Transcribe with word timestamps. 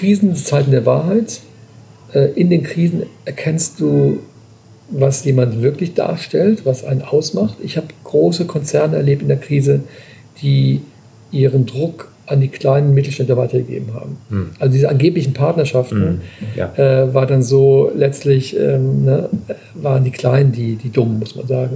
Krisen 0.00 0.34
Zeiten 0.34 0.70
der 0.70 0.86
Wahrheit. 0.86 1.40
Äh, 2.14 2.32
in 2.32 2.48
den 2.48 2.62
Krisen 2.62 3.02
erkennst 3.26 3.80
du, 3.80 4.20
was 4.88 5.24
jemand 5.24 5.60
wirklich 5.60 5.92
darstellt, 5.92 6.64
was 6.64 6.84
einen 6.84 7.02
ausmacht. 7.02 7.58
Ich 7.62 7.76
habe 7.76 7.88
große 8.04 8.46
Konzerne 8.46 8.96
erlebt 8.96 9.20
in 9.22 9.28
der 9.28 9.36
Krise, 9.36 9.80
die 10.40 10.80
ihren 11.30 11.66
Druck 11.66 12.10
an 12.26 12.40
die 12.40 12.48
kleinen 12.48 12.94
Mittelständler 12.94 13.36
weitergegeben 13.36 13.92
haben. 13.92 14.16
Hm. 14.30 14.50
Also 14.58 14.72
diese 14.72 14.88
angeblichen 14.88 15.34
Partnerschaften 15.34 16.02
hm. 16.02 16.20
ja. 16.56 16.72
äh, 16.76 17.12
war 17.12 17.26
dann 17.26 17.42
so 17.42 17.92
letztlich 17.94 18.58
ähm, 18.58 19.04
ne, 19.04 19.28
waren 19.74 20.04
die 20.04 20.12
Kleinen 20.12 20.52
die, 20.52 20.76
die 20.76 20.90
Dummen, 20.90 21.18
muss 21.18 21.36
man 21.36 21.46
sagen. 21.46 21.74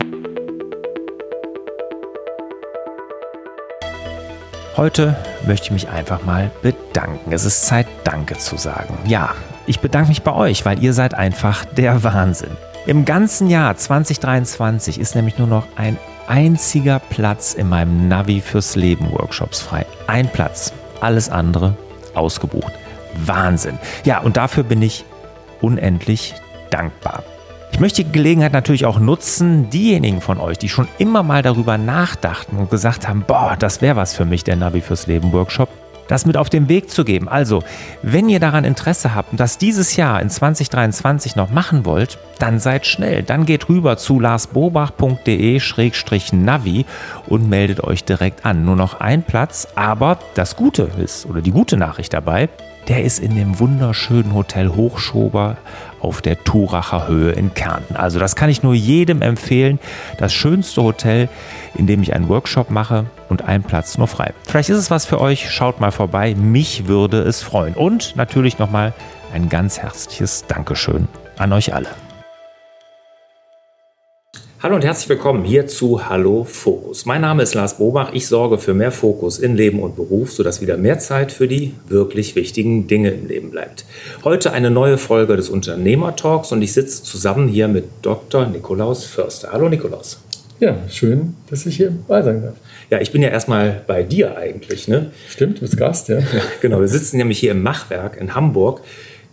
Heute 4.77 5.17
möchte 5.47 5.67
ich 5.67 5.71
mich 5.71 5.89
einfach 5.89 6.25
mal 6.25 6.51
bedanken. 6.61 7.33
Es 7.33 7.45
ist 7.45 7.65
Zeit, 7.65 7.87
Danke 8.03 8.37
zu 8.37 8.57
sagen. 8.57 8.99
Ja, 9.07 9.33
ich 9.67 9.79
bedanke 9.79 10.09
mich 10.09 10.23
bei 10.23 10.33
euch, 10.33 10.65
weil 10.65 10.83
ihr 10.83 10.93
seid 10.93 11.15
einfach 11.15 11.65
der 11.65 12.03
Wahnsinn. 12.03 12.57
Im 12.85 13.05
ganzen 13.05 13.49
Jahr 13.49 13.77
2023 13.77 14.99
ist 14.99 15.15
nämlich 15.15 15.39
nur 15.39 15.47
noch 15.47 15.69
ein 15.77 15.97
einziger 16.27 16.99
Platz 16.99 17.55
in 17.55 17.69
meinem 17.69 18.09
Navi 18.09 18.41
fürs 18.41 18.75
Leben 18.75 19.13
Workshops 19.13 19.61
frei. 19.61 19.87
Ein 20.09 20.29
Platz, 20.29 20.73
alles 21.01 21.31
andere 21.31 21.77
ausgebucht. 22.15 22.73
Wahnsinn. 23.15 23.79
Ja, 24.05 24.19
und 24.19 24.37
dafür 24.37 24.65
bin 24.65 24.83
ich 24.83 25.05
unendlich 25.61 26.35
dankbar. 26.71 27.23
Ich 27.75 27.81
möchte 27.81 28.05
die 28.05 28.13
Gelegenheit 28.13 28.53
natürlich 28.53 28.87
auch 28.87 29.01
nutzen, 29.01 29.69
diejenigen 29.69 30.21
von 30.21 30.39
euch, 30.39 30.59
die 30.59 30.69
schon 30.69 30.87
immer 30.99 31.25
mal 31.25 31.43
darüber 31.43 31.77
nachdachten 31.77 32.57
und 32.57 32.71
gesagt 32.71 33.09
haben, 33.09 33.25
boah, 33.27 33.57
das 33.59 33.83
wäre 33.83 33.97
was 33.97 34.15
für 34.15 34.25
mich, 34.25 34.45
der 34.45 34.55
Navi 34.55 34.81
fürs 34.81 35.09
Leben 35.09 35.33
Workshop, 35.33 35.69
das 36.07 36.25
mit 36.25 36.37
auf 36.37 36.49
den 36.49 36.69
Weg 36.69 36.89
zu 36.89 37.05
geben. 37.05 37.29
Also, 37.29 37.65
wenn 38.01 38.29
ihr 38.29 38.39
daran 38.39 38.63
Interesse 38.63 39.17
habt 39.17 39.33
und 39.33 39.41
das 39.41 39.59
dieses 39.59 39.97
Jahr 39.97 40.23
in 40.23 40.31
2023 40.31 41.35
noch 41.35 41.51
machen 41.51 41.85
wollt, 41.85 42.17
dann 42.39 42.61
seid 42.61 42.87
schnell. 42.87 43.25
Dann 43.25 43.45
geht 43.45 43.69
rüber 43.69 43.97
zu 43.97 44.21
larsbobach.de-navi 44.21 46.87
und 47.27 47.49
meldet 47.49 47.83
euch 47.83 48.05
direkt 48.05 48.47
an. 48.47 48.65
Nur 48.65 48.77
noch 48.77 49.01
ein 49.01 49.25
Platz, 49.25 49.67
aber 49.75 50.21
das 50.37 50.55
Gute 50.55 50.89
ist, 51.03 51.27
oder 51.27 51.43
die 51.43 51.51
gute 51.51 51.77
Nachricht 51.77 52.13
dabei, 52.13 52.51
der 52.89 53.05
ist 53.05 53.19
in 53.19 53.35
dem 53.35 53.59
wunderschönen 53.59 54.35
Hotel 54.35 54.69
Hochschober 54.69 55.57
auf 56.01 56.21
der 56.21 56.43
Turacher 56.45 57.09
Höhe 57.09 57.33
in 57.33 57.55
Kärnten. 57.55 57.97
Also 57.97 58.19
das 58.19 58.37
kann 58.37 58.51
ich 58.51 58.63
nur 58.63 58.75
jedem 58.75 59.23
empfehlen. 59.23 59.79
Das 60.19 60.35
schönste 60.35 60.83
Hotel, 60.83 61.29
in 61.75 61.87
dem 61.87 62.03
ich 62.03 62.15
einen 62.15 62.29
Workshop 62.29 62.71
mache 62.71 63.07
und 63.29 63.43
ein 63.43 63.63
Platz 63.63 63.97
nur 63.97 64.09
frei. 64.09 64.35
Vielleicht 64.47 64.69
ist 64.69 64.79
es 64.79 64.91
was 64.91 65.07
für 65.07 65.21
euch. 65.21 65.51
Schaut 65.51 65.81
mal 65.81 65.93
vorbei. 65.93 66.35
Mich 66.35 66.87
würde 66.87 67.23
es 67.23 67.43
freuen. 67.43 67.75
Und 67.75 68.17
natürlich 68.17 68.59
nochmal 68.59 68.93
ein 69.33 69.49
ganz 69.49 69.79
herzliches 69.79 70.45
Dankeschön 70.47 71.09
an 71.39 71.53
euch 71.53 71.75
alle. 71.75 71.89
Hallo 74.65 74.77
und 74.77 74.85
herzlich 74.87 75.11
willkommen 75.11 75.45
hier 75.45 75.67
zu 75.67 76.09
Hallo 76.09 76.45
Fokus. 76.45 77.05
Mein 77.05 77.21
Name 77.21 77.43
ist 77.43 77.53
Lars 77.53 77.77
Bobach. 77.77 78.15
Ich 78.15 78.29
sorge 78.29 78.57
für 78.57 78.73
mehr 78.73 78.93
Fokus 78.93 79.39
in 79.39 79.57
Leben 79.57 79.79
und 79.81 79.95
Beruf, 79.95 80.33
sodass 80.33 80.63
wieder 80.63 80.79
mehr 80.79 80.99
Zeit 80.99 81.33
für 81.33 81.47
die 81.47 81.75
wirklich 81.87 82.35
wichtigen 82.35 82.87
Dinge 82.87 83.11
im 83.11 83.29
Leben 83.29 83.51
bleibt. 83.51 83.85
Heute 84.25 84.53
eine 84.53 84.71
neue 84.71 84.97
Folge 84.97 85.37
des 85.37 85.51
Unternehmertalks 85.51 86.51
und 86.51 86.63
ich 86.63 86.73
sitze 86.73 87.03
zusammen 87.03 87.47
hier 87.47 87.69
mit 87.69 87.85
Dr. 88.01 88.47
Nikolaus 88.47 89.05
Förster. 89.05 89.51
Hallo 89.53 89.69
Nikolaus. 89.69 90.23
Ja, 90.61 90.79
schön, 90.89 91.37
dass 91.51 91.67
ich 91.67 91.77
hier 91.77 91.93
bei 92.09 92.23
sein 92.23 92.41
darf. 92.41 92.55
Ja, 92.89 93.03
ich 93.03 93.13
bin 93.13 93.21
ja 93.21 93.29
erstmal 93.29 93.83
bei 93.87 94.03
dir 94.03 94.35
eigentlich. 94.39 94.89
Ne? 94.89 95.11
Stimmt, 95.29 95.59
du 95.59 95.61
bist 95.61 95.77
Gast, 95.77 96.09
ja. 96.09 96.21
ja. 96.21 96.25
Genau, 96.63 96.81
wir 96.81 96.89
sitzen 96.89 97.19
nämlich 97.19 97.39
hier 97.39 97.51
im 97.51 97.63
Machwerk 97.63 98.17
in 98.17 98.35
Hamburg. 98.35 98.81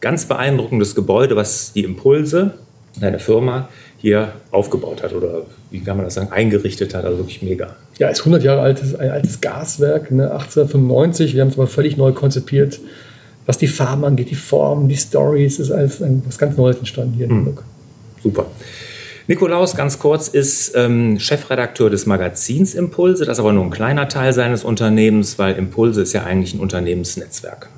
Ganz 0.02 0.26
beeindruckendes 0.26 0.94
Gebäude, 0.94 1.38
was 1.38 1.72
die 1.72 1.86
Impulse, 1.86 2.56
deine 3.00 3.20
Firma, 3.20 3.70
hier 4.02 4.34
aufgebaut 4.50 5.04
hat 5.04 5.14
oder 5.14 5.44
wie 5.70 5.80
kann 5.80 5.96
man 5.96 6.06
das 6.06 6.16
sagen, 6.16 6.32
eingerichtet 6.32 6.96
hat. 6.96 7.06
Also 7.06 7.20
wirklich 7.20 7.42
mega. 7.44 7.76
Ja, 8.00 8.10
ist 8.10 8.20
100 8.20 8.44
Jahre 8.44 8.62
altes, 8.62 8.96
ein 8.96 9.12
altes 9.12 9.42
Gaswerk, 9.42 10.12
ne, 10.12 10.32
1895. 10.32 11.36
Wir 11.36 11.42
haben 11.42 11.50
es 11.50 11.56
aber 11.56 11.68
völlig 11.68 11.98
neu 11.98 12.12
konzipiert. 12.12 12.80
Was 13.46 13.58
die 13.58 13.68
Farben 13.68 14.04
angeht, 14.04 14.30
die 14.30 14.36
Formen, 14.36 14.88
die 14.88 14.98
Stories, 14.98 15.60
ist 15.60 15.72
alles 15.72 16.02
ein, 16.02 16.24
was 16.26 16.38
ganz 16.38 16.58
Neues 16.58 16.78
entstanden 16.78 17.14
hier 17.14 17.26
in 17.26 17.32
hm. 17.32 17.38
Hamburg. 17.38 17.64
Super. 18.24 18.46
Nikolaus, 19.28 19.76
ganz 19.76 20.00
kurz, 20.00 20.28
ist 20.28 20.74
ähm, 20.76 21.20
Chefredakteur 21.20 21.90
des 21.90 22.06
Magazins 22.06 22.74
Impulse. 22.74 23.26
Das 23.26 23.38
ist 23.38 23.40
aber 23.40 23.54
nur 23.54 23.64
ein 23.64 23.70
kleiner 23.70 24.08
Teil 24.10 24.34
seines 24.34 24.64
Unternehmens, 24.64 25.38
weil 25.38 25.56
Impulse 25.56 26.02
ist 26.02 26.14
ja 26.14 26.24
eigentlich 26.24 26.54
ein 26.54 26.60
Unternehmensnetzwerk. 26.60 27.70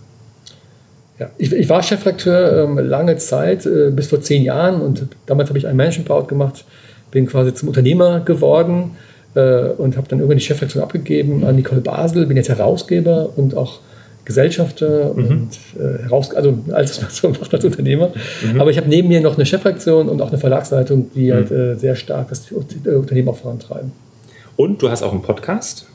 Ja, 1.20 1.30
ich, 1.38 1.52
ich, 1.52 1.70
war 1.70 1.84
Chefredakteur 1.84 2.64
ähm, 2.64 2.78
lange 2.80 3.18
Zeit, 3.18 3.66
äh, 3.66 3.92
bis 3.92 4.08
vor 4.08 4.22
zehn 4.22 4.44
Jahren 4.44 4.82
und 4.82 5.08
damals 5.28 5.50
habe 5.50 5.60
ich 5.60 5.68
ein 5.68 5.76
Management 5.76 6.28
gemacht, 6.28 6.66
bin 7.12 7.28
quasi 7.28 7.54
zum 7.54 7.68
Unternehmer 7.68 8.20
geworden 8.22 8.98
äh, 9.36 9.66
und 9.66 9.96
habe 9.96 10.08
dann 10.08 10.20
irgendwann 10.20 10.38
die 10.38 10.44
Chefredaktion 10.44 10.84
abgegeben 10.84 11.46
an 11.46 11.56
Nicole 11.56 11.82
Basel, 11.82 12.26
bin 12.26 12.38
jetzt 12.38 12.50
Herausgeber 12.50 13.30
und 13.36 13.56
auch 13.56 13.80
Gesellschafter 14.26 15.14
mhm. 15.14 15.26
und 15.26 15.50
äh, 15.80 16.04
heraus, 16.04 16.34
also 16.34 16.58
alles, 16.72 16.98
was 16.98 17.02
man 17.02 17.34
so 17.36 17.40
macht 17.42 17.54
als 17.54 17.66
Unternehmer. 17.66 18.12
Mhm. 18.42 18.60
Aber 18.60 18.72
ich 18.72 18.78
habe 18.78 18.90
neben 18.90 19.10
mir 19.10 19.22
noch 19.22 19.36
eine 19.36 19.46
Chefredaktion 19.46 20.10
und 20.10 20.22
auch 20.22 20.30
eine 20.30 20.38
Verlagsleitung, 20.38 21.12
die 21.14 21.32
mhm. 21.32 21.34
halt 21.34 21.52
äh, 21.52 21.76
sehr 21.76 21.96
stark 21.96 22.30
das 22.30 22.52
Unternehmen 22.52 23.28
auch 23.28 23.38
vorantreiben. 23.38 23.92
Und 24.56 24.82
du 24.82 24.90
hast 24.90 25.04
auch 25.04 25.12
einen 25.12 25.22
Podcast? 25.22 25.88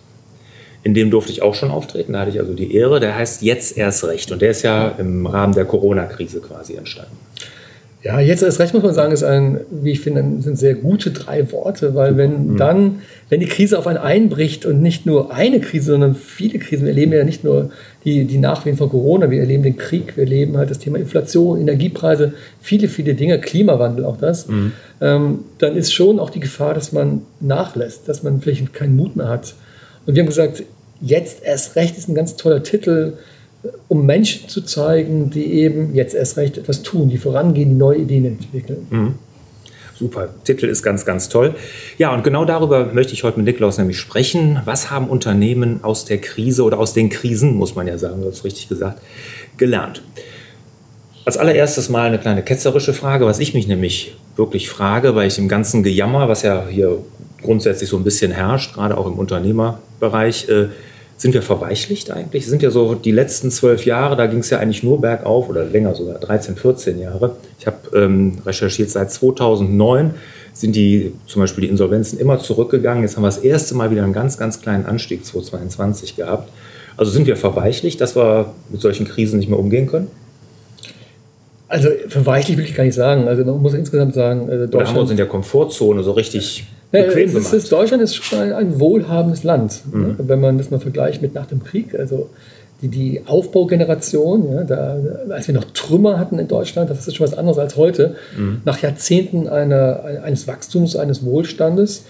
In 0.82 0.94
dem 0.94 1.10
durfte 1.10 1.32
ich 1.32 1.42
auch 1.42 1.54
schon 1.54 1.70
auftreten, 1.70 2.12
da 2.12 2.20
hatte 2.20 2.30
ich 2.30 2.40
also 2.40 2.54
die 2.54 2.74
Ehre. 2.74 3.00
Der 3.00 3.16
heißt 3.16 3.42
Jetzt 3.42 3.76
erst 3.76 4.04
recht 4.04 4.30
und 4.32 4.42
der 4.42 4.50
ist 4.50 4.62
ja 4.62 4.88
im 4.98 5.26
Rahmen 5.26 5.54
der 5.54 5.64
Corona-Krise 5.64 6.40
quasi 6.40 6.74
entstanden. 6.74 7.16
Ja, 8.04 8.20
jetzt 8.20 8.44
erst 8.44 8.60
recht 8.60 8.74
muss 8.74 8.84
man 8.84 8.94
sagen, 8.94 9.12
ist 9.12 9.24
ein, 9.24 9.60
wie 9.70 9.90
ich 9.90 10.00
finde, 10.00 10.24
sind 10.40 10.56
sehr 10.56 10.74
gute 10.74 11.10
drei 11.10 11.50
Worte, 11.50 11.96
weil 11.96 12.16
wenn 12.16 12.52
mhm. 12.52 12.56
dann, 12.56 13.00
wenn 13.28 13.40
die 13.40 13.46
Krise 13.46 13.76
auf 13.76 13.88
einen 13.88 13.98
einbricht 13.98 14.64
und 14.66 14.80
nicht 14.80 15.04
nur 15.04 15.34
eine 15.34 15.58
Krise, 15.58 15.92
sondern 15.92 16.14
viele 16.14 16.60
Krisen, 16.60 16.84
wir 16.84 16.90
erleben 16.90 17.12
ja 17.12 17.24
nicht 17.24 17.42
nur 17.42 17.70
die, 18.04 18.24
die 18.24 18.38
Nachwehen 18.38 18.76
von 18.76 18.88
Corona, 18.88 19.32
wir 19.32 19.40
erleben 19.40 19.64
den 19.64 19.76
Krieg, 19.76 20.16
wir 20.16 20.24
erleben 20.24 20.56
halt 20.56 20.70
das 20.70 20.78
Thema 20.78 20.98
Inflation, 20.98 21.60
Energiepreise, 21.60 22.34
viele, 22.60 22.86
viele 22.86 23.14
Dinge, 23.14 23.40
Klimawandel 23.40 24.04
auch 24.04 24.16
das, 24.16 24.46
mhm. 24.46 24.72
ähm, 25.00 25.40
dann 25.58 25.74
ist 25.74 25.92
schon 25.92 26.20
auch 26.20 26.30
die 26.30 26.40
Gefahr, 26.40 26.74
dass 26.74 26.92
man 26.92 27.22
nachlässt, 27.40 28.08
dass 28.08 28.22
man 28.22 28.40
vielleicht 28.40 28.72
keinen 28.72 28.94
Mut 28.94 29.16
mehr 29.16 29.28
hat. 29.28 29.54
Und 30.08 30.14
wir 30.14 30.22
haben 30.22 30.28
gesagt, 30.28 30.62
jetzt 31.02 31.42
erst 31.42 31.76
recht 31.76 31.98
ist 31.98 32.08
ein 32.08 32.14
ganz 32.14 32.34
toller 32.36 32.62
Titel, 32.62 33.18
um 33.88 34.06
Menschen 34.06 34.48
zu 34.48 34.62
zeigen, 34.62 35.28
die 35.28 35.52
eben 35.52 35.94
jetzt 35.94 36.14
erst 36.14 36.38
recht 36.38 36.56
etwas 36.56 36.82
tun, 36.82 37.10
die 37.10 37.18
vorangehen, 37.18 37.68
die 37.68 37.74
neue 37.74 37.98
Ideen 37.98 38.24
entwickeln. 38.24 38.86
Mhm. 38.88 39.14
Super, 39.98 40.30
Titel 40.44 40.64
ist 40.64 40.82
ganz, 40.82 41.04
ganz 41.04 41.28
toll. 41.28 41.56
Ja, 41.98 42.14
und 42.14 42.24
genau 42.24 42.46
darüber 42.46 42.86
möchte 42.86 43.12
ich 43.12 43.22
heute 43.22 43.36
mit 43.36 43.44
Niklaus 43.46 43.76
nämlich 43.76 43.98
sprechen. 43.98 44.62
Was 44.64 44.90
haben 44.90 45.10
Unternehmen 45.10 45.84
aus 45.84 46.06
der 46.06 46.18
Krise 46.18 46.62
oder 46.62 46.78
aus 46.78 46.94
den 46.94 47.10
Krisen, 47.10 47.54
muss 47.56 47.74
man 47.74 47.86
ja 47.86 47.98
sagen, 47.98 48.22
das 48.24 48.36
ist 48.36 48.44
richtig 48.44 48.70
gesagt, 48.70 49.02
gelernt? 49.58 50.00
Als 51.26 51.36
allererstes 51.36 51.90
mal 51.90 52.06
eine 52.06 52.18
kleine 52.18 52.42
ketzerische 52.42 52.94
Frage, 52.94 53.26
was 53.26 53.40
ich 53.40 53.52
mich 53.52 53.66
nämlich 53.66 54.16
wirklich 54.36 54.70
frage, 54.70 55.14
weil 55.14 55.28
ich 55.28 55.36
im 55.36 55.48
ganzen 55.48 55.82
Gejammer, 55.82 56.30
was 56.30 56.40
ja 56.40 56.66
hier 56.66 57.02
grundsätzlich 57.42 57.88
so 57.88 57.96
ein 57.96 58.04
bisschen 58.04 58.32
herrscht, 58.32 58.74
gerade 58.74 58.96
auch 58.96 59.06
im 59.06 59.14
Unternehmerbereich. 59.14 60.48
Äh, 60.48 60.68
sind 61.18 61.34
wir 61.34 61.42
verweichlicht 61.42 62.12
eigentlich? 62.12 62.46
Sind 62.46 62.62
ja 62.62 62.70
so 62.70 62.94
die 62.94 63.10
letzten 63.10 63.50
zwölf 63.50 63.84
Jahre, 63.84 64.14
da 64.14 64.26
ging 64.26 64.38
es 64.38 64.50
ja 64.50 64.60
eigentlich 64.60 64.84
nur 64.84 65.00
bergauf 65.00 65.48
oder 65.48 65.64
länger 65.64 65.96
sogar, 65.96 66.20
13, 66.20 66.54
14 66.54 67.00
Jahre. 67.00 67.36
Ich 67.58 67.66
habe 67.66 67.76
ähm, 67.92 68.38
recherchiert, 68.46 68.88
seit 68.90 69.10
2009 69.10 70.14
sind 70.52 70.76
die 70.76 71.12
zum 71.26 71.42
Beispiel 71.42 71.62
die 71.62 71.70
Insolvenzen 71.70 72.20
immer 72.20 72.38
zurückgegangen. 72.38 73.02
Jetzt 73.02 73.16
haben 73.16 73.24
wir 73.24 73.28
das 73.28 73.38
erste 73.38 73.74
Mal 73.74 73.90
wieder 73.90 74.04
einen 74.04 74.12
ganz, 74.12 74.38
ganz 74.38 74.60
kleinen 74.60 74.86
Anstieg 74.86 75.24
2022 75.24 76.14
gehabt. 76.14 76.52
Also 76.96 77.10
sind 77.10 77.26
wir 77.26 77.36
verweichlicht, 77.36 78.00
dass 78.00 78.14
wir 78.16 78.54
mit 78.68 78.80
solchen 78.80 79.06
Krisen 79.06 79.40
nicht 79.40 79.48
mehr 79.48 79.58
umgehen 79.58 79.88
können? 79.88 80.08
Also 81.68 81.88
verweichlicht 82.08 82.58
will 82.58 82.64
ich 82.64 82.74
gar 82.74 82.84
nicht 82.84 82.94
sagen. 82.94 83.26
Also 83.26 83.44
man 83.44 83.60
muss 83.60 83.74
insgesamt 83.74 84.14
sagen, 84.14 84.48
also 84.48 84.66
Deutschland... 84.66 84.74
Oder 84.74 84.86
haben 84.86 84.94
wir 84.94 85.02
uns 85.02 85.10
in 85.10 85.16
der 85.16 85.26
Komfortzone 85.26 86.02
so 86.02 86.12
richtig 86.12 86.66
ja, 86.92 87.02
bequem 87.02 87.32
gemacht. 87.32 87.52
Ist, 87.52 87.72
Deutschland 87.72 88.02
ist 88.02 88.14
schon 88.16 88.38
ein, 88.38 88.52
ein 88.52 88.80
wohlhabendes 88.80 89.44
Land, 89.44 89.82
mhm. 89.92 90.00
ne? 90.00 90.14
wenn 90.18 90.40
man 90.40 90.58
das 90.58 90.70
mal 90.70 90.80
vergleicht 90.80 91.22
mit 91.22 91.34
nach 91.34 91.46
dem 91.46 91.62
Krieg. 91.62 91.98
Also 91.98 92.30
die, 92.82 92.88
die 92.88 93.22
Aufbaugeneration, 93.26 94.52
ja, 94.52 94.64
da, 94.64 94.96
als 95.30 95.48
wir 95.48 95.54
noch 95.54 95.64
Trümmer 95.74 96.18
hatten 96.18 96.38
in 96.38 96.48
Deutschland, 96.48 96.90
das 96.90 97.06
ist 97.06 97.16
schon 97.16 97.26
was 97.26 97.36
anderes 97.36 97.58
als 97.58 97.76
heute, 97.76 98.14
mhm. 98.36 98.62
nach 98.64 98.80
Jahrzehnten 98.80 99.48
einer, 99.48 100.04
eines 100.22 100.46
Wachstums, 100.46 100.96
eines 100.96 101.24
Wohlstandes. 101.24 102.04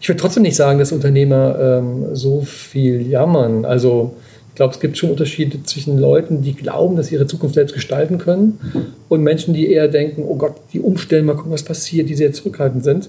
Ich 0.00 0.08
würde 0.08 0.20
trotzdem 0.20 0.42
nicht 0.42 0.56
sagen, 0.56 0.78
dass 0.78 0.92
Unternehmer 0.92 1.58
ähm, 1.60 2.14
so 2.14 2.40
viel 2.40 3.06
jammern. 3.08 3.64
Also 3.64 4.14
ich 4.52 4.56
glaube, 4.56 4.74
es 4.74 4.80
gibt 4.80 4.98
schon 4.98 5.10
Unterschiede 5.10 5.62
zwischen 5.62 5.98
Leuten, 5.98 6.42
die 6.42 6.54
glauben, 6.54 6.96
dass 6.96 7.06
sie 7.06 7.14
ihre 7.14 7.26
Zukunft 7.26 7.54
selbst 7.54 7.72
gestalten 7.72 8.18
können 8.18 8.58
und 9.08 9.22
Menschen, 9.22 9.54
die 9.54 9.70
eher 9.70 9.88
denken, 9.88 10.24
oh 10.28 10.36
Gott, 10.36 10.56
die 10.72 10.80
umstellen, 10.80 11.24
mal 11.24 11.36
gucken, 11.36 11.52
was 11.52 11.62
passiert, 11.62 12.08
die 12.08 12.14
sehr 12.14 12.32
zurückhaltend 12.32 12.84
sind. 12.84 13.08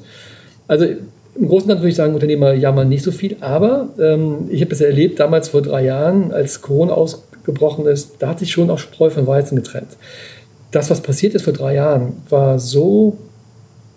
Also 0.68 0.86
im 0.86 1.48
Großen 1.48 1.64
und 1.64 1.68
Ganzen 1.70 1.82
würde 1.82 1.90
ich 1.90 1.96
sagen, 1.96 2.14
Unternehmer 2.14 2.54
jammern 2.54 2.90
nicht 2.90 3.04
so 3.04 3.12
viel, 3.12 3.38
aber 3.40 3.90
ähm, 4.00 4.48
ich 4.50 4.62
habe 4.62 4.72
es 4.72 4.82
erlebt, 4.82 5.20
damals 5.20 5.50
vor 5.50 5.62
drei 5.62 5.86
Jahren, 5.86 6.32
als 6.32 6.62
Corona 6.62 6.94
aus, 6.94 7.24
gebrochen 7.44 7.86
ist, 7.88 8.16
da 8.20 8.30
hat 8.30 8.40
sich 8.40 8.52
schon 8.52 8.70
auch 8.70 8.78
Spreu 8.78 9.10
von 9.10 9.28
Weizen 9.28 9.56
getrennt. 9.56 9.98
Das, 10.72 10.90
was 10.90 11.02
passiert 11.02 11.34
ist 11.36 11.44
vor 11.44 11.54
drei 11.54 11.76
Jahren, 11.76 12.14
war 12.30 12.58
so 12.58 13.18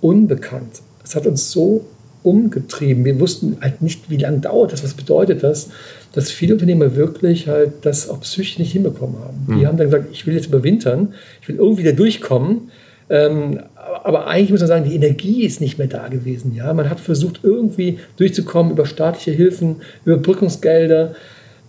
unbekannt. 0.00 0.82
Es 1.04 1.14
hat 1.14 1.26
uns 1.26 1.52
so 1.52 1.84
umgetrieben. 2.22 3.04
Wir 3.04 3.20
wussten 3.20 3.58
halt 3.60 3.82
nicht, 3.82 4.10
wie 4.10 4.16
lange 4.16 4.40
dauert 4.40 4.72
das, 4.72 4.82
was 4.82 4.94
bedeutet 4.94 5.44
das, 5.44 5.70
dass 6.12 6.30
viele 6.30 6.54
Unternehmer 6.54 6.96
wirklich 6.96 7.46
halt 7.46 7.72
das 7.82 8.08
auch 8.10 8.20
psychisch 8.20 8.58
nicht 8.58 8.72
hinbekommen 8.72 9.20
haben. 9.20 9.46
Die 9.48 9.60
hm. 9.60 9.66
haben 9.66 9.76
dann 9.76 9.86
gesagt, 9.86 10.08
ich 10.10 10.26
will 10.26 10.34
jetzt 10.34 10.46
überwintern, 10.46 11.14
ich 11.40 11.48
will 11.48 11.56
irgendwie 11.56 11.84
da 11.84 11.92
durchkommen. 11.92 12.70
Ähm, 13.08 13.60
aber 14.04 14.26
eigentlich 14.26 14.50
muss 14.50 14.60
man 14.60 14.68
sagen, 14.68 14.84
die 14.84 14.94
Energie 14.94 15.44
ist 15.44 15.60
nicht 15.60 15.78
mehr 15.78 15.86
da 15.86 16.08
gewesen. 16.08 16.54
Ja? 16.54 16.72
Man 16.74 16.90
hat 16.90 17.00
versucht, 17.00 17.40
irgendwie 17.42 17.98
durchzukommen 18.16 18.72
über 18.72 18.86
staatliche 18.86 19.32
Hilfen, 19.32 19.76
über 20.04 20.16
Brückungsgelder. 20.16 21.14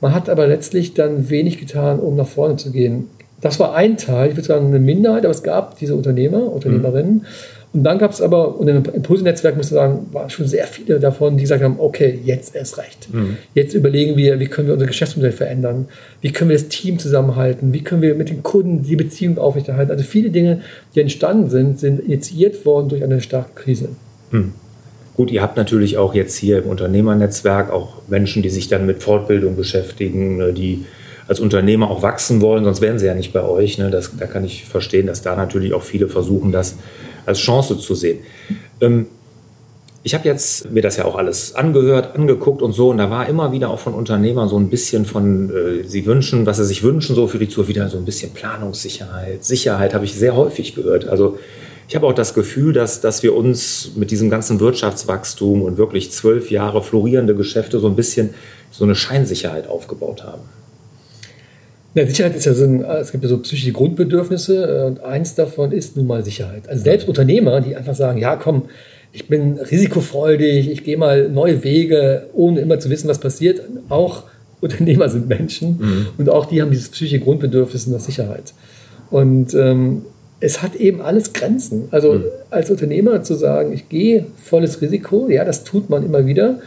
Man 0.02 0.14
hat 0.14 0.30
aber 0.30 0.48
letztlich 0.48 0.94
dann 0.94 1.30
wenig 1.30 1.60
getan, 1.60 2.00
um 2.00 2.16
nach 2.16 2.28
vorne 2.28 2.58
zu 2.58 2.72
gehen. 2.72 3.10
Das 3.42 3.60
war 3.60 3.76
ein 3.76 3.98
Teil, 3.98 4.30
ich 4.30 4.36
würde 4.36 4.48
sagen 4.48 4.68
eine 4.68 4.80
Minderheit, 4.80 5.24
aber 5.24 5.32
es 5.32 5.44
gab 5.44 5.78
diese 5.78 5.96
Unternehmer, 5.96 6.52
Unternehmerinnen. 6.52 7.14
Mhm. 7.14 7.26
Und 7.74 7.84
dann 7.84 8.00
gab 8.00 8.12
es 8.12 8.22
aber, 8.22 8.60
und 8.60 8.68
im 8.68 8.84
Impulse-Netzwerk 8.86 9.58
muss 9.58 9.72
man 9.72 9.76
sagen, 9.76 10.08
waren 10.12 10.30
schon 10.30 10.48
sehr 10.48 10.66
viele 10.68 11.00
davon, 11.00 11.38
die 11.38 11.44
gesagt 11.44 11.64
haben, 11.64 11.76
okay, 11.80 12.20
jetzt 12.24 12.56
erst 12.56 12.78
recht. 12.78 13.14
Mhm. 13.14 13.38
Jetzt 13.54 13.74
überlegen 13.74 14.16
wir, 14.16 14.40
wie 14.40 14.48
können 14.48 14.68
wir 14.68 14.74
unser 14.74 14.88
Geschäftsmodell 14.88 15.34
verändern? 15.34 15.88
Wie 16.22 16.32
können 16.32 16.50
wir 16.50 16.58
das 16.58 16.70
Team 16.70 16.98
zusammenhalten? 16.98 17.74
Wie 17.74 17.84
können 17.84 18.02
wir 18.02 18.16
mit 18.16 18.30
den 18.30 18.42
Kunden 18.42 18.84
die 18.84 18.96
Beziehung 18.96 19.38
aufrechterhalten? 19.38 19.92
Also 19.92 20.06
viele 20.06 20.30
Dinge, 20.30 20.62
die 20.96 21.02
entstanden 21.02 21.50
sind, 21.50 21.80
sind 21.80 22.00
initiiert 22.00 22.66
worden 22.66 22.90
durch 22.90 23.04
eine 23.04 23.22
starke 23.22 23.52
Krise. 23.54 23.90
Mhm. 24.32 24.54
Gut, 25.16 25.32
ihr 25.32 25.42
habt 25.42 25.58
natürlich 25.58 25.98
auch 25.98 26.14
jetzt 26.14 26.38
hier 26.38 26.60
im 26.60 26.70
Unternehmernetzwerk 26.70 27.72
auch 27.72 28.04
Menschen, 28.08 28.44
die 28.44 28.50
sich 28.50 28.68
dann 28.68 28.86
mit 28.86 29.02
Fortbildung 29.02 29.56
beschäftigen, 29.56 30.38
ne, 30.38 30.54
die 30.54 30.86
als 31.28 31.40
Unternehmer 31.40 31.90
auch 31.90 32.04
wachsen 32.04 32.40
wollen, 32.40 32.64
sonst 32.64 32.82
wären 32.82 33.00
sie 33.00 33.08
ja 33.08 33.14
nicht 33.14 33.34
bei 33.34 33.44
euch. 33.44 33.78
Ne? 33.78 33.90
Das, 33.90 34.12
da 34.18 34.28
kann 34.28 34.46
ich 34.46 34.66
verstehen, 34.66 35.08
dass 35.08 35.22
da 35.22 35.36
natürlich 35.36 35.74
auch 35.74 35.84
viele 35.84 36.08
versuchen, 36.08 36.52
das 36.52 36.78
als 37.28 37.40
Chance 37.40 37.78
zu 37.78 37.94
sehen. 37.94 38.20
Ähm, 38.82 39.08
ich 40.04 40.14
habe 40.14 40.26
jetzt 40.26 40.72
mir 40.72 40.82
das 40.82 40.96
ja 40.96 41.06
auch 41.06 41.16
alles 41.16 41.54
angehört, 41.54 42.16
angeguckt 42.16 42.62
und 42.62 42.72
so, 42.72 42.90
und 42.90 42.98
da 42.98 43.10
war 43.10 43.28
immer 43.28 43.52
wieder 43.52 43.70
auch 43.70 43.80
von 43.80 43.94
Unternehmern 43.94 44.48
so 44.48 44.58
ein 44.58 44.70
bisschen 44.70 45.06
von, 45.06 45.50
äh, 45.50 45.84
sie 45.84 46.06
wünschen, 46.06 46.46
was 46.46 46.58
sie 46.58 46.66
sich 46.66 46.82
wünschen, 46.82 47.14
so 47.14 47.28
für 47.28 47.40
die 47.40 47.50
Zukunft, 47.50 47.70
wieder 47.70 47.90
so 47.90 47.98
ein 47.98 48.06
bisschen 48.06 48.34
Planungssicherheit, 48.34 49.44
Sicherheit 49.44 49.94
habe 49.94 50.06
ich 50.06 50.16
sehr 50.16 50.36
häufig 50.36 50.76
gehört. 50.76 51.08
Also 51.08 51.38
ich 51.90 51.96
habe 51.96 52.08
auch 52.08 52.14
das 52.14 52.34
Gefühl, 52.34 52.74
dass, 52.74 53.02
dass 53.02 53.24
wir 53.24 53.36
uns 53.36 53.92
mit 53.96 54.12
diesem 54.12 54.30
ganzen 54.30 54.60
Wirtschaftswachstum 54.60 55.62
und 55.62 55.78
wirklich 55.78 56.12
zwölf 56.12 56.52
Jahre 56.52 56.82
florierende 56.84 57.36
Geschäfte 57.36 57.80
so 57.80 57.88
ein 57.88 57.96
bisschen 57.96 58.34
so 58.72 58.84
eine 58.84 58.96
Scheinsicherheit 58.96 59.68
aufgebaut 59.68 60.24
haben. 60.24 60.44
Ja, 61.94 62.06
Sicherheit 62.06 62.36
ist 62.36 62.46
ja 62.46 62.54
so 62.54 62.66
ein, 62.66 62.84
es 62.84 63.12
gibt 63.12 63.24
ja 63.24 63.30
so 63.30 63.40
psychische 63.40 63.72
Grundbedürfnisse 63.72 64.84
äh, 64.84 64.86
und 64.86 65.04
eins 65.04 65.36
davon 65.36 65.72
ist 65.72 65.98
nun 65.98 66.08
mal 66.08 66.24
Sicherheit. 66.24 66.68
Also 66.70 66.84
selbst 66.84 67.08
Unternehmer, 67.08 67.62
die 67.62 67.76
einfach 67.76 67.96
sagen, 67.96 68.20
ja 68.20 68.36
komm, 68.36 68.64
ich 69.14 69.28
bin 69.28 69.58
risikofreudig, 69.58 70.70
ich 70.70 70.84
gehe 70.84 70.98
mal 70.98 71.30
neue 71.30 71.64
Wege, 71.64 72.28
ohne 72.34 72.60
immer 72.60 72.80
zu 72.80 72.90
wissen, 72.90 73.08
was 73.08 73.20
passiert. 73.20 73.62
Auch 73.90 74.24
Unternehmer 74.62 75.10
sind 75.10 75.28
Menschen 75.28 75.78
mhm. 75.80 76.08
und 76.18 76.30
auch 76.30 76.46
die 76.46 76.62
haben 76.62 76.72
dieses 76.72 76.90
psychische 76.90 77.20
Grundbedürfnis 77.20 77.88
nach 77.88 78.00
Sicherheit. 78.00 78.54
Und 79.10 79.54
ähm, 79.54 80.04
es 80.40 80.62
hat 80.62 80.76
eben 80.76 81.02
alles 81.02 81.34
Grenzen. 81.34 81.88
Also 81.92 82.14
mhm. 82.14 82.24
als 82.50 82.70
Unternehmer 82.70 83.24
zu 83.24 83.36
sagen, 83.36 83.74
ich 83.74 83.90
gehe 83.90 84.26
volles 84.44 84.82
Risiko, 84.82 85.30
ja, 85.30 85.46
das 85.46 85.64
tut 85.64 85.90
man 85.90 86.04
immer 86.04 86.26
wieder. 86.26 86.60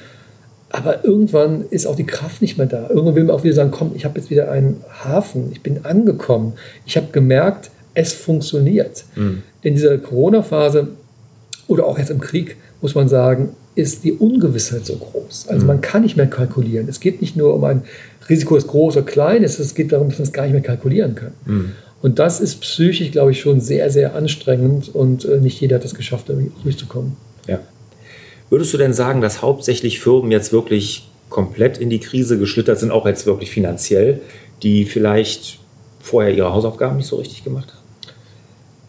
Aber 0.70 1.04
irgendwann 1.04 1.64
ist 1.70 1.86
auch 1.86 1.96
die 1.96 2.06
Kraft 2.06 2.40
nicht 2.42 2.56
mehr 2.56 2.66
da. 2.66 2.88
Irgendwann 2.88 3.16
will 3.16 3.24
man 3.24 3.36
auch 3.36 3.44
wieder 3.44 3.54
sagen, 3.54 3.72
komm, 3.72 3.92
ich 3.94 4.04
habe 4.04 4.18
jetzt 4.18 4.30
wieder 4.30 4.50
einen 4.50 4.82
Hafen, 5.04 5.50
ich 5.52 5.62
bin 5.62 5.84
angekommen. 5.84 6.54
Ich 6.86 6.96
habe 6.96 7.08
gemerkt, 7.12 7.70
es 7.94 8.12
funktioniert. 8.12 9.04
Mhm. 9.16 9.42
In 9.62 9.74
dieser 9.74 9.98
Corona-Phase 9.98 10.88
oder 11.66 11.86
auch 11.86 11.98
jetzt 11.98 12.10
im 12.10 12.20
Krieg, 12.20 12.56
muss 12.80 12.94
man 12.94 13.08
sagen, 13.08 13.50
ist 13.74 14.04
die 14.04 14.12
Ungewissheit 14.12 14.86
so 14.86 14.96
groß. 14.96 15.46
Also 15.48 15.62
mhm. 15.62 15.66
man 15.66 15.80
kann 15.80 16.02
nicht 16.02 16.16
mehr 16.16 16.26
kalkulieren. 16.26 16.88
Es 16.88 17.00
geht 17.00 17.20
nicht 17.20 17.36
nur 17.36 17.54
um 17.54 17.64
ein 17.64 17.82
Risiko, 18.28 18.54
das 18.54 18.66
groß 18.68 18.96
oder 18.96 19.06
klein 19.06 19.42
ist, 19.42 19.58
es 19.58 19.74
geht 19.74 19.92
darum, 19.92 20.08
dass 20.08 20.18
man 20.18 20.28
es 20.28 20.32
gar 20.32 20.44
nicht 20.44 20.52
mehr 20.52 20.62
kalkulieren 20.62 21.16
kann. 21.16 21.32
Mhm. 21.46 21.72
Und 22.02 22.18
das 22.18 22.40
ist 22.40 22.60
psychisch, 22.60 23.10
glaube 23.10 23.32
ich, 23.32 23.40
schon 23.40 23.60
sehr, 23.60 23.90
sehr 23.90 24.14
anstrengend 24.14 24.94
und 24.94 25.24
äh, 25.24 25.38
nicht 25.38 25.60
jeder 25.60 25.76
hat 25.76 25.84
es 25.84 25.94
geschafft, 25.94 26.28
da 26.28 26.34
durchzukommen. 26.62 27.16
Ja. 27.46 27.58
Würdest 28.50 28.74
du 28.74 28.78
denn 28.78 28.92
sagen, 28.92 29.20
dass 29.20 29.42
hauptsächlich 29.42 30.00
Firmen 30.00 30.30
jetzt 30.30 30.52
wirklich 30.52 31.08
komplett 31.28 31.78
in 31.78 31.88
die 31.88 32.00
Krise 32.00 32.38
geschlittert 32.38 32.78
sind, 32.78 32.90
auch 32.90 33.06
jetzt 33.06 33.24
wirklich 33.24 33.50
finanziell, 33.50 34.20
die 34.62 34.84
vielleicht 34.84 35.60
vorher 36.00 36.34
ihre 36.34 36.52
Hausaufgaben 36.52 36.96
nicht 36.96 37.06
so 37.06 37.16
richtig 37.16 37.44
gemacht 37.44 37.68
haben? 37.68 37.80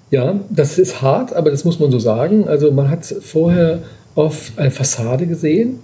Ja, 0.10 0.40
das 0.50 0.78
ist 0.78 1.02
hart, 1.02 1.34
aber 1.34 1.52
das 1.52 1.64
muss 1.64 1.80
man 1.80 1.92
so 1.92 2.00
sagen. 2.00 2.48
Also 2.48 2.72
man 2.72 2.90
hat 2.90 3.06
vorher 3.06 3.84
oft 4.16 4.58
eine 4.58 4.72
Fassade 4.72 5.26
gesehen, 5.28 5.80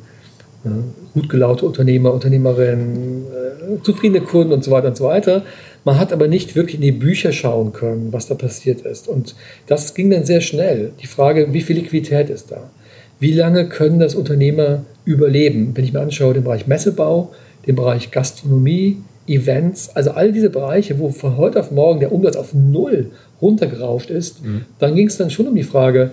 gut 1.14 1.30
gelaute 1.30 1.66
Unternehmer, 1.66 2.14
Unternehmerinnen, 2.14 3.26
äh, 3.26 3.82
zufriedene 3.84 4.22
Kunden 4.22 4.54
und 4.54 4.64
so 4.64 4.72
weiter 4.72 4.90
und 4.90 4.98
so 4.98 5.06
weiter. 5.06 5.44
Man 5.86 6.00
hat 6.00 6.12
aber 6.12 6.28
nicht 6.28 6.56
wirklich 6.56 6.76
in 6.76 6.82
die 6.82 6.92
Bücher 6.92 7.32
schauen 7.32 7.72
können, 7.72 8.12
was 8.12 8.28
da 8.28 8.36
passiert 8.36 8.82
ist. 8.82 9.08
Und 9.08 9.36
das 9.68 9.94
ging 9.94 10.10
dann 10.10 10.26
sehr 10.26 10.42
schnell. 10.42 10.92
Die 11.02 11.08
Frage, 11.08 11.54
wie 11.54 11.62
viel 11.62 11.78
Liquidität 11.78 12.30
ist 12.30 12.52
da? 12.52 12.70
Wie 13.20 13.34
lange 13.34 13.68
können 13.68 14.00
das 14.00 14.16
Unternehmer 14.16 14.84
überleben? 15.06 15.72
Wenn 15.74 15.84
ich 15.84 15.94
mir 15.94 16.02
anschaue, 16.02 16.34
den 16.34 16.44
Bereich 16.44 16.68
Messebau, 16.68 17.32
den 17.66 17.76
Bereich 17.76 18.12
Gastronomie, 18.12 18.98
Events, 19.28 19.90
also 19.94 20.12
all 20.12 20.32
diese 20.32 20.50
Bereiche, 20.50 21.00
wo 21.00 21.10
von 21.10 21.38
heute 21.38 21.60
auf 21.60 21.72
morgen 21.72 22.00
der 22.00 22.12
Umsatz 22.12 22.36
auf 22.36 22.54
Null 22.54 23.12
runtergerauscht 23.42 24.10
ist, 24.10 24.44
mhm. 24.44 24.66
dann 24.80 24.96
ging 24.96 25.08
es 25.08 25.18
dann 25.18 25.30
schon 25.30 25.48
um 25.48 25.56
die 25.56 25.64
Frage, 25.64 26.12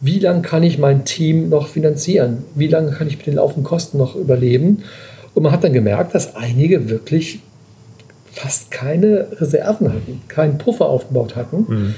wie 0.00 0.18
lange 0.18 0.42
kann 0.42 0.62
ich 0.62 0.78
mein 0.78 1.04
Team 1.04 1.48
noch 1.48 1.68
finanzieren? 1.68 2.44
Wie 2.54 2.66
lange 2.66 2.90
kann 2.92 3.06
ich 3.06 3.16
mit 3.16 3.26
den 3.26 3.34
laufenden 3.34 3.64
Kosten 3.64 3.98
noch 3.98 4.16
überleben? 4.16 4.82
Und 5.34 5.44
man 5.44 5.52
hat 5.52 5.64
dann 5.64 5.72
gemerkt, 5.72 6.14
dass 6.14 6.34
einige 6.34 6.88
wirklich 6.88 7.40
fast 8.32 8.70
keine 8.70 9.28
Reserven 9.40 9.88
hatten, 9.88 10.20
keinen 10.28 10.58
Puffer 10.58 10.86
aufgebaut 10.86 11.36
hatten. 11.36 11.66
Mhm. 11.68 11.94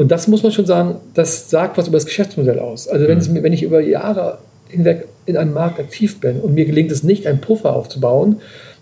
Und 0.00 0.10
das 0.10 0.28
muss 0.28 0.42
man 0.42 0.50
schon 0.50 0.64
sagen, 0.64 0.94
das 1.12 1.50
sagt 1.50 1.76
was 1.76 1.88
über 1.88 1.98
das 1.98 2.06
Geschäftsmodell 2.06 2.58
aus. 2.58 2.88
Also 2.88 3.06
wenn, 3.06 3.18
mhm. 3.18 3.20
es, 3.20 3.42
wenn 3.42 3.52
ich 3.52 3.62
über 3.62 3.82
Jahre 3.82 4.38
hinweg 4.66 5.06
in 5.26 5.36
einem 5.36 5.52
Markt 5.52 5.78
aktiv 5.78 6.20
bin 6.20 6.40
und 6.40 6.54
mir 6.54 6.64
gelingt 6.64 6.90
es 6.90 7.02
nicht, 7.02 7.26
einen 7.26 7.42
Puffer 7.42 7.76
aufzubauen, 7.76 8.36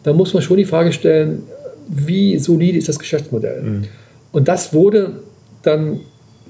dann 0.04 0.14
muss 0.14 0.32
man 0.32 0.44
schon 0.44 0.58
die 0.58 0.64
Frage 0.64 0.92
stellen, 0.92 1.42
wie 1.88 2.38
solide 2.38 2.78
ist 2.78 2.88
das 2.88 3.00
Geschäftsmodell? 3.00 3.62
Mhm. 3.62 3.84
Und 4.30 4.46
das 4.46 4.72
wurde 4.72 5.14
dann 5.64 6.02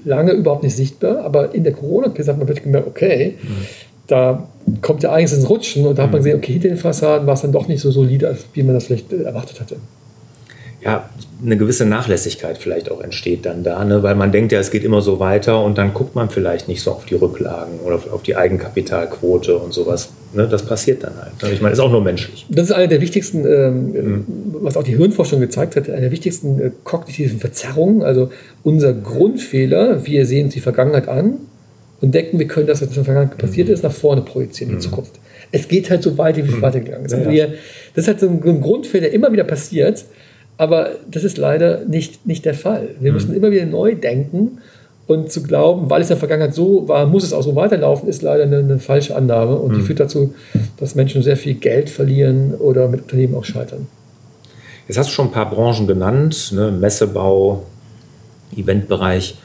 lange 0.05 0.33
überhaupt 0.33 0.61
nicht 0.61 0.75
sichtbar, 0.75 1.25
aber 1.25 1.55
in 1.55 1.63
der 1.63 1.73
Corona-Krise 1.73 2.29
hat 2.29 2.37
man 2.37 2.45
plötzlich 2.45 2.65
gemerkt, 2.65 2.87
okay, 2.87 3.37
mhm. 3.41 3.65
da 4.05 4.49
kommt 4.83 5.01
ja 5.01 5.11
eigentlich 5.11 5.33
ins 5.33 5.49
Rutschen 5.49 5.87
und 5.87 5.97
da 5.97 6.03
hat 6.03 6.11
man 6.11 6.21
mhm. 6.21 6.25
gesehen, 6.25 6.37
okay, 6.37 6.53
hinter 6.53 6.67
den 6.67 6.77
Fassaden 6.77 7.25
war 7.25 7.33
es 7.33 7.41
dann 7.41 7.51
doch 7.51 7.67
nicht 7.67 7.81
so 7.81 7.89
solide, 7.89 8.37
wie 8.53 8.61
man 8.61 8.75
das 8.75 8.83
vielleicht 8.83 9.11
erwartet 9.11 9.61
hatte 9.61 9.77
ja, 10.81 11.09
eine 11.43 11.57
gewisse 11.57 11.85
Nachlässigkeit 11.85 12.57
vielleicht 12.57 12.91
auch 12.91 13.01
entsteht 13.01 13.45
dann 13.45 13.63
da, 13.63 13.83
ne? 13.83 14.03
weil 14.03 14.15
man 14.15 14.31
denkt 14.31 14.51
ja, 14.51 14.59
es 14.59 14.71
geht 14.71 14.83
immer 14.83 15.01
so 15.01 15.19
weiter 15.19 15.63
und 15.63 15.77
dann 15.77 15.93
guckt 15.93 16.15
man 16.15 16.29
vielleicht 16.29 16.67
nicht 16.67 16.81
so 16.81 16.91
auf 16.91 17.05
die 17.05 17.15
Rücklagen 17.15 17.79
oder 17.85 17.99
auf 18.11 18.23
die 18.23 18.35
Eigenkapitalquote 18.35 19.57
und 19.57 19.73
sowas. 19.73 20.09
Ne? 20.33 20.47
Das 20.47 20.65
passiert 20.65 21.03
dann 21.03 21.15
halt. 21.17 21.41
Ne? 21.41 21.51
Ich 21.51 21.61
meine, 21.61 21.73
ist 21.73 21.79
auch 21.79 21.91
nur 21.91 22.01
menschlich. 22.01 22.45
Das 22.49 22.65
ist 22.65 22.71
eine 22.71 22.87
der 22.87 23.01
wichtigsten, 23.01 23.45
ähm, 23.45 23.91
mhm. 23.91 24.25
was 24.61 24.77
auch 24.77 24.83
die 24.83 24.95
Hirnforschung 24.95 25.39
gezeigt 25.39 25.75
hat, 25.75 25.89
eine 25.89 26.01
der 26.01 26.11
wichtigsten 26.11 26.59
äh, 26.59 26.71
kognitiven 26.83 27.39
Verzerrungen. 27.39 28.01
Also 28.01 28.29
unser 28.63 28.93
Grundfehler, 28.93 30.05
wir 30.05 30.25
sehen 30.25 30.45
uns 30.45 30.53
die 30.53 30.61
Vergangenheit 30.61 31.07
an 31.07 31.39
und 32.01 32.15
denken, 32.15 32.39
wir 32.39 32.47
können 32.47 32.67
das, 32.67 32.81
was 32.81 32.89
in 32.89 32.95
der 32.95 33.05
Vergangenheit 33.05 33.37
passiert 33.37 33.67
mhm. 33.67 33.73
ist, 33.73 33.83
nach 33.83 33.93
vorne 33.93 34.21
projizieren 34.21 34.73
in 34.73 34.79
die 34.79 34.85
mhm. 34.85 34.89
Zukunft. 34.89 35.13
Es 35.51 35.67
geht 35.67 35.89
halt 35.89 36.03
so 36.03 36.17
weiter, 36.17 36.43
wie 36.43 36.49
es 36.49 36.55
mhm. 36.55 36.61
weitergegangen 36.61 37.05
ist. 37.05 37.11
Ja. 37.13 37.29
wir, 37.29 37.47
das 37.95 38.03
ist 38.03 38.07
halt 38.07 38.19
so 38.19 38.27
ein, 38.27 38.41
ein 38.43 38.61
Grundfehler, 38.61 39.03
der 39.03 39.13
immer 39.13 39.31
wieder 39.31 39.45
passiert 39.45 40.05
aber 40.59 40.89
das 41.09 41.23
ist 41.23 41.37
leider 41.37 41.85
nicht, 41.85 42.27
nicht 42.27 42.43
der 42.43 42.53
Fall. 42.53 42.89
Wir 42.99 43.11
mhm. 43.11 43.15
müssen 43.15 43.33
immer 43.33 43.49
wieder 43.49 43.65
neu 43.65 43.95
denken 43.95 44.57
und 45.07 45.31
zu 45.31 45.41
glauben, 45.41 45.89
weil 45.89 46.01
es 46.01 46.07
in 46.07 46.15
der 46.15 46.17
Vergangenheit 46.17 46.53
so 46.53 46.85
war, 46.87 47.07
muss 47.07 47.23
es 47.23 47.31
auch 47.31 47.41
so 47.41 47.55
weiterlaufen, 47.55 48.09
ist 48.09 48.21
leider 48.21 48.43
eine, 48.43 48.57
eine 48.57 48.77
falsche 48.77 49.15
Annahme 49.15 49.55
und 49.55 49.71
mhm. 49.71 49.75
die 49.77 49.81
führt 49.83 50.01
dazu, 50.01 50.35
dass 50.75 50.95
Menschen 50.95 51.23
sehr 51.23 51.37
viel 51.37 51.53
Geld 51.53 51.89
verlieren 51.89 52.55
oder 52.55 52.89
mit 52.89 53.03
Unternehmen 53.03 53.35
auch 53.35 53.45
scheitern. 53.45 53.87
Jetzt 54.89 54.97
hast 54.97 55.07
du 55.07 55.13
schon 55.13 55.27
ein 55.27 55.31
paar 55.31 55.49
Branchen 55.49 55.87
genannt, 55.87 56.51
ne? 56.53 56.71
Messebau, 56.71 57.63
Eventbereich. 58.53 59.37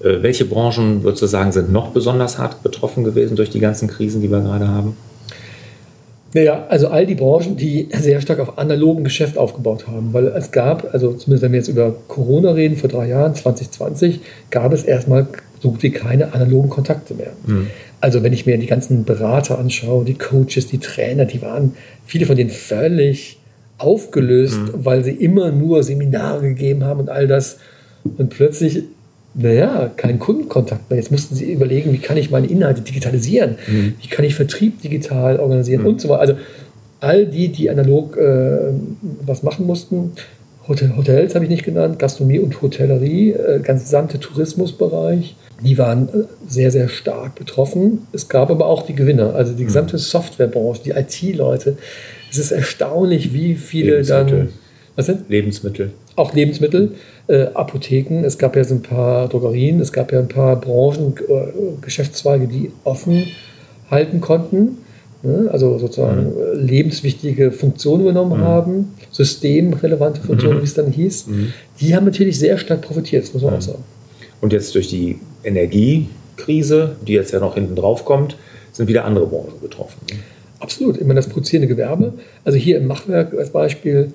Äh, 0.00 0.22
welche 0.22 0.46
Branchen, 0.46 1.02
würdest 1.02 1.22
du 1.22 1.26
sagen, 1.26 1.52
sind 1.52 1.70
noch 1.70 1.90
besonders 1.90 2.38
hart 2.38 2.62
betroffen 2.62 3.04
gewesen 3.04 3.36
durch 3.36 3.50
die 3.50 3.60
ganzen 3.60 3.88
Krisen, 3.88 4.22
die 4.22 4.30
wir 4.30 4.40
gerade 4.40 4.68
haben? 4.68 4.96
Naja, 6.34 6.66
also 6.68 6.88
all 6.88 7.06
die 7.06 7.14
Branchen, 7.14 7.56
die 7.56 7.88
sehr 7.92 8.20
stark 8.20 8.40
auf 8.40 8.58
analogen 8.58 9.04
Geschäft 9.04 9.36
aufgebaut 9.36 9.86
haben, 9.86 10.12
weil 10.12 10.28
es 10.28 10.50
gab, 10.50 10.92
also 10.94 11.12
zumindest 11.12 11.42
wenn 11.42 11.52
wir 11.52 11.58
jetzt 11.58 11.68
über 11.68 11.94
Corona 12.08 12.52
reden, 12.52 12.76
vor 12.76 12.88
drei 12.88 13.08
Jahren, 13.08 13.34
2020, 13.34 14.20
gab 14.50 14.72
es 14.72 14.84
erstmal 14.84 15.26
so 15.60 15.70
gut 15.72 15.82
wie 15.82 15.90
keine 15.90 16.32
analogen 16.32 16.70
Kontakte 16.70 17.14
mehr. 17.14 17.32
Mhm. 17.46 17.68
Also 18.00 18.22
wenn 18.22 18.32
ich 18.32 18.46
mir 18.46 18.58
die 18.58 18.66
ganzen 18.66 19.04
Berater 19.04 19.58
anschaue, 19.58 20.04
die 20.04 20.14
Coaches, 20.14 20.66
die 20.66 20.78
Trainer, 20.78 21.24
die 21.24 21.42
waren, 21.42 21.74
viele 22.06 22.26
von 22.26 22.36
denen 22.36 22.50
völlig 22.50 23.38
aufgelöst, 23.78 24.58
mhm. 24.58 24.84
weil 24.84 25.04
sie 25.04 25.12
immer 25.12 25.52
nur 25.52 25.82
Seminare 25.82 26.48
gegeben 26.48 26.84
haben 26.84 27.00
und 27.00 27.10
all 27.10 27.28
das. 27.28 27.58
Und 28.16 28.30
plötzlich, 28.30 28.84
naja, 29.34 29.90
kein 29.96 30.18
Kundenkontakt 30.18 30.90
mehr. 30.90 30.98
Jetzt 30.98 31.10
mussten 31.10 31.34
sie 31.34 31.52
überlegen, 31.52 31.92
wie 31.92 31.98
kann 31.98 32.16
ich 32.16 32.30
meine 32.30 32.46
Inhalte 32.46 32.82
digitalisieren? 32.82 33.56
Mhm. 33.66 33.94
Wie 34.00 34.08
kann 34.08 34.24
ich 34.24 34.34
Vertrieb 34.34 34.82
digital 34.82 35.40
organisieren 35.40 35.82
mhm. 35.82 35.88
und 35.88 36.00
so 36.00 36.08
weiter. 36.08 36.20
Also 36.20 36.34
all 37.00 37.26
die, 37.26 37.48
die 37.48 37.70
analog 37.70 38.16
äh, 38.16 38.72
was 39.24 39.42
machen 39.42 39.66
mussten, 39.66 40.12
Hotel, 40.68 40.96
Hotels 40.96 41.34
habe 41.34 41.44
ich 41.44 41.50
nicht 41.50 41.64
genannt, 41.64 41.98
Gastronomie 41.98 42.38
und 42.38 42.62
Hotellerie, 42.62 43.32
äh, 43.32 43.60
ganz 43.60 43.82
gesamte 43.82 44.20
Tourismusbereich, 44.20 45.34
die 45.60 45.76
waren 45.78 46.08
äh, 46.08 46.24
sehr, 46.46 46.70
sehr 46.70 46.88
stark 46.88 47.34
betroffen. 47.34 48.06
Es 48.12 48.28
gab 48.28 48.50
aber 48.50 48.66
auch 48.66 48.86
die 48.86 48.94
Gewinner, 48.94 49.34
also 49.34 49.52
die 49.52 49.62
mhm. 49.62 49.68
gesamte 49.68 49.98
Softwarebranche, 49.98 50.82
die 50.84 50.90
IT-Leute. 50.90 51.76
Es 52.30 52.38
ist 52.38 52.52
erstaunlich, 52.52 53.32
wie 53.32 53.56
viele 53.56 54.02
dann. 54.02 54.50
Was 54.96 55.06
sind? 55.06 55.28
Lebensmittel. 55.28 55.92
Auch 56.16 56.34
Lebensmittel, 56.34 56.92
äh, 57.26 57.46
Apotheken. 57.54 58.24
Es 58.24 58.36
gab 58.36 58.56
ja 58.56 58.64
so 58.64 58.74
ein 58.74 58.82
paar 58.82 59.28
Drogerien, 59.28 59.80
es 59.80 59.92
gab 59.92 60.12
ja 60.12 60.18
ein 60.18 60.28
paar 60.28 60.56
Branchen, 60.56 61.14
äh, 61.28 61.80
Geschäftszweige, 61.80 62.46
die 62.46 62.70
offen 62.84 63.26
halten 63.90 64.20
konnten. 64.20 64.78
Ne? 65.22 65.48
Also 65.50 65.78
sozusagen 65.78 66.26
mhm. 66.26 66.66
lebenswichtige 66.66 67.52
Funktionen 67.52 68.02
übernommen 68.02 68.40
mhm. 68.40 68.44
haben, 68.44 68.94
systemrelevante 69.10 70.20
Funktionen, 70.20 70.56
mhm. 70.56 70.60
wie 70.60 70.64
es 70.64 70.74
dann 70.74 70.92
hieß. 70.92 71.26
Mhm. 71.28 71.52
Die 71.80 71.94
haben 71.94 72.04
natürlich 72.04 72.38
sehr 72.38 72.58
stark 72.58 72.82
profitiert, 72.82 73.24
das 73.24 73.32
muss 73.32 73.42
man 73.42 73.54
auch 73.54 73.62
sagen. 73.62 73.84
Und 74.40 74.52
jetzt 74.52 74.74
durch 74.74 74.88
die 74.88 75.18
Energiekrise, 75.44 76.96
die 77.06 77.12
jetzt 77.12 77.32
ja 77.32 77.40
noch 77.40 77.54
hinten 77.54 77.76
drauf 77.76 78.04
kommt, 78.04 78.36
sind 78.72 78.88
wieder 78.88 79.04
andere 79.04 79.26
Branchen 79.26 79.60
betroffen. 79.60 79.98
Ne? 80.10 80.18
Absolut. 80.58 80.96
Immer 80.96 81.14
das 81.14 81.28
produzierende 81.28 81.68
Gewerbe. 81.68 82.14
Also 82.44 82.58
hier 82.58 82.78
im 82.78 82.86
Machwerk 82.86 83.34
als 83.34 83.50
Beispiel, 83.50 84.12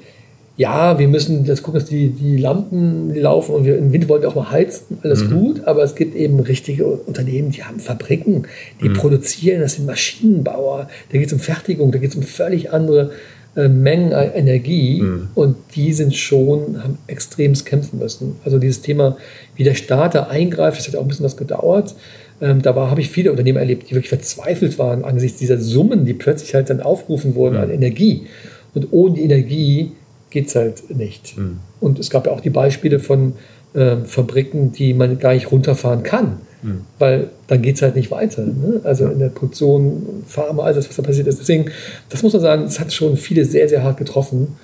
ja, 0.58 0.98
wir 0.98 1.08
müssen 1.08 1.46
jetzt 1.46 1.62
gucken, 1.62 1.80
dass 1.80 1.88
die, 1.88 2.10
die 2.10 2.38
Lampen 2.38 3.14
laufen 3.14 3.54
und 3.54 3.66
wir, 3.66 3.78
im 3.78 3.94
Winter 3.94 4.10
wollen 4.10 4.24
wir 4.24 4.30
auch 4.30 4.36
mal 4.36 4.52
heizen, 4.52 4.98
alles 5.04 5.24
mhm. 5.24 5.30
gut, 5.30 5.64
aber 5.66 5.84
es 5.84 5.94
gibt 5.94 6.16
eben 6.16 6.40
richtige 6.40 6.86
Unternehmen, 6.88 7.52
die 7.52 7.64
haben 7.64 7.80
Fabriken, 7.80 8.48
die 8.82 8.90
mhm. 8.90 8.94
produzieren, 8.94 9.62
das 9.62 9.76
sind 9.76 9.86
Maschinenbauer, 9.86 10.90
da 11.12 11.18
geht 11.18 11.28
es 11.28 11.34
um 11.34 11.40
Fertigung, 11.40 11.92
da 11.92 12.00
geht 12.00 12.10
es 12.10 12.16
um 12.16 12.24
völlig 12.24 12.72
andere 12.72 13.12
äh, 13.56 13.68
Mengen 13.68 14.14
an 14.14 14.32
Energie 14.34 15.02
mhm. 15.02 15.30
und 15.36 15.58
die 15.76 15.94
sind 15.94 16.16
schon, 16.16 16.82
haben 16.84 16.98
extremst 17.06 17.68
kämpfen 17.68 18.00
müssen. 18.00 18.38
Also 18.44 18.58
dieses 18.58 18.82
Thema, 18.82 19.16
wie 19.56 19.64
der 19.64 19.76
Staat 19.76 20.16
da 20.16 20.24
eingreift, 20.24 20.80
das 20.80 20.88
hat 20.88 20.96
auch 20.96 21.04
ein 21.04 21.08
bisschen 21.08 21.26
was 21.26 21.38
gedauert. 21.38 21.94
Ähm, 22.42 22.64
da 22.64 22.76
habe 22.76 23.02
ich 23.02 23.10
viele 23.10 23.30
Unternehmen 23.30 23.60
erlebt, 23.60 23.90
die 23.90 23.96
wirklich 23.96 24.10
verzweifelt 24.10 24.80
waren 24.80 25.04
angesichts 25.04 25.38
dieser 25.38 25.60
Summen, 25.60 26.06
die 26.06 26.14
plötzlich 26.16 26.56
halt 26.56 26.72
dann 26.72 26.82
aufgerufen 26.82 27.36
wurden 27.36 27.58
mhm. 27.58 27.62
an 27.62 27.70
Energie. 27.70 28.26
Und 28.74 28.88
ohne 28.92 29.16
die 29.16 29.24
Energie 29.24 29.92
geht 30.38 30.50
es 30.50 30.56
halt 30.56 30.96
nicht. 30.96 31.36
Mhm. 31.36 31.62
Und 31.79 31.98
es 31.98 32.12
gab 32.12 32.27
ja 32.27 32.32
auch 32.32 32.41
die 32.41 32.51
Beispiele 32.51 33.00
von 33.00 33.34
äh, 33.74 33.98
Fabriken, 34.06 34.72
die 34.72 34.94
man 34.94 35.17
gar 35.17 35.34
nicht 35.34 35.51
runterfahren 35.51 36.03
kann, 36.03 36.38
mhm. 36.62 36.82
weil 37.00 37.32
dann 37.48 37.63
geht 37.63 37.77
es 37.77 37.82
halt 37.82 37.96
nicht 37.96 38.12
weiter. 38.12 38.46
Ne? 38.46 38.82
Also 38.84 39.06
ja. 39.06 39.12
in 39.12 39.17
der 39.17 39.29
Produktion, 39.29 40.24
Pharma, 40.27 40.63
all 40.63 40.75
das, 40.75 40.88
was 40.88 40.96
da 40.96 41.01
passiert 41.01 41.25
ist. 41.25 41.39
Deswegen, 41.39 41.72
das 42.10 42.22
muss 42.22 42.34
man 42.34 42.41
sagen, 42.44 42.63
es 42.65 42.79
hat 42.79 42.94
schon 42.94 43.17
viele 43.17 43.46
sehr, 43.46 43.67
sehr 43.67 43.82
hart 43.82 43.98
getroffen. 43.98 44.58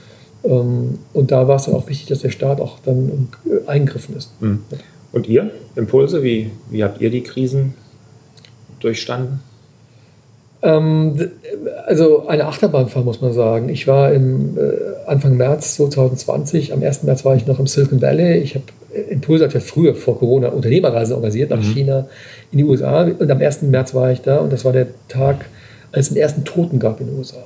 Ähm, 0.43 0.99
und 1.11 1.31
da 1.31 1.47
war 1.47 1.55
es 1.55 1.63
dann 1.63 1.73
auch 1.73 1.89
wichtig, 1.89 2.07
dass 2.07 2.19
der 2.19 2.29
Staat 2.29 2.61
auch 2.61 2.77
dann 2.85 3.29
äh, 3.47 3.67
eingegriffen 3.67 4.15
ist. 4.15 4.29
Mhm. 4.41 4.59
Und 5.11 5.27
ihr, 5.27 5.49
Impulse, 5.75 6.21
wie, 6.21 6.51
wie 6.69 6.83
habt 6.83 7.01
ihr 7.01 7.09
die 7.09 7.23
Krisen 7.23 7.73
durchstanden? 8.79 9.39
Ähm, 10.63 11.31
also 11.85 12.27
eine 12.27 12.45
Achterbahnfahrt 12.45 13.05
muss 13.05 13.21
man 13.21 13.33
sagen. 13.33 13.69
Ich 13.69 13.87
war 13.87 14.13
im 14.13 14.57
äh, 14.57 14.61
Anfang 15.05 15.35
März 15.35 15.75
2020, 15.75 16.73
am 16.73 16.81
1. 16.81 17.03
März 17.03 17.25
war 17.25 17.35
ich 17.35 17.45
noch 17.45 17.59
im 17.59 17.67
Silicon 17.67 18.01
Valley. 18.01 18.37
Ich 18.37 18.55
habe 18.55 18.65
Impulse 19.09 19.45
hat 19.45 19.53
ja 19.53 19.59
früher 19.59 19.95
vor 19.95 20.19
Corona 20.19 20.49
Unternehmerreisen 20.49 21.15
organisiert 21.15 21.49
nach 21.49 21.57
mhm. 21.57 21.73
China, 21.73 22.07
in 22.51 22.59
die 22.59 22.63
USA. 22.63 23.03
Und 23.03 23.29
am 23.29 23.41
1. 23.41 23.63
März 23.63 23.93
war 23.93 24.11
ich 24.11 24.21
da 24.21 24.37
und 24.37 24.53
das 24.53 24.63
war 24.63 24.71
der 24.71 24.87
Tag, 25.09 25.45
als 25.91 26.07
es 26.07 26.13
den 26.13 26.21
ersten 26.21 26.45
Toten 26.45 26.79
gab 26.79 27.01
in 27.01 27.07
den 27.07 27.17
USA. 27.17 27.43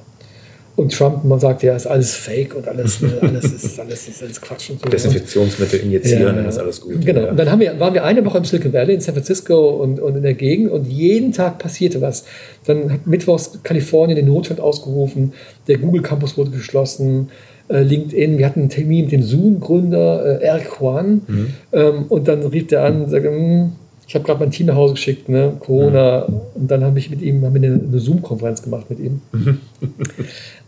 Und 0.77 0.93
Trump, 0.93 1.23
man 1.23 1.39
sagt 1.39 1.63
ja, 1.63 1.75
ist 1.75 1.87
alles 1.87 2.15
Fake 2.15 2.53
und 2.55 2.67
alles, 2.67 3.01
äh, 3.01 3.07
alles, 3.21 3.45
ist, 3.45 3.79
alles, 3.79 4.07
ist 4.07 4.21
alles 4.21 4.39
Quatsch. 4.39 4.69
Und 4.69 4.79
so. 4.79 4.87
Desinfektionsmittel 4.87 5.79
injizieren, 5.79 6.21
ja, 6.21 6.31
dann 6.31 6.45
ist 6.45 6.59
alles 6.59 6.79
gut. 6.79 7.03
Genau. 7.03 7.21
Ja. 7.21 7.31
Und 7.31 7.37
dann 7.37 7.49
haben 7.49 7.59
wir, 7.59 7.79
waren 7.79 7.95
wir 7.95 8.03
eine 8.03 8.23
Woche 8.23 8.37
im 8.37 8.45
Silicon 8.45 8.71
Valley, 8.71 8.93
in 8.93 9.01
San 9.01 9.15
Francisco 9.15 9.69
und, 9.71 9.99
und 9.99 10.15
in 10.15 10.21
der 10.21 10.35
Gegend 10.35 10.71
und 10.71 10.85
jeden 10.85 11.31
Tag 11.31 11.57
passierte 11.57 11.99
was. 11.99 12.25
Dann 12.65 12.93
hat 12.93 13.07
Mittwochs 13.07 13.59
Kalifornien 13.63 14.15
den 14.17 14.27
Notstand 14.27 14.59
ausgerufen, 14.59 15.33
der 15.67 15.79
Google 15.79 16.03
Campus 16.03 16.37
wurde 16.37 16.51
geschlossen, 16.51 17.31
äh, 17.69 17.81
LinkedIn, 17.81 18.37
wir 18.37 18.45
hatten 18.45 18.59
einen 18.59 18.69
Termin 18.69 19.05
mit 19.05 19.13
dem 19.13 19.23
Zoom-Gründer 19.23 20.41
äh, 20.41 20.45
Eric 20.45 20.69
Juan 20.79 21.21
mhm. 21.27 21.47
ähm, 21.71 22.05
und 22.07 22.27
dann 22.27 22.43
rief 22.43 22.67
der 22.67 22.83
an 22.83 23.05
und 23.05 23.09
sagte, 23.09 23.29
hm, 23.29 23.71
ich 24.07 24.15
habe 24.15 24.23
gerade 24.23 24.39
mein 24.39 24.51
Team 24.51 24.67
nach 24.67 24.75
Hause 24.75 24.93
geschickt, 24.93 25.27
ne, 25.27 25.57
Corona, 25.59 26.25
mhm. 26.27 26.41
und 26.55 26.71
dann 26.71 26.83
habe 26.83 26.97
ich 26.97 27.09
mit 27.09 27.21
ihm, 27.21 27.43
haben 27.43 27.53
wir 27.53 27.69
eine, 27.69 27.79
eine 27.79 27.99
Zoom-Konferenz 27.99 28.63
gemacht 28.63 28.89
mit 28.89 28.99
ihm. 28.99 29.21
Mhm. 29.33 29.59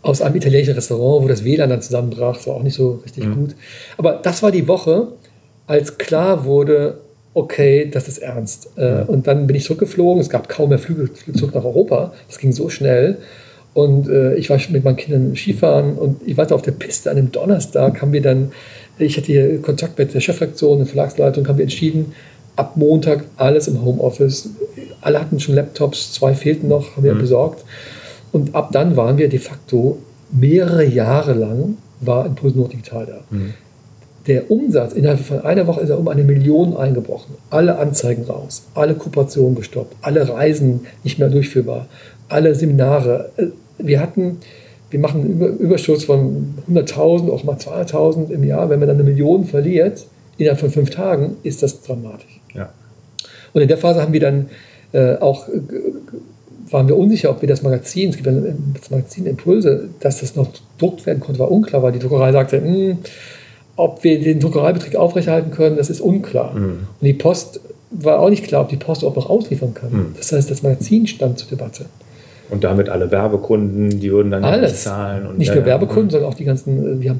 Aus 0.02 0.20
einem 0.20 0.36
italienischen 0.36 0.74
Restaurant, 0.74 1.24
wo 1.24 1.28
das 1.28 1.42
WLAN 1.42 1.70
dann 1.70 1.80
zusammenbrach, 1.80 2.36
das 2.36 2.46
war 2.46 2.56
auch 2.56 2.62
nicht 2.62 2.74
so 2.74 3.00
richtig 3.02 3.24
mhm. 3.24 3.34
gut. 3.34 3.54
Aber 3.96 4.20
das 4.22 4.42
war 4.42 4.50
die 4.50 4.68
Woche, 4.68 5.08
als 5.66 5.96
klar 5.96 6.44
wurde, 6.44 6.98
okay, 7.32 7.88
das 7.90 8.08
ist 8.08 8.18
ernst. 8.18 8.72
Äh, 8.76 9.04
und 9.06 9.26
dann 9.26 9.46
bin 9.46 9.56
ich 9.56 9.64
zurückgeflogen, 9.64 10.20
es 10.20 10.28
gab 10.28 10.48
kaum 10.50 10.68
mehr 10.68 10.78
Flüge, 10.78 11.06
Flüge 11.06 11.38
zurück 11.38 11.54
nach 11.54 11.64
Europa, 11.64 12.12
das 12.28 12.38
ging 12.38 12.52
so 12.52 12.68
schnell. 12.68 13.16
Und 13.72 14.08
äh, 14.08 14.34
ich 14.34 14.50
war 14.50 14.58
schon 14.58 14.72
mit 14.72 14.84
meinen 14.84 14.96
Kindern 14.96 15.34
Skifahren 15.34 15.96
und 15.96 16.20
ich 16.26 16.36
war 16.36 16.50
auf 16.52 16.62
der 16.62 16.72
Piste 16.72 17.10
an 17.10 17.16
einem 17.16 17.32
Donnerstag, 17.32 18.02
haben 18.02 18.12
wir 18.12 18.20
dann, 18.20 18.52
ich 18.98 19.16
hatte 19.16 19.28
hier 19.28 19.62
Kontakt 19.62 19.96
mit 19.96 20.12
der 20.12 20.20
Chefredaktion, 20.20 20.78
der 20.78 20.86
Verlagsleitung, 20.86 21.48
haben 21.48 21.56
wir 21.56 21.62
entschieden, 21.62 22.12
ab 22.60 22.76
Montag 22.76 23.24
alles 23.36 23.68
im 23.68 23.82
Homeoffice. 23.82 24.50
Alle 25.00 25.18
hatten 25.18 25.40
schon 25.40 25.54
Laptops, 25.54 26.12
zwei 26.12 26.34
fehlten 26.34 26.68
noch, 26.68 26.94
haben 26.94 27.04
wir 27.04 27.14
mhm. 27.14 27.20
besorgt. 27.20 27.64
Und 28.32 28.54
ab 28.54 28.68
dann 28.70 28.96
waren 28.96 29.16
wir 29.16 29.30
de 29.30 29.38
facto 29.38 29.98
mehrere 30.30 30.84
Jahre 30.84 31.32
lang, 31.32 31.78
war 32.00 32.26
Impuls 32.26 32.54
nur 32.54 32.68
digital 32.68 33.06
da. 33.06 33.20
Mhm. 33.30 33.54
Der 34.26 34.50
Umsatz 34.50 34.92
innerhalb 34.92 35.20
von 35.20 35.40
einer 35.40 35.66
Woche 35.66 35.80
ist 35.80 35.88
er 35.88 35.98
um 35.98 36.06
eine 36.08 36.22
Million 36.22 36.76
eingebrochen. 36.76 37.34
Alle 37.48 37.78
Anzeigen 37.78 38.24
raus, 38.24 38.64
alle 38.74 38.94
Kooperationen 38.94 39.54
gestoppt, 39.54 39.96
alle 40.02 40.28
Reisen 40.28 40.80
nicht 41.02 41.18
mehr 41.18 41.30
durchführbar, 41.30 41.86
alle 42.28 42.54
Seminare. 42.54 43.30
Wir 43.78 44.00
hatten, 44.00 44.36
wir 44.90 45.00
machen 45.00 45.22
einen 45.22 45.56
Überschuss 45.56 46.04
von 46.04 46.56
100.000, 46.70 47.30
auch 47.30 47.42
mal 47.42 47.56
200.000 47.56 48.30
im 48.30 48.44
Jahr. 48.44 48.68
Wenn 48.68 48.80
man 48.80 48.88
dann 48.88 48.98
eine 48.98 49.08
Million 49.08 49.46
verliert, 49.46 50.04
innerhalb 50.36 50.60
von 50.60 50.70
fünf 50.70 50.90
Tagen, 50.90 51.38
ist 51.42 51.62
das 51.62 51.80
dramatisch. 51.80 52.39
Ja. 52.54 52.70
Und 53.52 53.62
in 53.62 53.68
der 53.68 53.78
Phase 53.78 54.00
haben 54.00 54.12
wir 54.12 54.20
dann 54.20 54.50
äh, 54.92 55.16
auch, 55.16 55.48
äh, 55.48 55.60
waren 56.70 56.88
wir 56.88 56.96
unsicher, 56.96 57.30
ob 57.30 57.42
wir 57.42 57.48
das 57.48 57.62
Magazin, 57.62 58.10
es 58.10 58.16
gibt 58.16 58.28
ein, 58.28 58.74
das 58.78 58.90
Magazin 58.90 59.26
Impulse, 59.26 59.88
dass 60.00 60.20
das 60.20 60.36
noch 60.36 60.50
gedruckt 60.52 61.06
werden 61.06 61.20
konnte, 61.20 61.38
war 61.38 61.50
unklar, 61.50 61.82
weil 61.82 61.92
die 61.92 61.98
Druckerei 61.98 62.32
sagte, 62.32 62.60
mh, 62.60 62.66
hm, 62.66 62.98
ob 63.76 64.04
wir 64.04 64.20
den 64.20 64.40
Druckereibetrieb 64.40 64.94
aufrechterhalten 64.94 65.50
können, 65.52 65.76
das 65.76 65.88
ist 65.88 66.00
unklar. 66.00 66.54
Mhm. 66.54 66.86
Und 67.00 67.06
die 67.06 67.14
Post 67.14 67.60
war 67.90 68.20
auch 68.20 68.28
nicht 68.28 68.44
klar, 68.44 68.62
ob 68.62 68.68
die 68.68 68.76
Post 68.76 69.04
auch 69.04 69.16
noch 69.16 69.28
ausliefern 69.30 69.74
kann. 69.74 69.92
Mhm. 69.92 70.14
Das 70.16 70.32
heißt, 70.32 70.50
das 70.50 70.62
Magazin 70.62 71.06
stand 71.06 71.38
zur 71.38 71.48
Debatte. 71.48 71.86
Und 72.50 72.64
damit 72.64 72.88
alle 72.88 73.10
Werbekunden, 73.10 74.00
die 74.00 74.10
würden 74.10 74.32
dann 74.32 74.44
Alles. 74.44 74.82
zahlen. 74.82 75.26
Und 75.26 75.38
nicht 75.38 75.54
nur 75.54 75.64
Werbekunden, 75.64 76.10
sondern 76.10 76.30
auch 76.30 76.34
die 76.34 76.44
ganzen, 76.44 77.00
wir 77.00 77.10
haben 77.10 77.18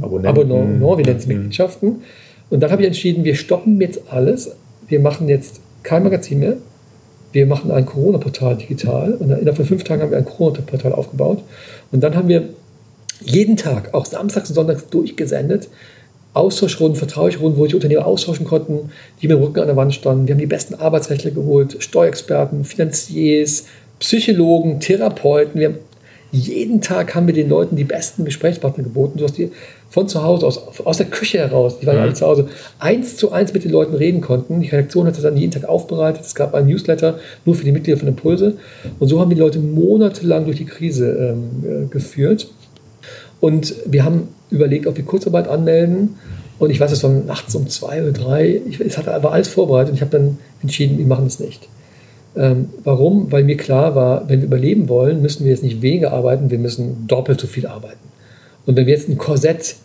Abonnenten, 0.00 0.26
Abonnenten, 0.28 0.80
wir 0.80 0.96
nennen 0.96 1.18
es 1.18 1.26
Mitgliedschaften. 1.26 2.02
Und 2.50 2.60
dann 2.60 2.70
habe 2.70 2.82
ich 2.82 2.88
entschieden, 2.88 3.24
wir 3.24 3.36
stoppen 3.36 3.80
jetzt 3.80 4.02
alles. 4.10 4.56
Wir 4.92 5.00
machen 5.00 5.26
jetzt 5.26 5.60
kein 5.82 6.02
Magazin 6.02 6.40
mehr. 6.40 6.58
Wir 7.32 7.46
machen 7.46 7.70
ein 7.70 7.86
Corona-Portal 7.86 8.58
digital. 8.58 9.14
Und 9.14 9.30
innerhalb 9.30 9.56
von 9.56 9.64
fünf 9.64 9.84
Tagen 9.84 10.02
haben 10.02 10.10
wir 10.10 10.18
ein 10.18 10.26
Corona-Portal 10.26 10.92
aufgebaut. 10.92 11.42
Und 11.92 12.02
dann 12.02 12.14
haben 12.14 12.28
wir 12.28 12.50
jeden 13.24 13.56
Tag, 13.56 13.94
auch 13.94 14.04
samstags 14.04 14.50
und 14.50 14.54
sonntags 14.54 14.88
durchgesendet, 14.90 15.68
Austauschrunden, 16.34 16.98
vertrauliche 16.98 17.38
Runden, 17.38 17.56
wo 17.56 17.66
die 17.66 17.74
Unternehmer 17.74 18.04
austauschen 18.04 18.44
konnten, 18.44 18.90
die 19.22 19.28
mit 19.28 19.38
dem 19.38 19.42
Rücken 19.42 19.60
an 19.60 19.66
der 19.66 19.76
Wand 19.76 19.94
standen. 19.94 20.26
Wir 20.26 20.34
haben 20.34 20.40
die 20.40 20.46
besten 20.46 20.74
Arbeitsrechtler 20.74 21.30
geholt, 21.30 21.76
Steuerexperten, 21.78 22.66
Finanziers, 22.66 23.64
Psychologen, 23.98 24.78
Therapeuten. 24.80 25.58
Wir 25.58 25.68
haben 25.68 25.78
jeden 26.32 26.82
Tag 26.82 27.14
haben 27.14 27.26
wir 27.26 27.34
den 27.34 27.48
Leuten 27.48 27.76
die 27.76 27.84
besten 27.84 28.26
Gesprächspartner 28.26 28.84
geboten, 28.84 29.18
sodass 29.18 29.36
die 29.36 29.52
von 29.92 30.08
zu 30.08 30.22
Hause 30.22 30.46
aus, 30.46 30.58
aus 30.84 30.96
der 30.96 31.06
Küche 31.06 31.38
heraus, 31.38 31.78
die 31.78 31.86
waren 31.86 31.96
ja 31.96 32.02
alle 32.02 32.14
zu 32.14 32.26
Hause, 32.26 32.48
eins 32.78 33.18
zu 33.18 33.30
eins 33.30 33.52
mit 33.52 33.62
den 33.64 33.70
Leuten 33.70 33.94
reden 33.94 34.22
konnten. 34.22 34.62
Die 34.62 34.68
Redaktion 34.68 35.06
hat 35.06 35.16
das 35.16 35.22
dann 35.22 35.36
jeden 35.36 35.52
Tag 35.52 35.68
aufbereitet. 35.68 36.22
Es 36.22 36.34
gab 36.34 36.54
ein 36.54 36.66
Newsletter 36.66 37.18
nur 37.44 37.54
für 37.54 37.64
die 37.64 37.72
Mitglieder 37.72 37.98
von 37.98 38.08
Impulse. 38.08 38.56
Und 38.98 39.08
so 39.08 39.20
haben 39.20 39.28
die 39.28 39.36
Leute 39.36 39.58
monatelang 39.58 40.46
durch 40.46 40.56
die 40.56 40.64
Krise 40.64 41.34
ähm, 41.34 41.84
äh, 41.84 41.86
geführt. 41.88 42.50
Und 43.40 43.74
wir 43.84 44.06
haben 44.06 44.28
überlegt, 44.48 44.86
ob 44.86 44.96
wir 44.96 45.04
Kurzarbeit 45.04 45.46
anmelden. 45.46 46.16
Und 46.58 46.70
ich 46.70 46.80
weiß, 46.80 46.90
es 46.90 47.04
war 47.04 47.10
nachts 47.10 47.54
um 47.54 47.68
zwei 47.68 48.02
oder 48.02 48.12
drei. 48.12 48.62
Ich, 48.66 48.80
es 48.80 48.96
hatte 48.96 49.12
aber 49.12 49.32
alles 49.32 49.48
vorbereitet 49.48 49.90
und 49.90 49.96
ich 49.96 50.00
habe 50.00 50.12
dann 50.12 50.38
entschieden, 50.62 50.96
wir 50.96 51.06
machen 51.06 51.26
es 51.26 51.38
nicht. 51.38 51.68
Ähm, 52.34 52.70
warum? 52.82 53.30
Weil 53.30 53.44
mir 53.44 53.58
klar 53.58 53.94
war, 53.94 54.26
wenn 54.30 54.40
wir 54.40 54.46
überleben 54.46 54.88
wollen, 54.88 55.20
müssen 55.20 55.44
wir 55.44 55.50
jetzt 55.50 55.62
nicht 55.62 55.82
weniger 55.82 56.14
arbeiten, 56.14 56.50
wir 56.50 56.58
müssen 56.58 57.06
doppelt 57.06 57.38
so 57.38 57.46
viel 57.46 57.66
arbeiten. 57.66 58.11
Und 58.66 58.76
wenn 58.76 58.86
wir 58.86 58.94
jetzt 58.94 59.08
ein 59.08 59.18
Korsett 59.18 59.76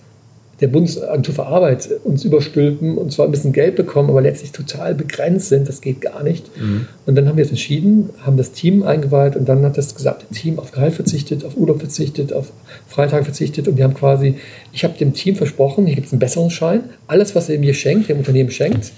der 0.59 0.67
Bundesagentur 0.67 1.35
für 1.35 1.45
Arbeit 1.45 1.87
uns 2.03 2.25
überstülpen 2.25 2.97
und 2.97 3.11
zwar 3.11 3.25
ein 3.25 3.31
bisschen 3.31 3.53
Geld 3.53 3.75
bekommen, 3.75 4.09
aber 4.09 4.21
letztlich 4.21 4.51
total 4.51 4.95
begrenzt 4.95 5.49
sind, 5.49 5.69
das 5.69 5.81
geht 5.81 6.01
gar 6.01 6.23
nicht. 6.23 6.49
Mhm. 6.59 6.87
Und 7.05 7.15
dann 7.15 7.27
haben 7.27 7.37
wir 7.37 7.43
jetzt 7.43 7.51
entschieden, 7.51 8.09
haben 8.25 8.37
das 8.37 8.53
Team 8.53 8.81
eingeweiht 8.83 9.35
und 9.35 9.47
dann 9.47 9.63
hat 9.63 9.77
das 9.77 9.93
gesamte 9.93 10.25
Team 10.33 10.57
auf 10.57 10.71
Gehalt 10.71 10.95
verzichtet, 10.95 11.45
auf 11.45 11.55
Urlaub 11.57 11.79
verzichtet, 11.79 12.33
auf 12.33 12.51
Freitag 12.87 13.25
verzichtet 13.25 13.67
und 13.67 13.77
wir 13.77 13.83
haben 13.83 13.93
quasi, 13.93 14.35
ich 14.73 14.83
habe 14.83 14.97
dem 14.97 15.13
Team 15.13 15.35
versprochen, 15.35 15.85
hier 15.85 15.95
gibt 15.95 16.07
es 16.07 16.13
einen 16.13 16.19
Besserungsschein, 16.19 16.81
alles, 17.05 17.35
was 17.35 17.49
ihr 17.49 17.59
mir 17.59 17.75
schenkt, 17.75 18.09
dem 18.09 18.17
Unternehmen 18.17 18.49
schenkt, 18.49 18.93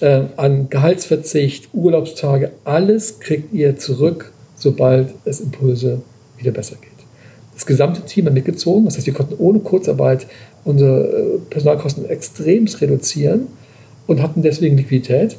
äh, 0.00 0.22
an 0.36 0.68
Gehaltsverzicht, 0.68 1.68
Urlaubstage, 1.72 2.50
alles 2.64 3.20
kriegt 3.20 3.52
ihr 3.52 3.76
zurück, 3.76 4.32
sobald 4.56 5.14
es 5.24 5.40
Impulse 5.40 6.02
wieder 6.36 6.50
besser 6.50 6.76
geht. 6.80 6.97
Das 7.58 7.66
gesamte 7.66 8.02
Team 8.02 8.26
hat 8.26 8.34
mitgezogen, 8.34 8.84
das 8.84 8.96
heißt, 8.96 9.06
wir 9.08 9.14
konnten 9.14 9.34
ohne 9.36 9.58
Kurzarbeit 9.58 10.28
unsere 10.64 11.08
äh, 11.08 11.38
Personalkosten 11.50 12.08
extremst 12.08 12.80
reduzieren 12.80 13.48
und 14.06 14.22
hatten 14.22 14.42
deswegen 14.42 14.76
Liquidität. 14.76 15.36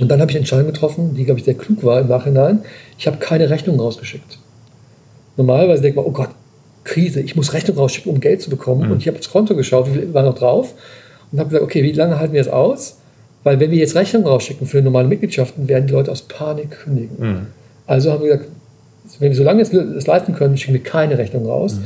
Und 0.00 0.08
dann 0.08 0.22
habe 0.22 0.30
ich 0.30 0.36
eine 0.36 0.40
Entscheidung 0.40 0.68
getroffen, 0.68 1.14
die, 1.14 1.24
glaube 1.26 1.38
ich, 1.38 1.44
sehr 1.44 1.52
klug 1.52 1.84
war 1.84 2.00
im 2.00 2.08
Nachhinein. 2.08 2.60
Ich 2.96 3.06
habe 3.06 3.18
keine 3.18 3.50
Rechnung 3.50 3.78
rausgeschickt. 3.78 4.38
Normalerweise 5.36 5.82
denkt 5.82 5.96
man, 5.96 6.06
oh 6.06 6.12
Gott, 6.12 6.30
Krise, 6.84 7.20
ich 7.20 7.36
muss 7.36 7.52
Rechnung 7.52 7.76
rausschicken, 7.76 8.10
um 8.10 8.20
Geld 8.20 8.40
zu 8.40 8.48
bekommen. 8.48 8.86
Mhm. 8.86 8.92
Und 8.92 9.02
ich 9.02 9.06
habe 9.06 9.18
aufs 9.18 9.28
Konto 9.28 9.54
geschaut, 9.54 9.86
wie 9.88 9.98
viel 9.98 10.14
war 10.14 10.22
noch 10.22 10.34
drauf 10.34 10.72
und 11.30 11.40
habe 11.40 11.50
gesagt, 11.50 11.62
okay, 11.62 11.82
wie 11.82 11.92
lange 11.92 12.18
halten 12.18 12.32
wir 12.32 12.42
das 12.42 12.50
aus? 12.50 13.00
Weil 13.44 13.60
wenn 13.60 13.70
wir 13.70 13.76
jetzt 13.76 13.94
Rechnung 13.94 14.26
rausschicken 14.26 14.66
für 14.66 14.80
normale 14.80 15.08
Mitgliedschaften, 15.08 15.68
werden 15.68 15.88
die 15.88 15.92
Leute 15.92 16.10
aus 16.10 16.22
Panik 16.22 16.70
kündigen. 16.70 17.16
Mhm. 17.18 17.46
Also 17.86 18.12
haben 18.12 18.24
wir 18.24 18.34
gesagt, 18.34 18.50
wenn 19.18 19.30
wir 19.30 19.36
so 19.36 19.44
lange 19.44 19.62
es 19.62 20.06
leisten 20.06 20.34
können, 20.34 20.56
schicken 20.56 20.74
wir 20.74 20.82
keine 20.82 21.18
Rechnung 21.18 21.46
raus. 21.46 21.76
Mhm. 21.76 21.84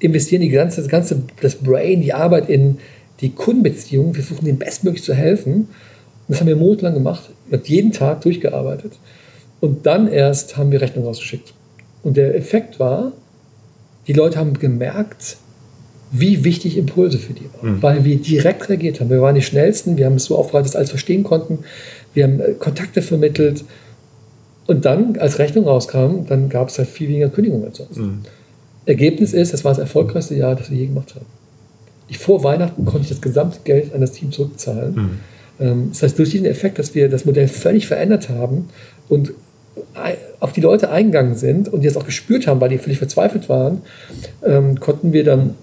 Investieren 0.00 0.42
die 0.42 0.48
ganze, 0.48 0.80
das 0.80 0.90
ganze, 0.90 1.22
das 1.40 1.56
Brain, 1.56 2.00
die 2.00 2.12
Arbeit 2.12 2.48
in 2.48 2.78
die 3.20 3.30
Kundenbeziehungen. 3.30 4.14
Wir 4.14 4.22
versuchen 4.22 4.46
ihnen 4.46 4.58
bestmöglich 4.58 5.02
zu 5.02 5.14
helfen. 5.14 5.54
Und 5.54 5.68
das 6.28 6.40
haben 6.40 6.48
wir 6.48 6.56
monatelang 6.56 6.94
gemacht. 6.94 7.30
Wir 7.48 7.58
haben 7.58 7.66
jeden 7.66 7.92
Tag 7.92 8.22
durchgearbeitet. 8.22 8.92
Und 9.60 9.86
dann 9.86 10.08
erst 10.08 10.56
haben 10.56 10.72
wir 10.72 10.80
Rechnung 10.80 11.04
rausgeschickt. 11.04 11.54
Und 12.02 12.16
der 12.16 12.34
Effekt 12.34 12.80
war, 12.80 13.12
die 14.06 14.12
Leute 14.12 14.38
haben 14.38 14.58
gemerkt, 14.58 15.38
wie 16.10 16.44
wichtig 16.44 16.76
Impulse 16.76 17.18
für 17.18 17.32
die 17.32 17.48
waren, 17.54 17.76
mhm. 17.76 17.82
weil 17.82 18.04
wir 18.04 18.16
direkt 18.16 18.68
reagiert 18.68 19.00
haben. 19.00 19.10
Wir 19.10 19.20
waren 19.20 19.34
die 19.34 19.42
Schnellsten, 19.42 19.96
wir 19.96 20.06
haben 20.06 20.14
es 20.14 20.26
so 20.26 20.36
aufbereitet, 20.36 20.68
dass 20.68 20.76
alles 20.76 20.90
verstehen 20.90 21.24
konnten, 21.24 21.60
wir 22.12 22.24
haben 22.24 22.40
äh, 22.40 22.52
Kontakte 22.52 23.02
vermittelt 23.02 23.64
und 24.66 24.84
dann, 24.84 25.16
als 25.18 25.38
Rechnung 25.38 25.66
rauskam, 25.66 26.26
dann 26.26 26.48
gab 26.48 26.68
es 26.68 26.78
halt 26.78 26.88
viel 26.88 27.08
weniger 27.08 27.28
Kündigungen 27.28 27.66
als 27.66 27.78
sonst. 27.78 27.98
Mhm. 27.98 28.20
Ergebnis 28.86 29.32
ist, 29.32 29.52
das 29.52 29.64
war 29.64 29.72
das 29.72 29.78
erfolgreichste 29.78 30.34
Jahr, 30.34 30.54
das 30.54 30.70
wir 30.70 30.78
je 30.78 30.86
gemacht 30.86 31.14
haben. 31.14 31.26
Ich, 32.08 32.18
vor 32.18 32.44
Weihnachten 32.44 32.84
konnte 32.84 33.02
ich 33.02 33.08
das 33.08 33.20
gesamte 33.20 33.58
Geld 33.64 33.94
an 33.94 34.00
das 34.00 34.12
Team 34.12 34.32
zurückzahlen. 34.32 34.94
Mhm. 34.94 35.10
Ähm, 35.60 35.88
das 35.90 36.02
heißt, 36.02 36.18
durch 36.18 36.30
diesen 36.30 36.46
Effekt, 36.46 36.78
dass 36.78 36.94
wir 36.94 37.08
das 37.08 37.24
Modell 37.24 37.48
völlig 37.48 37.86
verändert 37.86 38.28
haben 38.28 38.68
und 39.08 39.32
auf 40.40 40.52
die 40.52 40.60
Leute 40.60 40.90
eingegangen 40.90 41.34
sind 41.34 41.68
und 41.72 41.80
die 41.80 41.88
es 41.88 41.96
auch 41.96 42.06
gespürt 42.06 42.46
haben, 42.46 42.60
weil 42.60 42.68
die 42.68 42.78
völlig 42.78 42.98
verzweifelt 42.98 43.48
waren, 43.48 43.82
ähm, 44.44 44.78
konnten 44.78 45.12
wir 45.12 45.24
dann 45.24 45.54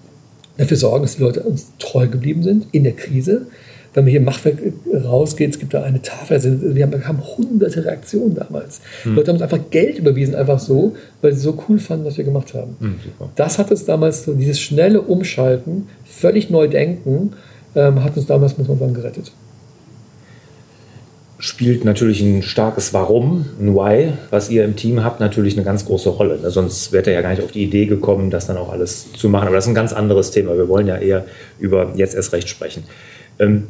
dafür 0.58 0.76
sorgen, 0.76 1.02
dass 1.02 1.16
die 1.16 1.22
Leute 1.22 1.42
uns 1.42 1.72
treu 1.78 2.08
geblieben 2.08 2.42
sind 2.42 2.66
in 2.72 2.84
der 2.84 2.92
Krise 2.92 3.46
wenn 3.94 4.04
man 4.04 4.10
hier 4.10 4.20
im 4.20 4.24
Machwerk 4.24 4.58
rausgeht, 5.04 5.50
es 5.50 5.58
gibt 5.58 5.74
da 5.74 5.82
eine 5.82 6.00
Tafel, 6.00 6.34
also 6.34 6.74
wir 6.74 6.82
haben, 6.84 7.06
haben 7.06 7.22
hunderte 7.36 7.84
Reaktionen 7.84 8.34
damals. 8.34 8.80
Hm. 9.02 9.16
Leute 9.16 9.28
haben 9.28 9.36
uns 9.36 9.42
einfach 9.42 9.70
Geld 9.70 9.98
überwiesen, 9.98 10.34
einfach 10.34 10.58
so, 10.58 10.96
weil 11.20 11.32
sie 11.32 11.40
so 11.40 11.58
cool 11.68 11.78
fanden, 11.78 12.04
was 12.04 12.16
wir 12.16 12.24
gemacht 12.24 12.54
haben. 12.54 12.76
Hm, 12.80 12.94
das 13.36 13.58
hat 13.58 13.70
uns 13.70 13.84
damals 13.84 14.24
so, 14.24 14.34
dieses 14.34 14.60
schnelle 14.60 15.02
Umschalten, 15.02 15.88
völlig 16.04 16.48
neu 16.50 16.68
denken, 16.68 17.34
ähm, 17.74 18.02
hat 18.02 18.16
uns 18.16 18.26
damals, 18.26 18.56
muss 18.58 18.68
man 18.68 18.78
sagen, 18.78 18.94
gerettet 18.94 19.32
spielt 21.42 21.84
natürlich 21.84 22.20
ein 22.20 22.44
starkes 22.44 22.94
Warum, 22.94 23.46
ein 23.58 23.74
Why, 23.74 24.12
was 24.30 24.48
ihr 24.48 24.64
im 24.64 24.76
Team 24.76 25.02
habt, 25.02 25.18
natürlich 25.18 25.54
eine 25.56 25.64
ganz 25.64 25.84
große 25.84 26.10
Rolle. 26.10 26.38
Ne? 26.38 26.50
Sonst 26.50 26.92
wäre 26.92 27.04
ihr 27.06 27.14
ja 27.14 27.20
gar 27.20 27.30
nicht 27.30 27.42
auf 27.42 27.50
die 27.50 27.64
Idee 27.64 27.86
gekommen, 27.86 28.30
das 28.30 28.46
dann 28.46 28.56
auch 28.56 28.70
alles 28.70 29.12
zu 29.12 29.28
machen. 29.28 29.48
Aber 29.48 29.56
das 29.56 29.64
ist 29.64 29.68
ein 29.68 29.74
ganz 29.74 29.92
anderes 29.92 30.30
Thema. 30.30 30.56
Wir 30.56 30.68
wollen 30.68 30.86
ja 30.86 30.98
eher 30.98 31.24
über 31.58 31.94
jetzt 31.96 32.14
erst 32.14 32.32
recht 32.32 32.48
sprechen. 32.48 32.84
Ähm, 33.40 33.64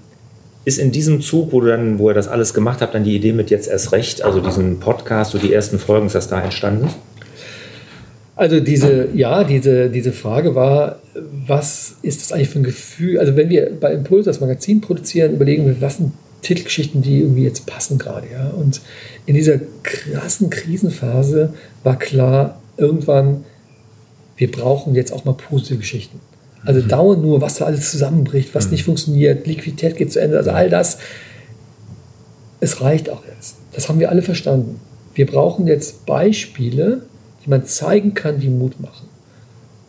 ist 0.64 0.78
in 0.78 0.92
diesem 0.92 1.20
Zug, 1.20 1.52
wo, 1.52 1.60
du 1.60 1.68
dann, 1.68 1.98
wo 1.98 2.10
ihr 2.10 2.14
das 2.14 2.28
alles 2.28 2.54
gemacht 2.54 2.80
habt, 2.80 2.94
dann 2.94 3.04
die 3.04 3.16
Idee 3.16 3.32
mit 3.32 3.50
jetzt 3.50 3.68
erst 3.68 3.92
recht, 3.92 4.22
also 4.22 4.40
diesen 4.40 4.78
Podcast, 4.78 5.32
so 5.32 5.38
die 5.38 5.52
ersten 5.52 5.78
Folgen, 5.78 6.06
ist 6.06 6.14
das 6.14 6.28
da 6.28 6.40
entstanden? 6.40 6.88
Also 8.36 8.60
diese, 8.60 9.08
ja, 9.14 9.44
diese, 9.44 9.90
diese 9.90 10.12
Frage 10.12 10.54
war, 10.54 11.00
was 11.46 11.96
ist 12.02 12.22
das 12.22 12.32
eigentlich 12.32 12.48
für 12.48 12.60
ein 12.60 12.64
Gefühl? 12.64 13.18
Also 13.18 13.36
wenn 13.36 13.48
wir 13.48 13.70
bei 13.78 13.92
Impuls 13.92 14.24
das 14.24 14.40
Magazin 14.40 14.80
produzieren, 14.80 15.34
überlegen 15.34 15.66
wir, 15.66 15.80
was 15.80 15.98
sind 15.98 16.12
Titelgeschichten, 16.42 17.02
die 17.02 17.20
irgendwie 17.20 17.44
jetzt 17.44 17.66
passen 17.66 17.98
gerade, 17.98 18.26
ja. 18.32 18.48
Und 18.50 18.80
in 19.26 19.34
dieser 19.34 19.60
krassen 19.82 20.50
Krisenphase 20.50 21.54
war 21.84 21.98
klar, 21.98 22.60
irgendwann, 22.76 23.44
wir 24.36 24.50
brauchen 24.50 24.94
jetzt 24.94 25.12
auch 25.12 25.24
mal 25.24 25.34
positive 25.34 25.78
Geschichten. 25.78 26.18
Also 26.64 26.80
mhm. 26.80 26.88
dauernd 26.88 27.22
nur, 27.22 27.40
was 27.40 27.56
da 27.56 27.66
alles 27.66 27.90
zusammenbricht, 27.90 28.54
was 28.54 28.66
mhm. 28.66 28.72
nicht 28.72 28.84
funktioniert, 28.84 29.46
Liquidität 29.46 29.96
geht 29.96 30.12
zu 30.12 30.20
Ende, 30.20 30.36
also 30.38 30.50
all 30.50 30.70
das. 30.70 30.98
Es 32.60 32.80
reicht 32.80 33.10
auch 33.10 33.22
jetzt. 33.26 33.56
Das 33.72 33.88
haben 33.88 33.98
wir 33.98 34.10
alle 34.10 34.22
verstanden. 34.22 34.80
Wir 35.14 35.26
brauchen 35.26 35.66
jetzt 35.66 36.06
Beispiele, 36.06 37.02
die 37.44 37.50
man 37.50 37.64
zeigen 37.64 38.14
kann, 38.14 38.38
die 38.40 38.48
Mut 38.48 38.80
machen. 38.80 39.08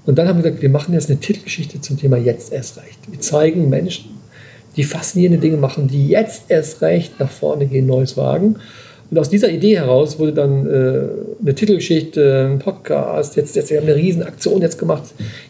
Und 0.05 0.17
dann 0.17 0.27
haben 0.27 0.37
wir 0.37 0.43
gesagt, 0.43 0.61
wir 0.61 0.69
machen 0.69 0.93
jetzt 0.93 1.09
eine 1.09 1.19
Titelgeschichte 1.19 1.79
zum 1.79 1.97
Thema 1.97 2.17
jetzt 2.17 2.51
erst 2.51 2.77
recht. 2.77 2.99
Wir 3.09 3.19
zeigen 3.21 3.69
Menschen, 3.69 4.11
die 4.75 4.83
faszinierende 4.83 5.39
Dinge 5.39 5.57
machen, 5.57 5.87
die 5.87 6.07
jetzt 6.07 6.43
erst 6.49 6.81
recht 6.81 7.19
nach 7.19 7.29
vorne 7.29 7.67
gehen, 7.67 7.85
Neues 7.85 8.17
wagen. 8.17 8.57
Und 9.13 9.19
aus 9.19 9.29
dieser 9.29 9.51
Idee 9.51 9.77
heraus 9.77 10.17
wurde 10.17 10.33
dann 10.33 10.65
äh, 10.65 11.07
eine 11.39 11.53
Titelgeschichte, 11.53 12.49
ein 12.49 12.57
Podcast. 12.57 13.35
Jetzt, 13.35 13.55
jetzt, 13.55 13.69
wir 13.69 13.77
haben 13.77 13.85
eine 13.85 13.95
riesen 13.95 14.23
Aktion 14.23 14.59
jetzt 14.63 14.79
gemacht, 14.79 15.03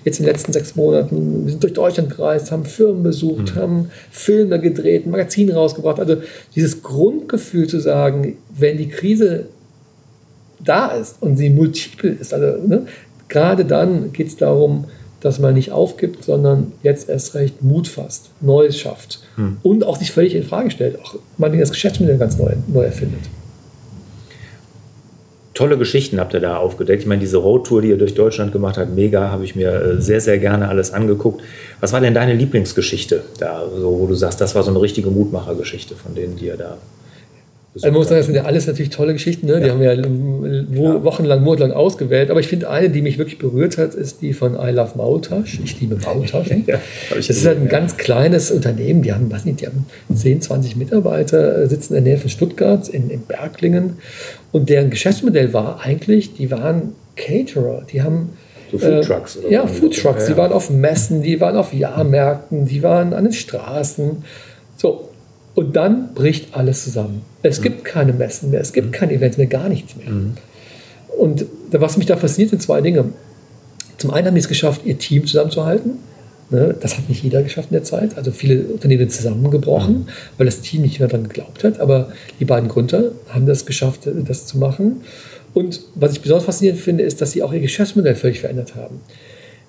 jetzt 0.03 0.19
in 0.19 0.25
den 0.25 0.33
letzten 0.33 0.51
sechs 0.51 0.75
Monaten. 0.75 1.45
Wir 1.45 1.51
sind 1.51 1.63
durch 1.63 1.71
Deutschland 1.71 2.09
gereist, 2.09 2.51
haben 2.51 2.65
Firmen 2.65 3.03
besucht, 3.03 3.55
mhm. 3.55 3.59
haben 3.61 3.91
Filme 4.11 4.59
gedreht, 4.59 5.07
Magazine 5.07 5.53
rausgebracht. 5.53 6.01
Also 6.01 6.17
dieses 6.53 6.83
Grundgefühl 6.83 7.67
zu 7.67 7.79
sagen, 7.79 8.35
wenn 8.53 8.77
die 8.77 8.89
Krise 8.89 9.45
da 10.59 10.87
ist 10.87 11.21
und 11.21 11.37
sie 11.37 11.49
multiple 11.49 12.09
ist, 12.09 12.33
also 12.33 12.61
ne, 12.67 12.85
gerade 13.29 13.63
dann 13.63 14.11
geht 14.11 14.27
es 14.27 14.35
darum, 14.35 14.87
dass 15.21 15.39
man 15.39 15.53
nicht 15.53 15.71
aufgibt, 15.71 16.25
sondern 16.25 16.73
jetzt 16.83 17.07
erst 17.07 17.33
recht 17.33 17.63
Mut 17.63 17.87
fasst, 17.87 18.31
Neues 18.41 18.77
schafft 18.77 19.21
mhm. 19.37 19.55
und 19.63 19.85
auch 19.85 19.95
sich 19.95 20.11
völlig 20.11 20.35
in 20.35 20.43
Frage 20.43 20.69
stellt, 20.69 20.99
auch 20.99 21.15
mal 21.37 21.49
das 21.57 21.71
Geschäftsmodell 21.71 22.17
ganz 22.17 22.37
neu, 22.37 22.51
neu 22.67 22.83
erfindet 22.83 23.21
tolle 25.53 25.77
Geschichten 25.77 26.19
habt 26.19 26.33
ihr 26.33 26.39
da 26.39 26.57
aufgedeckt. 26.57 27.03
Ich 27.03 27.07
meine, 27.07 27.21
diese 27.21 27.37
Roadtour, 27.37 27.81
die 27.81 27.89
ihr 27.89 27.97
durch 27.97 28.15
Deutschland 28.15 28.51
gemacht 28.51 28.77
habt, 28.77 28.93
mega, 28.95 29.29
habe 29.29 29.45
ich 29.45 29.55
mir 29.55 29.71
äh, 29.71 30.01
sehr, 30.01 30.21
sehr 30.21 30.39
gerne 30.39 30.67
alles 30.67 30.93
angeguckt. 30.93 31.41
Was 31.79 31.93
war 31.93 32.01
denn 32.01 32.13
deine 32.13 32.33
Lieblingsgeschichte 32.33 33.23
da, 33.39 33.63
so, 33.75 33.99
wo 33.99 34.07
du 34.07 34.15
sagst, 34.15 34.41
das 34.41 34.55
war 34.55 34.63
so 34.63 34.71
eine 34.71 34.81
richtige 34.81 35.09
Mutmachergeschichte 35.09 35.95
von 35.95 36.15
denen, 36.15 36.35
die 36.37 36.45
ihr 36.45 36.57
da 36.57 36.77
also 37.75 37.87
man 37.87 37.95
muss 37.95 38.07
sagen, 38.07 38.19
das 38.19 38.27
sind 38.27 38.35
ja 38.35 38.43
alles 38.43 38.67
natürlich 38.67 38.91
tolle 38.91 39.13
Geschichten. 39.13 39.47
Ne? 39.47 39.59
Die 39.59 39.65
ja. 39.65 39.73
haben 39.73 39.79
wir 39.79 39.93
ja 39.93 41.03
wochenlang, 41.03 41.43
monatelang 41.43 41.71
ausgewählt. 41.71 42.29
Aber 42.29 42.39
ich 42.39 42.47
finde, 42.47 42.69
eine, 42.69 42.89
die 42.89 43.01
mich 43.01 43.17
wirklich 43.17 43.39
berührt 43.39 43.79
hat, 43.79 43.95
ist 43.95 44.21
die 44.21 44.33
von 44.33 44.53
I 44.53 44.69
Love 44.69 44.91
Maultasch. 44.95 45.59
Ich 45.63 45.81
liebe 45.81 45.97
Maultaschen. 45.97 46.65
ja, 46.67 46.77
das 47.09 47.29
ist 47.29 47.45
halt 47.47 47.59
ein 47.59 47.69
ganz 47.69 47.97
kleines 47.97 48.51
Unternehmen. 48.51 49.01
Die 49.01 49.11
haben, 49.11 49.31
was 49.31 49.45
nicht, 49.45 49.61
die 49.61 49.65
haben 49.65 49.87
10, 50.13 50.41
20 50.41 50.75
Mitarbeiter, 50.75 51.63
äh, 51.63 51.67
sitzen 51.67 51.95
in 51.95 52.03
der 52.03 52.13
Nähe 52.13 52.21
von 52.21 52.29
Stuttgart, 52.29 52.87
in, 52.89 53.09
in 53.09 53.21
Berglingen. 53.21 53.97
Und 54.51 54.69
deren 54.69 54.91
Geschäftsmodell 54.91 55.51
war 55.53 55.81
eigentlich, 55.83 56.35
die 56.35 56.51
waren 56.51 56.93
Caterer. 57.15 57.85
Die 57.91 58.03
haben 58.03 58.29
so 58.71 58.77
Foodtrucks, 58.77 59.37
äh, 59.37 59.51
Ja, 59.51 59.65
Foodtrucks. 59.65 60.27
Die 60.27 60.37
waren 60.37 60.51
auf 60.51 60.69
Messen, 60.69 61.23
die 61.23 61.41
waren 61.41 61.55
auf 61.57 61.73
Jahrmärkten, 61.73 62.65
die 62.65 62.83
waren 62.83 63.13
an 63.13 63.23
den 63.23 63.33
Straßen. 63.33 64.23
So, 64.77 65.09
und 65.55 65.75
dann 65.75 66.13
bricht 66.13 66.55
alles 66.55 66.83
zusammen. 66.83 67.21
Es 67.43 67.59
mhm. 67.59 67.63
gibt 67.63 67.85
keine 67.85 68.13
Messen 68.13 68.51
mehr, 68.51 68.61
es 68.61 68.73
gibt 68.73 68.87
mhm. 68.87 68.91
keine 68.91 69.13
Events 69.13 69.37
mehr, 69.37 69.47
gar 69.47 69.69
nichts 69.69 69.95
mehr. 69.95 70.09
Mhm. 70.09 70.33
Und 71.17 71.45
was 71.71 71.97
mich 71.97 72.07
da 72.07 72.17
fasziniert, 72.17 72.49
sind 72.49 72.61
zwei 72.61 72.81
Dinge. 72.81 73.05
Zum 73.97 74.11
einen 74.11 74.27
haben 74.27 74.35
die 74.35 74.41
es 74.41 74.47
geschafft, 74.47 74.81
ihr 74.85 74.97
Team 74.97 75.25
zusammenzuhalten. 75.25 75.99
Ne, 76.49 76.75
das 76.79 76.97
hat 76.97 77.09
nicht 77.09 77.23
jeder 77.23 77.41
geschafft 77.41 77.69
in 77.71 77.75
der 77.75 77.83
Zeit. 77.83 78.17
Also 78.17 78.31
viele 78.31 78.65
Unternehmen 78.65 79.09
sind 79.09 79.11
zusammengebrochen, 79.11 79.99
mhm. 79.99 80.07
weil 80.37 80.45
das 80.45 80.61
Team 80.61 80.81
nicht 80.81 80.99
mehr 80.99 81.07
daran 81.07 81.27
geglaubt 81.27 81.63
hat. 81.63 81.79
Aber 81.79 82.11
die 82.39 82.45
beiden 82.45 82.69
Gründer 82.69 83.11
haben 83.29 83.45
das 83.45 83.65
geschafft, 83.65 84.01
das 84.05 84.45
zu 84.45 84.57
machen. 84.57 85.01
Und 85.53 85.81
was 85.95 86.13
ich 86.13 86.21
besonders 86.21 86.45
faszinierend 86.45 86.81
finde, 86.81 87.03
ist, 87.03 87.21
dass 87.21 87.31
sie 87.31 87.43
auch 87.43 87.53
ihr 87.53 87.59
Geschäftsmodell 87.59 88.15
völlig 88.15 88.41
verändert 88.41 88.75
haben. 88.75 88.99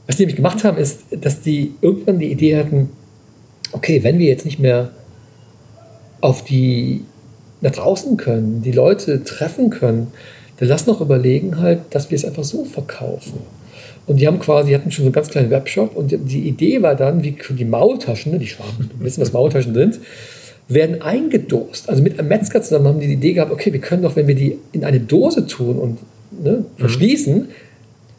Was 0.06 0.16
sie 0.16 0.22
nämlich 0.22 0.36
gemacht 0.36 0.64
haben, 0.64 0.76
ist, 0.76 1.00
dass 1.10 1.40
die 1.40 1.74
irgendwann 1.80 2.18
die 2.18 2.30
Idee 2.30 2.56
hatten, 2.56 2.90
okay, 3.72 4.02
wenn 4.02 4.18
wir 4.18 4.26
jetzt 4.26 4.44
nicht 4.44 4.58
mehr 4.58 4.90
auf 6.24 6.42
die 6.42 7.02
nach 7.60 7.72
draußen 7.72 8.16
können, 8.16 8.62
die 8.62 8.72
Leute 8.72 9.24
treffen 9.24 9.68
können, 9.68 10.06
dann 10.56 10.68
lass 10.68 10.86
noch 10.86 11.02
überlegen 11.02 11.60
halt, 11.60 11.80
dass 11.90 12.10
wir 12.10 12.16
es 12.16 12.24
einfach 12.24 12.44
so 12.44 12.64
verkaufen. 12.64 13.40
Und 14.06 14.16
die 14.20 14.26
haben 14.26 14.38
quasi, 14.38 14.72
hatten 14.72 14.90
schon 14.90 15.04
so 15.04 15.08
einen 15.08 15.12
ganz 15.12 15.28
kleinen 15.28 15.50
Webshop 15.50 15.94
und 15.94 16.10
die 16.10 16.48
Idee 16.48 16.80
war 16.80 16.94
dann, 16.94 17.22
wie 17.22 17.36
die 17.50 17.64
Maultaschen, 17.66 18.32
ne, 18.32 18.38
die 18.38 18.46
Schwaben, 18.46 18.90
wissen, 19.00 19.20
was 19.20 19.34
Maultaschen 19.34 19.74
sind, 19.74 20.00
werden 20.66 21.02
eingedost. 21.02 21.90
Also 21.90 22.02
mit 22.02 22.18
einem 22.18 22.28
Metzger 22.28 22.62
zusammen 22.62 22.88
haben 22.88 23.00
die 23.00 23.08
die 23.08 23.14
Idee 23.14 23.34
gehabt, 23.34 23.52
okay, 23.52 23.70
wir 23.70 23.80
können 23.80 24.02
doch, 24.02 24.16
wenn 24.16 24.26
wir 24.26 24.34
die 24.34 24.56
in 24.72 24.82
eine 24.84 25.00
Dose 25.00 25.46
tun 25.46 25.76
und 25.78 25.98
ne, 26.42 26.64
verschließen, 26.78 27.34
mhm. 27.34 27.48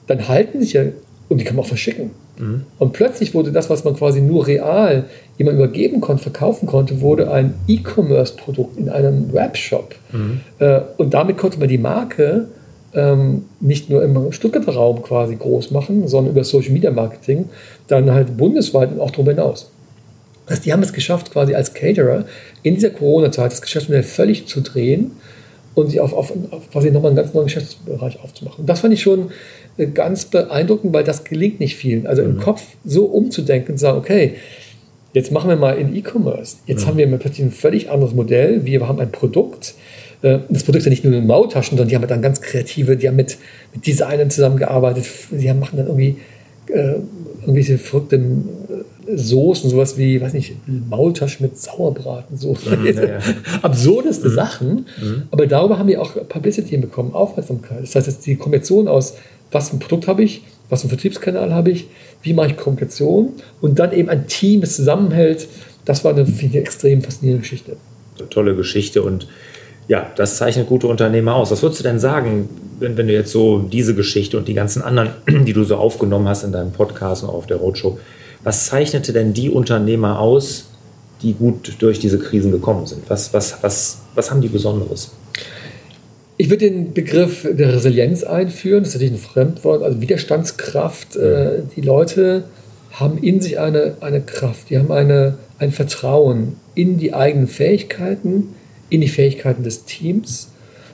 dann 0.05 0.27
halten 0.27 0.61
sich 0.61 0.73
ja, 0.73 0.83
und 1.27 1.39
die 1.39 1.43
kann 1.43 1.55
man 1.55 1.65
auch 1.65 1.69
verschicken. 1.69 2.11
Mhm. 2.37 2.63
Und 2.79 2.93
plötzlich 2.93 3.33
wurde 3.33 3.51
das, 3.51 3.69
was 3.69 3.83
man 3.83 3.95
quasi 3.95 4.21
nur 4.21 4.47
real 4.47 5.05
jemand 5.37 5.57
übergeben 5.57 6.01
konnte, 6.01 6.23
verkaufen 6.23 6.67
konnte, 6.67 7.01
wurde 7.01 7.31
ein 7.31 7.53
E-Commerce-Produkt 7.67 8.77
in 8.77 8.89
einem 8.89 9.33
Webshop. 9.33 9.95
Mhm. 10.11 10.41
Äh, 10.59 10.81
und 10.97 11.13
damit 11.13 11.37
konnte 11.37 11.59
man 11.59 11.67
die 11.67 11.77
Marke 11.77 12.47
ähm, 12.93 13.45
nicht 13.59 13.89
nur 13.89 14.03
im 14.03 14.31
Stuttgarter 14.31 14.73
Raum 14.73 15.03
quasi 15.03 15.35
groß 15.35 15.71
machen, 15.71 16.07
sondern 16.07 16.33
über 16.33 16.43
Social 16.43 16.71
Media 16.71 16.91
Marketing 16.91 17.49
dann 17.87 18.09
halt 18.11 18.37
bundesweit 18.37 18.91
und 18.91 18.99
auch 18.99 19.11
darüber 19.11 19.31
hinaus. 19.31 19.71
Das 20.45 20.57
heißt, 20.57 20.65
die 20.65 20.73
haben 20.73 20.83
es 20.83 20.93
geschafft, 20.93 21.31
quasi 21.31 21.55
als 21.55 21.73
Caterer 21.73 22.25
in 22.63 22.75
dieser 22.75 22.91
Corona-Zeit 22.91 23.51
das 23.51 23.61
Geschäftsmodell 23.61 24.03
völlig 24.03 24.47
zu 24.47 24.61
drehen 24.61 25.11
und 25.73 25.89
sich 25.89 25.99
auf, 25.99 26.13
auf, 26.13 26.31
auf 26.51 26.71
quasi 26.71 26.91
nochmal 26.91 27.09
einen 27.09 27.17
ganz 27.17 27.33
neuen 27.33 27.45
Geschäftsbereich 27.45 28.23
aufzumachen. 28.23 28.61
Und 28.61 28.69
das 28.69 28.79
fand 28.79 28.93
ich 28.93 29.01
schon 29.01 29.31
ganz 29.93 30.25
beeindruckend, 30.25 30.93
weil 30.93 31.03
das 31.03 31.23
gelingt 31.23 31.59
nicht 31.59 31.75
vielen. 31.75 32.07
Also 32.07 32.23
mhm. 32.23 32.31
im 32.31 32.38
Kopf 32.39 32.63
so 32.83 33.05
umzudenken 33.05 33.71
und 33.71 33.77
zu 33.77 33.81
sagen, 33.81 33.97
okay, 33.97 34.35
jetzt 35.13 35.31
machen 35.31 35.49
wir 35.49 35.55
mal 35.55 35.77
in 35.77 35.95
E-Commerce. 35.95 36.57
Jetzt 36.65 36.83
mhm. 36.83 36.88
haben 36.88 36.97
wir 36.97 37.07
plötzlich 37.17 37.45
ein 37.45 37.51
völlig 37.51 37.89
anderes 37.89 38.13
Modell. 38.13 38.65
Wir 38.65 38.88
haben 38.88 38.99
ein 38.99 39.11
Produkt. 39.11 39.75
Äh, 40.21 40.39
das 40.49 40.63
Produkt 40.63 40.79
ist 40.79 40.85
ja 40.85 40.89
nicht 40.89 41.03
nur 41.03 41.13
in 41.13 41.27
Mautaschen, 41.27 41.77
sondern 41.77 41.89
die 41.89 41.95
haben 41.95 42.07
dann 42.07 42.21
ganz 42.21 42.41
kreative, 42.41 42.97
die 42.97 43.07
haben 43.07 43.15
mit, 43.15 43.38
mit 43.73 43.85
Designern 43.85 44.29
zusammengearbeitet. 44.29 45.05
Die 45.31 45.49
haben, 45.49 45.59
machen 45.59 45.77
dann 45.77 45.88
irgendwie 45.88 46.17
äh, 46.67 46.95
irgendwelche 47.41 47.77
verrückten 47.77 48.49
Soßen, 49.13 49.69
sowas 49.69 49.97
wie, 49.97 50.19
weiß 50.19 50.33
nicht, 50.33 50.55
Maultaschen 50.67 51.45
mit 51.45 51.57
Sauerbraten, 51.59 52.38
so 52.38 52.53
mhm, 52.53 52.85
ja, 52.85 53.05
ja. 53.05 53.19
absurdeste 53.61 54.29
mhm. 54.29 54.33
Sachen. 54.33 54.69
Mhm. 54.99 55.23
Aber 55.29 55.45
darüber 55.45 55.77
haben 55.77 55.88
wir 55.88 56.01
auch 56.01 56.13
Publicity 56.27 56.77
bekommen, 56.77 57.13
Aufmerksamkeit. 57.13 57.83
Das 57.83 57.95
heißt, 57.95 58.25
die 58.25 58.35
Kombination 58.35 58.88
aus, 58.88 59.15
was 59.55 59.69
für 59.69 59.77
ein 59.77 59.79
Produkt 59.79 60.07
habe 60.07 60.23
ich, 60.23 60.43
was 60.69 60.81
für 60.81 60.85
einen 60.85 60.89
Vertriebskanal 60.89 61.53
habe 61.53 61.71
ich, 61.71 61.87
wie 62.21 62.33
mache 62.33 62.47
ich 62.47 62.57
Kommunikation 62.57 63.33
und 63.61 63.79
dann 63.79 63.93
eben 63.93 64.09
ein 64.09 64.27
Team, 64.27 64.61
das 64.61 64.75
zusammenhält. 64.75 65.47
Das 65.85 66.03
war 66.03 66.13
eine, 66.13 66.25
eine 66.25 66.57
extrem 66.57 67.01
faszinierende 67.01 67.41
Geschichte. 67.41 67.77
Eine 68.19 68.29
tolle 68.29 68.55
Geschichte 68.55 69.01
und 69.01 69.27
ja, 69.87 70.11
das 70.15 70.37
zeichnet 70.37 70.67
gute 70.67 70.87
Unternehmer 70.87 71.35
aus. 71.35 71.51
Was 71.51 71.61
würdest 71.61 71.81
du 71.81 71.83
denn 71.83 71.99
sagen, 71.99 72.49
wenn, 72.79 72.97
wenn 72.97 73.07
du 73.07 73.13
jetzt 73.13 73.31
so 73.31 73.59
diese 73.59 73.95
Geschichte 73.95 74.37
und 74.37 74.47
die 74.47 74.53
ganzen 74.53 74.81
anderen, 74.81 75.11
die 75.45 75.53
du 75.53 75.63
so 75.63 75.75
aufgenommen 75.77 76.27
hast 76.27 76.43
in 76.43 76.51
deinem 76.51 76.71
Podcast 76.71 77.23
und 77.23 77.29
auf 77.29 77.45
der 77.45 77.57
Roadshow, 77.57 77.97
was 78.43 78.65
zeichnete 78.65 79.13
denn 79.13 79.33
die 79.33 79.49
Unternehmer 79.49 80.19
aus, 80.19 80.69
die 81.21 81.33
gut 81.33 81.75
durch 81.79 81.99
diese 81.99 82.19
Krisen 82.19 82.51
gekommen 82.51 82.85
sind? 82.87 83.03
Was, 83.09 83.33
was, 83.33 83.57
was, 83.61 84.01
was 84.15 84.31
haben 84.31 84.41
die 84.41 84.49
Besonderes? 84.49 85.11
Ich 86.37 86.49
würde 86.49 86.69
den 86.69 86.93
Begriff 86.93 87.47
der 87.49 87.73
Resilienz 87.73 88.23
einführen. 88.23 88.83
Das 88.83 88.89
ist 88.89 88.95
natürlich 88.95 89.13
ein 89.13 89.31
Fremdwort, 89.31 89.83
also 89.83 90.01
Widerstandskraft. 90.01 91.15
Äh, 91.15 91.63
die 91.75 91.81
Leute 91.81 92.45
haben 92.91 93.17
in 93.17 93.41
sich 93.41 93.59
eine, 93.59 93.95
eine 94.01 94.21
Kraft, 94.21 94.69
die 94.69 94.77
haben 94.77 94.91
eine, 94.91 95.37
ein 95.59 95.71
Vertrauen 95.71 96.57
in 96.75 96.97
die 96.97 97.13
eigenen 97.13 97.47
Fähigkeiten, 97.47 98.55
in 98.89 99.01
die 99.01 99.07
Fähigkeiten 99.07 99.63
des 99.63 99.85
Teams 99.85 100.49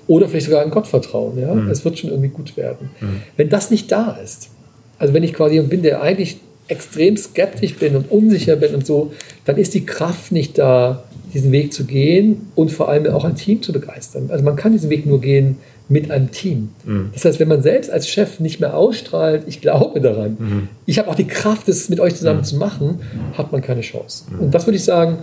oder 0.07 0.27
vielleicht 0.27 0.47
sogar 0.47 0.63
ein 0.63 0.71
Gottvertrauen. 0.71 1.39
Ja? 1.39 1.53
Mhm. 1.53 1.69
Es 1.69 1.85
wird 1.85 1.99
schon 1.99 2.09
irgendwie 2.09 2.29
gut 2.29 2.57
werden. 2.57 2.89
Mhm. 2.99 3.21
Wenn 3.37 3.49
das 3.49 3.71
nicht 3.71 3.91
da 3.91 4.17
ist, 4.23 4.49
also 4.97 5.13
wenn 5.13 5.23
ich 5.23 5.33
quasi 5.33 5.59
bin, 5.61 5.81
der 5.81 6.01
eigentlich 6.01 6.37
extrem 6.67 7.17
skeptisch 7.17 7.75
bin 7.75 7.95
und 7.95 8.09
unsicher 8.11 8.55
bin 8.55 8.73
und 8.75 8.85
so, 8.85 9.11
dann 9.45 9.57
ist 9.57 9.73
die 9.73 9.85
Kraft 9.85 10.31
nicht 10.31 10.57
da, 10.57 11.03
diesen 11.33 11.51
Weg 11.51 11.73
zu 11.73 11.85
gehen 11.85 12.47
und 12.55 12.71
vor 12.71 12.89
allem 12.89 13.07
auch 13.13 13.23
ein 13.23 13.35
Team 13.35 13.61
zu 13.61 13.71
begeistern. 13.71 14.29
Also 14.31 14.43
man 14.43 14.55
kann 14.55 14.73
diesen 14.73 14.89
Weg 14.89 15.05
nur 15.05 15.21
gehen 15.21 15.57
mit 15.87 16.09
einem 16.09 16.31
Team. 16.31 16.69
Mhm. 16.85 17.09
Das 17.13 17.25
heißt, 17.25 17.39
wenn 17.39 17.47
man 17.47 17.61
selbst 17.61 17.91
als 17.91 18.07
Chef 18.07 18.39
nicht 18.39 18.59
mehr 18.59 18.75
ausstrahlt, 18.75 19.43
ich 19.47 19.61
glaube 19.61 19.99
daran, 19.99 20.37
mhm. 20.39 20.67
ich 20.85 20.99
habe 20.99 21.09
auch 21.09 21.15
die 21.15 21.27
Kraft, 21.27 21.67
das 21.67 21.89
mit 21.89 21.99
euch 21.99 22.15
zusammen 22.15 22.39
mhm. 22.39 22.45
zu 22.45 22.55
machen, 22.57 22.99
hat 23.33 23.51
man 23.51 23.61
keine 23.61 23.81
Chance. 23.81 24.25
Mhm. 24.31 24.39
Und 24.39 24.53
das 24.53 24.65
würde 24.67 24.77
ich 24.77 24.83
sagen, 24.83 25.19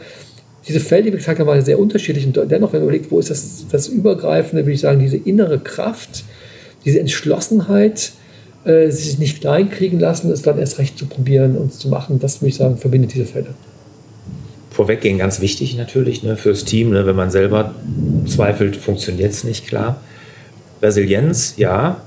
diese 0.67 0.81
Felder, 0.81 1.05
die 1.07 1.13
wir 1.13 1.19
gesagt 1.19 1.39
haben, 1.41 1.47
waren 1.47 1.65
sehr 1.65 1.79
unterschiedlich. 1.79 2.27
Und 2.27 2.37
dennoch, 2.51 2.73
wenn 2.73 2.81
man 2.81 2.89
überlegt, 2.89 3.11
wo 3.11 3.19
ist 3.19 3.31
das, 3.31 3.65
das 3.71 3.89
Übergreifende, 3.89 4.65
würde 4.65 4.73
ich 4.75 4.81
sagen, 4.81 5.01
diese 5.01 5.17
innere 5.17 5.59
Kraft, 5.59 6.25
diese 6.85 7.01
Entschlossenheit, 7.01 8.13
äh, 8.65 8.91
sich 8.91 9.19
nicht 9.19 9.41
kleinkriegen 9.41 9.99
lassen, 9.99 10.31
es 10.31 10.43
dann 10.43 10.59
erst 10.59 10.79
recht 10.79 10.99
zu 10.99 11.07
probieren 11.07 11.57
und 11.57 11.73
zu 11.73 11.89
machen, 11.89 12.19
das 12.19 12.43
würde 12.43 12.51
ich 12.51 12.57
sagen, 12.57 12.77
verbindet 12.77 13.15
diese 13.15 13.25
Fälle. 13.25 13.55
Vorweggehen 14.79 15.19
ganz 15.19 15.41
wichtig 15.41 15.77
natürlich 15.77 16.23
ne, 16.23 16.37
fürs 16.37 16.65
Team, 16.65 16.91
ne, 16.91 17.05
wenn 17.05 17.17
man 17.17 17.33
selber 17.33 17.75
zweifelt, 18.29 18.77
funktioniert 18.77 19.33
es 19.33 19.43
nicht, 19.43 19.67
klar. 19.67 20.01
Resilienz, 20.81 21.55
ja. 21.57 22.01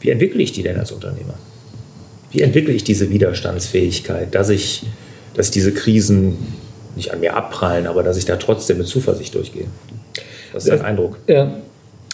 Wie 0.00 0.10
entwickle 0.10 0.42
ich 0.42 0.50
die 0.50 0.64
denn 0.64 0.76
als 0.80 0.90
Unternehmer? 0.90 1.34
Wie 2.32 2.40
entwickle 2.40 2.74
ich 2.74 2.82
diese 2.82 3.08
Widerstandsfähigkeit, 3.10 4.34
dass 4.34 4.48
ich, 4.48 4.82
dass 5.34 5.52
diese 5.52 5.70
Krisen 5.70 6.38
nicht 6.96 7.12
an 7.12 7.20
mir 7.20 7.36
abprallen, 7.36 7.86
aber 7.86 8.02
dass 8.02 8.16
ich 8.16 8.24
da 8.24 8.34
trotzdem 8.34 8.78
mit 8.78 8.88
Zuversicht 8.88 9.36
durchgehe? 9.36 9.66
Was 10.52 10.64
ist 10.64 10.72
dein 10.72 10.82
Eindruck? 10.82 11.20
Ja, 11.28 11.54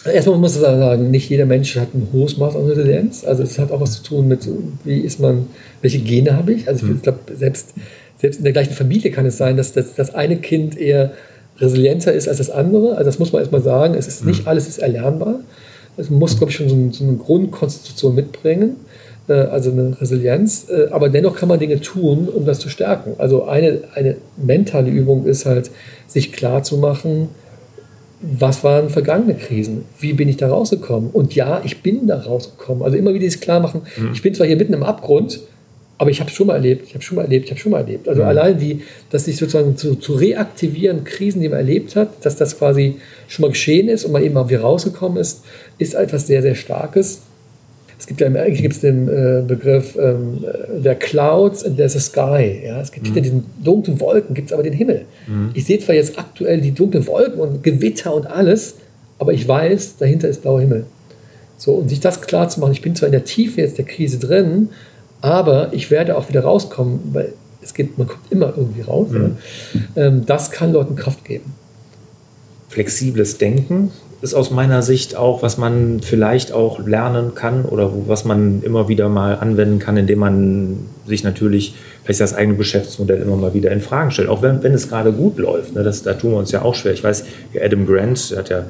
Erstmal 0.05 0.37
muss 0.37 0.61
man 0.61 0.79
sagen, 0.79 1.09
nicht 1.09 1.31
jeder 1.31 1.47
Mensch 1.47 1.75
hat 1.77 1.95
ein 1.95 2.09
hohes 2.13 2.37
Maß 2.37 2.55
an 2.55 2.67
Resilienz. 2.67 3.25
Also 3.25 3.41
es 3.41 3.57
hat 3.57 3.71
auch 3.71 3.81
was 3.81 4.03
zu 4.03 4.03
tun 4.03 4.27
mit, 4.27 4.47
wie 4.83 4.99
ist 4.99 5.19
man, 5.19 5.47
welche 5.81 5.97
Gene 5.97 6.37
habe 6.37 6.53
ich. 6.53 6.67
Also 6.67 6.85
ich 6.85 6.91
mhm. 6.91 7.01
glaube, 7.01 7.19
selbst, 7.35 7.73
selbst 8.19 8.37
in 8.37 8.43
der 8.43 8.53
gleichen 8.53 8.73
Familie 8.73 9.11
kann 9.11 9.25
es 9.25 9.37
sein, 9.37 9.57
dass 9.57 9.73
das, 9.73 9.95
das 9.95 10.13
eine 10.13 10.37
Kind 10.37 10.77
eher 10.77 11.11
resilienter 11.57 12.13
ist 12.13 12.27
als 12.27 12.37
das 12.37 12.49
andere. 12.49 12.91
Also 12.91 13.05
das 13.05 13.19
muss 13.19 13.31
man 13.31 13.41
erstmal 13.41 13.61
sagen. 13.61 13.95
Es 13.95 14.07
ist 14.07 14.25
nicht 14.25 14.43
mhm. 14.43 14.47
alles 14.47 14.67
ist 14.67 14.77
erlernbar. 14.79 15.39
Es 15.97 16.09
muss, 16.09 16.37
glaube 16.37 16.51
ich, 16.51 16.57
schon 16.57 16.69
so, 16.69 16.75
ein, 16.75 16.91
so 16.91 17.03
eine 17.03 17.17
Grundkonstitution 17.17 18.15
mitbringen 18.15 18.77
äh, 19.29 19.33
also 19.33 19.71
eine 19.71 19.99
Resilienz. 20.01 20.67
Äh, 20.69 20.87
aber 20.91 21.09
dennoch 21.09 21.35
kann 21.35 21.47
man 21.47 21.59
Dinge 21.59 21.79
tun, 21.79 22.27
um 22.27 22.45
das 22.45 22.59
zu 22.59 22.69
stärken. 22.69 23.13
Also 23.17 23.45
eine, 23.45 23.81
eine 23.95 24.17
mentale 24.37 24.89
Übung 24.89 25.25
ist 25.25 25.45
halt, 25.45 25.71
sich 26.07 26.31
klar 26.33 26.63
zu 26.63 26.77
machen, 26.77 27.29
was 28.21 28.63
waren 28.63 28.89
vergangene 28.89 29.35
Krisen? 29.35 29.85
Wie 29.99 30.13
bin 30.13 30.27
ich 30.27 30.37
da 30.37 30.49
rausgekommen? 30.49 31.11
Und 31.11 31.35
ja, 31.35 31.61
ich 31.63 31.83
bin 31.83 32.07
da 32.07 32.19
rausgekommen. 32.19 32.83
Also 32.83 32.97
immer 32.97 33.11
wieder 33.11 33.21
dieses 33.21 33.39
klar 33.39 33.59
machen, 33.59 33.83
mhm. 33.97 34.09
ich 34.13 34.21
bin 34.21 34.33
zwar 34.33 34.47
hier 34.47 34.57
mitten 34.57 34.73
im 34.73 34.83
Abgrund, 34.83 35.39
aber 35.99 36.09
ich 36.09 36.21
habe 36.21 36.29
es 36.29 36.35
schon 36.35 36.47
mal 36.47 36.55
erlebt, 36.55 36.85
ich 36.87 36.93
habe 36.93 37.03
schon 37.03 37.17
mal 37.17 37.23
erlebt, 37.23 37.45
ich 37.45 37.51
habe 37.51 37.59
schon 37.59 37.73
mal 37.73 37.79
erlebt. 37.79 38.07
Also 38.07 38.21
mhm. 38.21 38.29
allein 38.29 38.57
die, 38.57 38.81
dass 39.09 39.25
sich 39.25 39.35
sozusagen 39.35 39.75
zu, 39.75 39.95
zu, 39.95 40.13
reaktivieren, 40.13 41.03
Krisen, 41.03 41.41
die 41.41 41.49
man 41.49 41.59
erlebt 41.59 41.97
hat, 41.97 42.25
dass 42.25 42.37
das 42.37 42.57
quasi 42.57 42.95
schon 43.27 43.43
mal 43.43 43.49
geschehen 43.49 43.89
ist 43.89 44.05
und 44.05 44.13
man 44.13 44.23
eben 44.23 44.33
mal 44.33 44.49
wieder 44.49 44.61
rausgekommen 44.61 45.17
ist, 45.17 45.43
ist 45.77 45.95
etwas 45.95 46.25
sehr, 46.25 46.41
sehr 46.41 46.55
Starkes. 46.55 47.23
Es 47.99 48.07
gibt 48.07 48.21
ja 48.21 48.27
eigentlich 48.27 48.61
gibt 48.61 48.75
es 48.75 48.79
den 48.79 49.09
äh, 49.09 49.43
Begriff 49.45 49.97
ähm, 50.01 50.45
der 50.77 50.95
Clouds 50.95 51.65
and 51.65 51.75
there's 51.75 51.97
a 51.97 51.99
sky. 51.99 52.61
Ja? 52.65 52.79
Es 52.79 52.93
gibt 52.93 53.03
mhm. 53.03 53.13
hinter 53.13 53.21
diesen 53.21 53.45
dunklen 53.61 53.99
Wolken 53.99 54.33
gibt 54.33 54.47
es 54.47 54.53
aber 54.53 54.63
den 54.63 54.71
Himmel. 54.71 55.03
Mhm. 55.27 55.51
Ich 55.53 55.65
sehe 55.65 55.79
zwar 55.79 55.95
jetzt 55.95 56.17
aktuell 56.17 56.61
die 56.61 56.71
dunklen 56.71 57.05
Wolken 57.07 57.41
und 57.41 57.61
Gewitter 57.61 58.15
und 58.15 58.25
alles, 58.25 58.75
aber 59.17 59.33
ich 59.33 59.45
weiß, 59.45 59.97
dahinter 59.97 60.29
ist 60.29 60.43
blauer 60.43 60.61
Himmel. 60.61 60.85
So, 61.57 61.73
und 61.73 61.89
sich 61.89 61.99
das 61.99 62.21
klar 62.21 62.47
zu 62.47 62.61
machen, 62.61 62.71
ich 62.71 62.81
bin 62.81 62.95
zwar 62.95 63.07
in 63.07 63.11
der 63.11 63.25
Tiefe 63.25 63.59
jetzt 63.59 63.77
der 63.77 63.83
Krise 63.83 64.17
drin, 64.17 64.69
aber 65.21 65.73
ich 65.73 65.91
werde 65.91 66.17
auch 66.17 66.29
wieder 66.29 66.41
rauskommen, 66.41 66.99
weil 67.13 67.33
es 67.61 67.73
gibt, 67.73 67.97
man 67.97 68.07
kommt 68.07 68.31
immer 68.31 68.53
irgendwie 68.55 68.81
raus. 68.81 69.09
Mhm. 69.11 69.37
Ähm, 69.95 70.25
das 70.25 70.51
kann 70.51 70.73
Leuten 70.73 70.95
Kraft 70.95 71.25
geben. 71.25 71.53
Flexibles 72.69 73.37
Denken, 73.37 73.91
ist 74.21 74.33
aus 74.33 74.51
meiner 74.51 74.81
Sicht 74.81 75.15
auch, 75.15 75.43
was 75.43 75.57
man 75.57 76.01
vielleicht 76.01 76.51
auch 76.51 76.85
lernen 76.85 77.35
kann 77.35 77.63
oder 77.63 77.91
was 78.07 78.25
man 78.25 78.61
immer 78.63 78.89
wieder 78.89 79.07
mal 79.07 79.35
anwenden 79.35 79.79
kann, 79.79 79.95
indem 79.95 80.19
man 80.19 80.77
sich 81.05 81.23
natürlich 81.23 81.75
vielleicht 82.03 82.19
das 82.19 82.33
eigene 82.33 82.57
Geschäftsmodell 82.57 83.21
immer 83.21 83.37
mal 83.37 83.53
wieder 83.53 83.71
in 83.71 83.79
Frage 83.79 84.11
stellt. 84.11 84.27
Auch 84.27 84.41
wenn, 84.41 84.61
wenn 84.61 84.73
es 84.73 84.89
gerade 84.89 85.13
gut 85.13 85.37
läuft. 85.37 85.73
Ne, 85.73 85.83
das, 85.83 86.03
da 86.03 86.13
tun 86.13 86.31
wir 86.31 86.37
uns 86.37 86.51
ja 86.51 86.63
auch 86.63 86.75
schwer. 86.75 86.91
Ich 86.91 87.03
weiß, 87.03 87.23
Adam 87.61 87.85
Grant, 87.85 88.31
der 88.31 88.37
hat 88.39 88.49
ja 88.49 88.65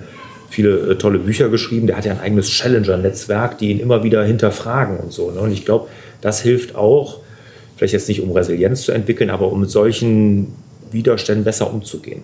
viele 0.50 0.92
äh, 0.92 0.96
tolle 0.98 1.18
Bücher 1.20 1.50
geschrieben, 1.50 1.88
der 1.88 1.98
hat 1.98 2.06
ja 2.06 2.12
ein 2.12 2.20
eigenes 2.20 2.50
Challenger-Netzwerk, 2.50 3.58
die 3.58 3.72
ihn 3.72 3.80
immer 3.80 4.04
wieder 4.04 4.24
hinterfragen 4.24 4.98
und 4.98 5.12
so. 5.12 5.32
Ne? 5.32 5.40
Und 5.40 5.52
ich 5.52 5.66
glaube, 5.66 5.88
das 6.22 6.42
hilft 6.42 6.76
auch, 6.76 7.20
vielleicht 7.78 7.94
jetzt 7.94 8.10
nicht 8.10 8.22
um 8.22 8.32
Resilienz 8.32 8.84
zu 8.84 8.92
entwickeln, 8.92 9.30
aber 9.30 9.52
um 9.52 9.62
mit 9.62 9.70
solchen 9.70 10.48
Widerständen 10.92 11.44
besser 11.44 11.72
umzugehen. 11.72 12.24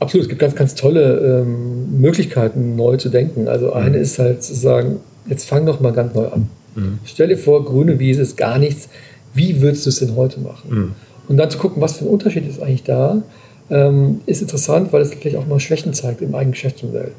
Absolut, 0.00 0.24
es 0.24 0.28
gibt 0.28 0.40
ganz, 0.40 0.54
ganz 0.54 0.74
tolle 0.74 1.42
ähm, 1.42 2.00
Möglichkeiten, 2.00 2.74
neu 2.74 2.96
zu 2.96 3.10
denken. 3.10 3.48
Also 3.48 3.72
eine 3.72 3.98
mhm. 3.98 4.02
ist 4.02 4.18
halt 4.18 4.42
zu 4.42 4.54
sagen, 4.54 5.00
jetzt 5.26 5.46
fang 5.46 5.66
doch 5.66 5.80
mal 5.80 5.92
ganz 5.92 6.14
neu 6.14 6.26
an. 6.26 6.48
Mhm. 6.74 6.98
Stell 7.04 7.28
dir 7.28 7.36
vor, 7.36 7.64
grüne 7.64 7.98
Wiese 7.98 8.22
ist 8.22 8.36
gar 8.36 8.58
nichts. 8.58 8.88
Wie 9.34 9.60
würdest 9.60 9.86
du 9.86 9.90
es 9.90 9.98
denn 9.98 10.16
heute 10.16 10.40
machen? 10.40 10.70
Mhm. 10.70 10.92
Und 11.28 11.36
dann 11.36 11.50
zu 11.50 11.58
gucken, 11.58 11.82
was 11.82 11.98
für 11.98 12.06
ein 12.06 12.08
Unterschied 12.08 12.48
ist 12.48 12.60
eigentlich 12.60 12.82
da, 12.82 13.22
ähm, 13.70 14.20
ist 14.26 14.42
interessant, 14.42 14.92
weil 14.92 15.02
es 15.02 15.14
vielleicht 15.14 15.36
auch 15.36 15.46
mal 15.46 15.60
Schwächen 15.60 15.92
zeigt 15.92 16.22
im 16.22 16.34
eigenen 16.34 16.52
Geschäftsmodell. 16.52 17.12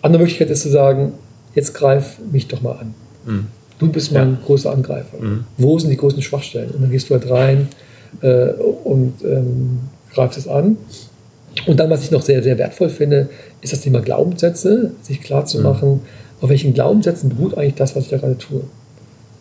Andere 0.00 0.22
Möglichkeit 0.22 0.48
ist 0.50 0.62
zu 0.62 0.70
sagen, 0.70 1.12
jetzt 1.54 1.74
greif 1.74 2.18
mich 2.30 2.48
doch 2.48 2.62
mal 2.62 2.72
an. 2.72 2.94
Mhm. 3.82 3.86
Du 3.86 3.92
bist 3.92 4.12
mein 4.12 4.30
ja. 4.30 4.38
großer 4.44 4.72
Angreifer. 4.72 5.18
Mhm. 5.20 5.44
Wo 5.58 5.78
sind 5.78 5.90
die 5.90 5.96
großen 5.96 6.22
Schwachstellen? 6.22 6.70
Und 6.70 6.82
dann 6.82 6.90
gehst 6.90 7.10
du 7.10 7.14
halt 7.14 7.28
rein 7.30 7.68
äh, 8.20 8.52
und 8.84 9.14
ähm, 9.24 9.80
greifst 10.12 10.38
es 10.38 10.48
an. 10.48 10.76
Und 11.66 11.78
dann, 11.78 11.90
was 11.90 12.02
ich 12.02 12.10
noch 12.10 12.22
sehr, 12.22 12.42
sehr 12.42 12.58
wertvoll 12.58 12.88
finde, 12.88 13.28
ist 13.60 13.72
das 13.72 13.80
Thema 13.80 14.00
Glaubenssätze, 14.00 14.92
sich 15.02 15.20
klar 15.20 15.44
zu 15.44 15.58
mhm. 15.58 15.64
machen, 15.64 16.00
auf 16.40 16.48
welchen 16.48 16.74
Glaubenssätzen 16.74 17.28
beruht 17.28 17.56
eigentlich 17.56 17.74
das, 17.74 17.94
was 17.94 18.04
ich 18.04 18.10
da 18.10 18.16
gerade 18.16 18.38
tue. 18.38 18.62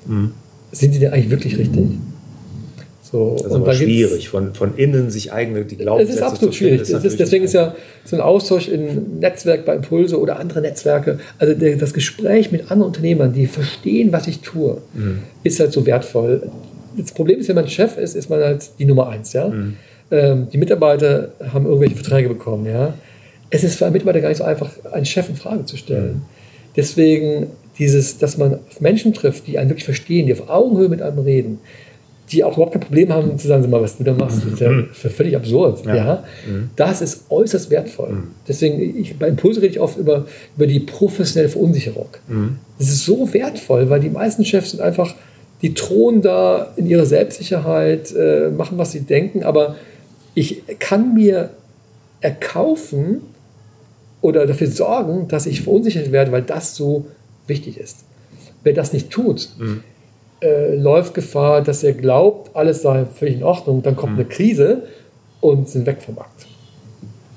Mhm. 0.05 0.31
Sind 0.71 0.93
die 0.93 0.99
denn 0.99 1.13
eigentlich 1.13 1.31
wirklich 1.31 1.57
richtig? 1.57 1.97
So, 3.11 3.35
das 3.35 3.47
ist 3.47 3.51
und 3.51 3.61
aber 3.63 3.73
schwierig, 3.73 4.29
von, 4.29 4.53
von 4.53 4.77
innen 4.77 5.09
sich 5.09 5.33
eigene 5.33 5.65
die 5.65 5.75
Glaubenssätze 5.75 6.19
Es 6.19 6.25
ist 6.25 6.31
absolut 6.31 6.55
schwierig. 6.55 6.81
Ist 6.81 6.91
ist, 6.91 7.19
deswegen 7.19 7.43
ist 7.43 7.53
ja 7.53 7.75
so 8.05 8.15
ein 8.15 8.21
Austausch 8.21 8.69
in 8.69 9.19
Netzwerk 9.19 9.65
bei 9.65 9.75
Impulse 9.75 10.17
oder 10.17 10.39
andere 10.39 10.61
Netzwerke, 10.61 11.19
also 11.37 11.53
der, 11.53 11.75
das 11.75 11.93
Gespräch 11.93 12.53
mit 12.53 12.71
anderen 12.71 12.83
Unternehmern, 12.83 13.33
die 13.33 13.47
verstehen, 13.47 14.13
was 14.13 14.27
ich 14.27 14.39
tue, 14.39 14.77
mhm. 14.93 15.23
ist 15.43 15.59
halt 15.59 15.73
so 15.73 15.85
wertvoll. 15.85 16.49
Das 16.97 17.11
Problem 17.11 17.39
ist, 17.39 17.49
wenn 17.49 17.55
man 17.55 17.67
Chef 17.67 17.97
ist, 17.97 18.15
ist 18.15 18.29
man 18.29 18.39
halt 18.39 18.69
die 18.79 18.85
Nummer 18.85 19.09
eins. 19.09 19.33
Ja? 19.33 19.49
Mhm. 19.49 19.75
Ähm, 20.09 20.47
die 20.51 20.57
Mitarbeiter 20.57 21.33
haben 21.51 21.65
irgendwelche 21.65 21.95
Verträge 21.95 22.29
bekommen. 22.29 22.65
Ja? 22.65 22.93
Es 23.49 23.65
ist 23.65 23.75
für 23.75 23.85
einen 23.85 23.93
Mitarbeiter 23.93 24.21
gar 24.21 24.29
nicht 24.29 24.37
so 24.37 24.45
einfach, 24.45 24.71
einen 24.89 25.05
Chef 25.05 25.27
in 25.27 25.35
Frage 25.35 25.65
zu 25.65 25.75
stellen. 25.75 26.13
Mhm. 26.13 26.21
Deswegen 26.77 27.47
dieses, 27.77 28.17
dass 28.19 28.37
man 28.37 28.59
auf 28.69 28.79
Menschen 28.79 29.13
trifft, 29.13 29.47
die 29.47 29.57
einen 29.57 29.69
wirklich 29.69 29.85
verstehen, 29.85 30.27
die 30.27 30.33
auf 30.33 30.49
Augenhöhe 30.49 30.87
mit 30.87 31.01
einem 31.01 31.19
reden, 31.19 31.59
die 32.31 32.43
auch 32.43 32.53
überhaupt 32.53 32.73
kein 32.73 32.81
Problem 32.81 33.11
haben 33.11 33.37
zu 33.37 33.47
sagen, 33.47 33.69
mal, 33.69 33.81
was 33.81 33.97
du 33.97 34.03
da 34.03 34.13
machst, 34.13 34.37
das 34.37 34.53
ist 34.53 34.59
ja 34.59 34.69
mhm. 34.69 34.89
völlig 34.93 35.35
absurd. 35.35 35.85
Ja. 35.85 35.95
ja? 35.95 36.23
Mhm. 36.47 36.69
Das 36.75 37.01
ist 37.01 37.25
äußerst 37.29 37.69
wertvoll. 37.69 38.11
Mhm. 38.11 38.27
Deswegen, 38.47 38.99
ich, 38.99 39.17
bei 39.17 39.27
Impulse 39.27 39.61
rede 39.61 39.73
ich 39.73 39.79
oft 39.79 39.97
über, 39.97 40.25
über 40.55 40.67
die 40.67 40.79
professionelle 40.79 41.49
Verunsicherung. 41.49 42.09
Mhm. 42.27 42.57
Das 42.77 42.89
ist 42.89 43.05
so 43.05 43.33
wertvoll, 43.33 43.89
weil 43.89 43.99
die 43.99 44.09
meisten 44.09 44.45
Chefs 44.45 44.71
sind 44.71 44.81
einfach, 44.81 45.15
die 45.61 45.73
thronen 45.73 46.21
da 46.21 46.73
in 46.77 46.87
ihrer 46.87 47.05
Selbstsicherheit, 47.05 48.13
äh, 48.15 48.49
machen, 48.49 48.77
was 48.77 48.91
sie 48.91 49.01
denken, 49.01 49.43
aber 49.43 49.75
ich 50.33 50.63
kann 50.79 51.13
mir 51.13 51.49
erkaufen 52.21 53.21
oder 54.21 54.45
dafür 54.45 54.67
sorgen, 54.67 55.27
dass 55.27 55.45
ich 55.45 55.61
verunsichert 55.61 56.11
werde, 56.11 56.31
weil 56.31 56.43
das 56.43 56.75
so 56.75 57.07
wichtig 57.47 57.77
ist. 57.77 58.05
Wer 58.63 58.73
das 58.73 58.93
nicht 58.93 59.09
tut, 59.09 59.49
mhm 59.59 59.83
äh, 60.41 60.75
läuft 60.75 61.13
Gefahr, 61.13 61.61
dass 61.61 61.83
er 61.83 61.93
glaubt, 61.93 62.55
alles 62.55 62.81
sei 62.81 63.05
völlig 63.05 63.35
in 63.35 63.43
Ordnung. 63.43 63.83
Dann 63.83 63.95
kommt 63.95 64.13
mhm. 64.13 64.19
eine 64.19 64.27
Krise 64.27 64.83
und 65.39 65.69
sind 65.69 65.85
weg 65.85 66.01
vom 66.01 66.15
Markt. 66.15 66.47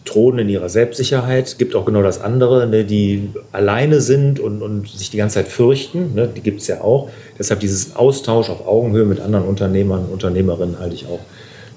Thronen 0.05 0.41
in 0.41 0.49
ihrer 0.49 0.69
Selbstsicherheit, 0.69 1.57
gibt 1.59 1.75
auch 1.75 1.87
genau 1.87 2.03
das 2.03 2.21
andere, 2.21 2.67
ne, 2.67 2.85
die 2.85 3.31
alleine 3.53 4.01
sind 4.01 4.39
und, 4.39 4.63
und 4.63 4.89
sich 4.89 5.11
die 5.11 5.17
ganze 5.17 5.37
Zeit 5.37 5.49
fürchten, 5.49 6.15
ne, 6.15 6.29
die 6.29 6.41
gibt 6.41 6.61
es 6.61 6.67
ja 6.67 6.83
auch. 6.83 7.09
Deshalb 7.39 7.61
dieses 7.61 7.97
Austausch 7.97 8.51
auf 8.51 8.67
Augenhöhe 8.67 9.07
mit 9.07 9.21
anderen 9.21 9.47
Unternehmern 9.47 10.05
und 10.05 10.13
Unternehmerinnen 10.13 10.79
halte 10.79 10.95
ich 10.95 11.07
auch 11.07 11.21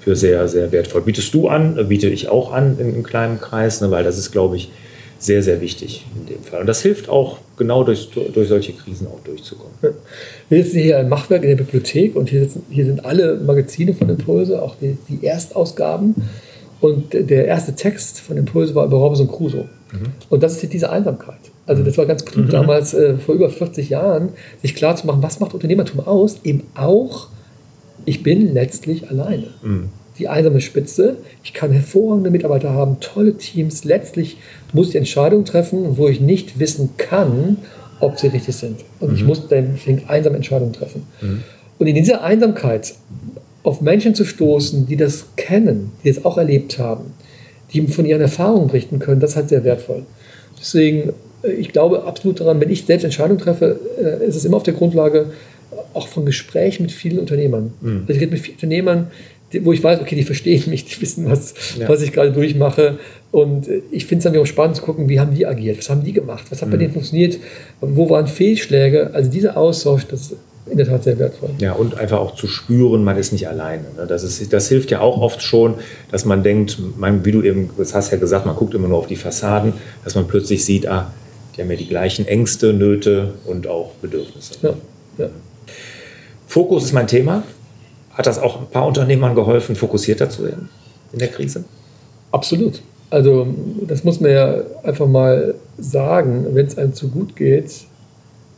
für 0.00 0.14
sehr, 0.14 0.46
sehr 0.48 0.72
wertvoll. 0.72 1.02
Bietest 1.02 1.32
du 1.32 1.48
an, 1.48 1.88
biete 1.88 2.08
ich 2.08 2.28
auch 2.28 2.52
an 2.52 2.78
in 2.78 2.88
einem 2.88 3.02
kleinen 3.02 3.40
Kreis, 3.40 3.80
ne, 3.80 3.90
weil 3.90 4.04
das 4.04 4.18
ist, 4.18 4.30
glaube 4.30 4.56
ich, 4.56 4.70
sehr, 5.18 5.42
sehr 5.42 5.60
wichtig 5.60 6.06
in 6.16 6.26
dem 6.26 6.42
Fall. 6.42 6.60
Und 6.60 6.66
das 6.66 6.82
hilft 6.82 7.08
auch, 7.08 7.38
genau 7.56 7.82
durch, 7.82 8.08
durch 8.10 8.48
solche 8.48 8.72
Krisen 8.72 9.08
auch 9.08 9.20
durchzukommen. 9.24 9.74
Wir 10.48 10.62
sitzen 10.62 10.78
hier 10.78 10.98
ein 10.98 11.08
Machwerk 11.08 11.42
in 11.42 11.50
der 11.50 11.56
Bibliothek 11.56 12.14
und 12.14 12.28
hier, 12.28 12.42
sitzen, 12.42 12.64
hier 12.70 12.84
sind 12.84 13.04
alle 13.04 13.36
Magazine 13.36 13.94
von 13.94 14.08
Impulse, 14.08 14.62
auch 14.62 14.76
die, 14.80 14.96
die 15.08 15.26
Erstausgaben. 15.26 16.14
Und 16.80 17.12
der 17.12 17.46
erste 17.46 17.74
Text 17.74 18.20
von 18.20 18.36
Impulse 18.36 18.74
war 18.76 18.86
über 18.86 18.98
Robinson 18.98 19.28
Crusoe. 19.28 19.68
Mhm. 19.92 20.06
Und 20.28 20.42
das 20.44 20.62
ist 20.62 20.72
diese 20.72 20.90
Einsamkeit. 20.90 21.40
Also 21.66 21.82
das 21.82 21.98
war 21.98 22.06
ganz 22.06 22.24
klug 22.24 22.46
mhm. 22.46 22.50
damals, 22.50 22.94
äh, 22.94 23.16
vor 23.16 23.34
über 23.34 23.50
40 23.50 23.88
Jahren, 23.88 24.30
sich 24.62 24.76
klar 24.76 24.94
zu 24.94 25.06
machen, 25.06 25.22
was 25.22 25.40
macht 25.40 25.52
Unternehmertum 25.52 26.00
aus? 26.06 26.40
Eben 26.44 26.62
auch, 26.76 27.28
ich 28.04 28.22
bin 28.22 28.54
letztlich 28.54 29.10
alleine. 29.10 29.48
Mhm 29.62 29.88
die 30.18 30.28
einsame 30.28 30.60
Spitze. 30.60 31.16
Ich 31.42 31.54
kann 31.54 31.70
hervorragende 31.72 32.30
Mitarbeiter 32.30 32.70
haben, 32.72 33.00
tolle 33.00 33.36
Teams. 33.36 33.84
Letztlich 33.84 34.38
muss 34.72 34.90
ich 34.90 34.96
Entscheidungen 34.96 35.44
treffen, 35.44 35.96
wo 35.96 36.08
ich 36.08 36.20
nicht 36.20 36.58
wissen 36.58 36.90
kann, 36.96 37.58
ob 38.00 38.18
sie 38.18 38.28
richtig 38.28 38.56
sind. 38.56 38.80
Und 39.00 39.10
mhm. 39.10 39.16
ich 39.16 39.24
muss 39.24 39.48
deswegen 39.48 40.04
einsame 40.08 40.36
Entscheidungen 40.36 40.72
treffen. 40.72 41.04
Mhm. 41.20 41.42
Und 41.78 41.86
in 41.86 41.94
dieser 41.94 42.22
Einsamkeit 42.22 42.94
auf 43.62 43.80
Menschen 43.80 44.14
zu 44.14 44.24
stoßen, 44.24 44.86
die 44.86 44.96
das 44.96 45.26
kennen, 45.36 45.92
die 46.04 46.08
es 46.08 46.24
auch 46.24 46.38
erlebt 46.38 46.78
haben, 46.78 47.12
die 47.72 47.86
von 47.88 48.06
ihren 48.06 48.20
Erfahrungen 48.20 48.68
berichten 48.68 48.98
können, 48.98 49.20
das 49.20 49.30
ist 49.30 49.36
halt 49.36 49.48
sehr 49.48 49.64
wertvoll. 49.64 50.04
Deswegen, 50.58 51.12
äh, 51.42 51.52
ich 51.52 51.72
glaube 51.72 52.04
absolut 52.04 52.40
daran, 52.40 52.60
wenn 52.60 52.70
ich 52.70 52.86
selbst 52.86 53.04
Entscheidungen 53.04 53.38
treffe, 53.38 53.78
äh, 53.98 54.26
ist 54.26 54.36
es 54.36 54.44
immer 54.44 54.56
auf 54.56 54.62
der 54.62 54.74
Grundlage 54.74 55.26
auch 55.92 56.08
von 56.08 56.24
Gesprächen 56.24 56.82
mit 56.82 56.92
vielen 56.92 57.18
Unternehmern. 57.18 57.72
Mhm. 57.80 58.00
Also 58.02 58.14
ich 58.14 58.20
rede 58.20 58.32
mit 58.32 58.40
vielen 58.40 58.56
Unternehmern, 58.56 59.08
wo 59.62 59.72
ich 59.72 59.82
weiß, 59.82 60.00
okay, 60.00 60.14
die 60.14 60.24
verstehen 60.24 60.64
mich, 60.68 60.84
die 60.84 61.00
wissen, 61.00 61.28
was, 61.30 61.54
ja. 61.78 61.88
was 61.88 62.02
ich 62.02 62.12
gerade 62.12 62.32
durchmache. 62.32 62.98
Und 63.30 63.68
ich 63.90 64.06
finde 64.06 64.26
es 64.26 64.32
dann 64.32 64.40
auch 64.40 64.46
spannend 64.46 64.76
zu 64.76 64.82
gucken, 64.82 65.08
wie 65.08 65.20
haben 65.20 65.34
die 65.34 65.46
agiert, 65.46 65.78
was 65.78 65.90
haben 65.90 66.04
die 66.04 66.12
gemacht, 66.12 66.44
was 66.50 66.62
hat 66.62 66.70
bei 66.70 66.76
mhm. 66.76 66.80
denen 66.80 66.92
funktioniert, 66.92 67.38
wo 67.80 68.10
waren 68.10 68.26
Fehlschläge. 68.26 69.10
Also 69.12 69.30
dieser 69.30 69.56
Austausch, 69.56 70.06
das 70.06 70.20
ist 70.20 70.36
in 70.70 70.76
der 70.76 70.86
Tat 70.86 71.04
sehr 71.04 71.18
wertvoll. 71.18 71.50
Ja, 71.58 71.72
und 71.72 71.96
einfach 71.96 72.18
auch 72.18 72.34
zu 72.34 72.46
spüren, 72.46 73.04
man 73.04 73.16
ist 73.16 73.32
nicht 73.32 73.48
alleine. 73.48 73.84
Ne? 73.96 74.06
Das, 74.06 74.22
ist, 74.22 74.52
das 74.52 74.68
hilft 74.68 74.90
ja 74.90 75.00
auch 75.00 75.20
oft 75.20 75.42
schon, 75.42 75.74
dass 76.10 76.24
man 76.24 76.42
denkt, 76.42 76.78
man, 76.96 77.24
wie 77.24 77.32
du 77.32 77.42
eben, 77.42 77.70
das 77.76 77.94
hast 77.94 78.10
ja 78.12 78.18
gesagt, 78.18 78.46
man 78.46 78.56
guckt 78.56 78.74
immer 78.74 78.88
nur 78.88 78.98
auf 78.98 79.06
die 79.06 79.16
Fassaden, 79.16 79.72
dass 80.04 80.14
man 80.14 80.26
plötzlich 80.26 80.64
sieht, 80.64 80.86
ah, 80.86 81.12
die 81.56 81.62
haben 81.62 81.70
ja 81.70 81.76
die 81.76 81.88
gleichen 81.88 82.26
Ängste, 82.26 82.72
Nöte 82.72 83.34
und 83.44 83.66
auch 83.66 83.92
Bedürfnisse. 84.02 84.54
Ja, 84.62 84.74
ja. 85.18 85.30
Fokus 86.46 86.84
ist 86.84 86.92
mein 86.92 87.06
Thema. 87.06 87.42
Hat 88.18 88.26
das 88.26 88.40
auch 88.40 88.60
ein 88.60 88.66
paar 88.66 88.84
Unternehmern 88.84 89.36
geholfen, 89.36 89.76
fokussierter 89.76 90.28
zu 90.28 90.42
werden 90.42 90.68
in 91.12 91.20
der 91.20 91.28
Krise? 91.28 91.62
Absolut. 92.32 92.82
Also 93.10 93.46
das 93.86 94.02
muss 94.02 94.18
man 94.18 94.32
ja 94.32 94.56
einfach 94.82 95.06
mal 95.06 95.54
sagen, 95.78 96.44
wenn 96.50 96.66
es 96.66 96.76
einem 96.76 96.94
zu 96.94 97.10
gut 97.10 97.36
geht, 97.36 97.70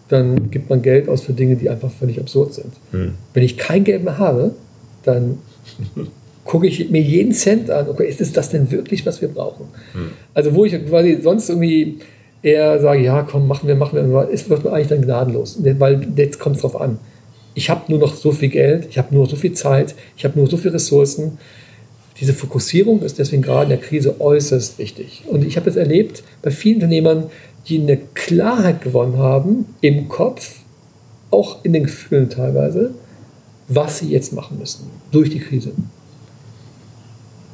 dann 0.09 0.51
gibt 0.51 0.71
man 0.71 0.81
Geld 0.81 1.11
aus 1.11 1.21
für 1.21 1.35
Dinge, 1.35 1.57
die 1.57 1.69
einfach 1.69 1.91
völlig 1.91 2.19
absurd 2.19 2.55
sind. 2.55 2.73
Hm. 2.93 3.13
Wenn 3.35 3.43
ich 3.43 3.59
kein 3.59 3.85
Geld 3.85 4.03
mehr 4.03 4.17
habe, 4.17 4.55
dann 5.05 5.39
gucke 6.47 6.67
ich 6.67 6.89
mir 6.89 7.03
jeden 7.03 7.35
Cent 7.35 7.71
an, 7.71 7.87
okay, 7.91 8.09
ist 8.09 8.23
es 8.23 8.33
das 8.33 8.49
denn 8.49 8.71
wirklich, 8.71 9.05
was 9.05 9.21
wir 9.21 9.29
brauchen? 9.29 9.67
Hm. 9.93 10.13
Also 10.33 10.55
wo 10.55 10.65
ich 10.65 10.73
quasi 10.87 11.19
sonst 11.23 11.51
irgendwie 11.51 11.99
eher 12.43 12.81
sage, 12.81 13.03
ja, 13.03 13.23
komm, 13.31 13.47
machen 13.47 13.69
wir, 13.69 13.77
machen 13.77 14.11
wir, 14.11 14.29
ist, 14.31 14.49
wird 14.49 14.65
man 14.65 14.73
eigentlich 14.73 14.89
dann 14.89 15.03
gnadenlos, 15.03 15.59
weil 15.79 16.09
jetzt 16.17 16.41
kommt 16.41 16.57
es 16.57 16.63
drauf 16.63 16.81
an 16.81 16.99
ich 17.55 17.71
habe 17.71 17.83
nur 17.89 17.99
noch 17.99 18.15
so 18.15 18.33
viel 18.33 18.49
Geld, 18.49 18.87
ich 18.91 18.99
habe 18.99 19.15
nur 19.15 19.29
so 19.29 19.37
viel 19.37 19.53
Zeit, 19.53 19.95
ich 20.17 20.25
habe 20.25 20.39
nur 20.39 20.49
so 20.49 20.57
viele 20.57 20.75
Ressourcen. 20.75 21.39
Diese 22.21 22.35
Fokussierung 22.35 23.03
ist 23.03 23.19
deswegen 23.19 23.43
gerade 23.43 23.65
in 23.65 23.69
der 23.71 23.79
Krise 23.79 24.21
äußerst 24.21 24.79
wichtig. 24.79 25.23
Und 25.27 25.45
ich 25.45 25.57
habe 25.57 25.71
es 25.71 25.77
erlebt 25.77 26.23
bei 26.43 26.51
vielen 26.51 26.77
Unternehmern, 26.77 27.31
die 27.67 27.81
eine 27.81 27.97
Klarheit 28.15 28.83
gewonnen 28.83 29.19
haben 29.19 29.67
im 29.81 30.09
Kopf, 30.09 30.61
auch 31.31 31.65
in 31.65 31.73
den 31.73 31.85
Gefühlen 31.85 32.29
teilweise, 32.29 32.91
was 33.69 33.99
sie 33.99 34.11
jetzt 34.11 34.33
machen 34.33 34.59
müssen 34.59 34.91
durch 35.13 35.31
die 35.31 35.39
Krise. 35.39 35.73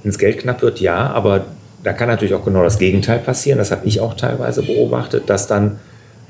Wenn 0.02 0.11
es 0.11 0.18
Geld 0.18 0.38
knapp 0.38 0.62
wird, 0.62 0.80
ja, 0.80 1.11
aber 1.11 1.46
da 1.82 1.92
kann 1.92 2.09
natürlich 2.09 2.35
auch 2.35 2.44
genau 2.44 2.62
das 2.62 2.78
Gegenteil 2.78 3.18
passieren. 3.18 3.59
Das 3.59 3.70
habe 3.70 3.87
ich 3.87 4.00
auch 4.00 4.14
teilweise 4.14 4.62
beobachtet, 4.62 5.28
dass 5.28 5.46
dann 5.46 5.78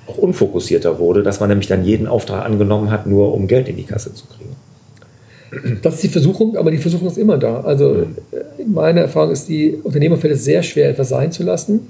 auch 0.07 0.19
unfokussierter 0.19 0.99
wurde, 0.99 1.23
dass 1.23 1.41
man 1.41 1.49
nämlich 1.49 1.69
dann 1.69 1.85
jeden 1.85 2.07
Auftrag 2.07 2.45
angenommen 2.45 2.91
hat, 2.91 3.07
nur 3.07 3.35
um 3.35 3.47
Geld 3.47 3.69
in 3.69 3.77
die 3.77 3.85
Kasse 3.85 4.15
zu 4.15 4.27
kriegen. 4.27 4.57
Das 5.83 5.95
ist 5.95 6.03
die 6.03 6.09
Versuchung, 6.09 6.57
aber 6.57 6.71
die 6.71 6.79
Versuchung 6.79 7.09
ist 7.09 7.19
immer 7.19 7.39
da. 7.39 7.61
Also 7.61 7.91
mhm. 7.95 8.73
meine 8.73 9.01
Erfahrung 9.01 9.31
ist, 9.31 9.49
die 9.49 9.75
Unternehmer 9.83 10.17
fällt 10.17 10.35
es 10.35 10.45
sehr 10.45 10.63
schwer, 10.63 10.91
etwas 10.91 11.09
sein 11.09 11.33
zu 11.33 11.43
lassen. 11.43 11.89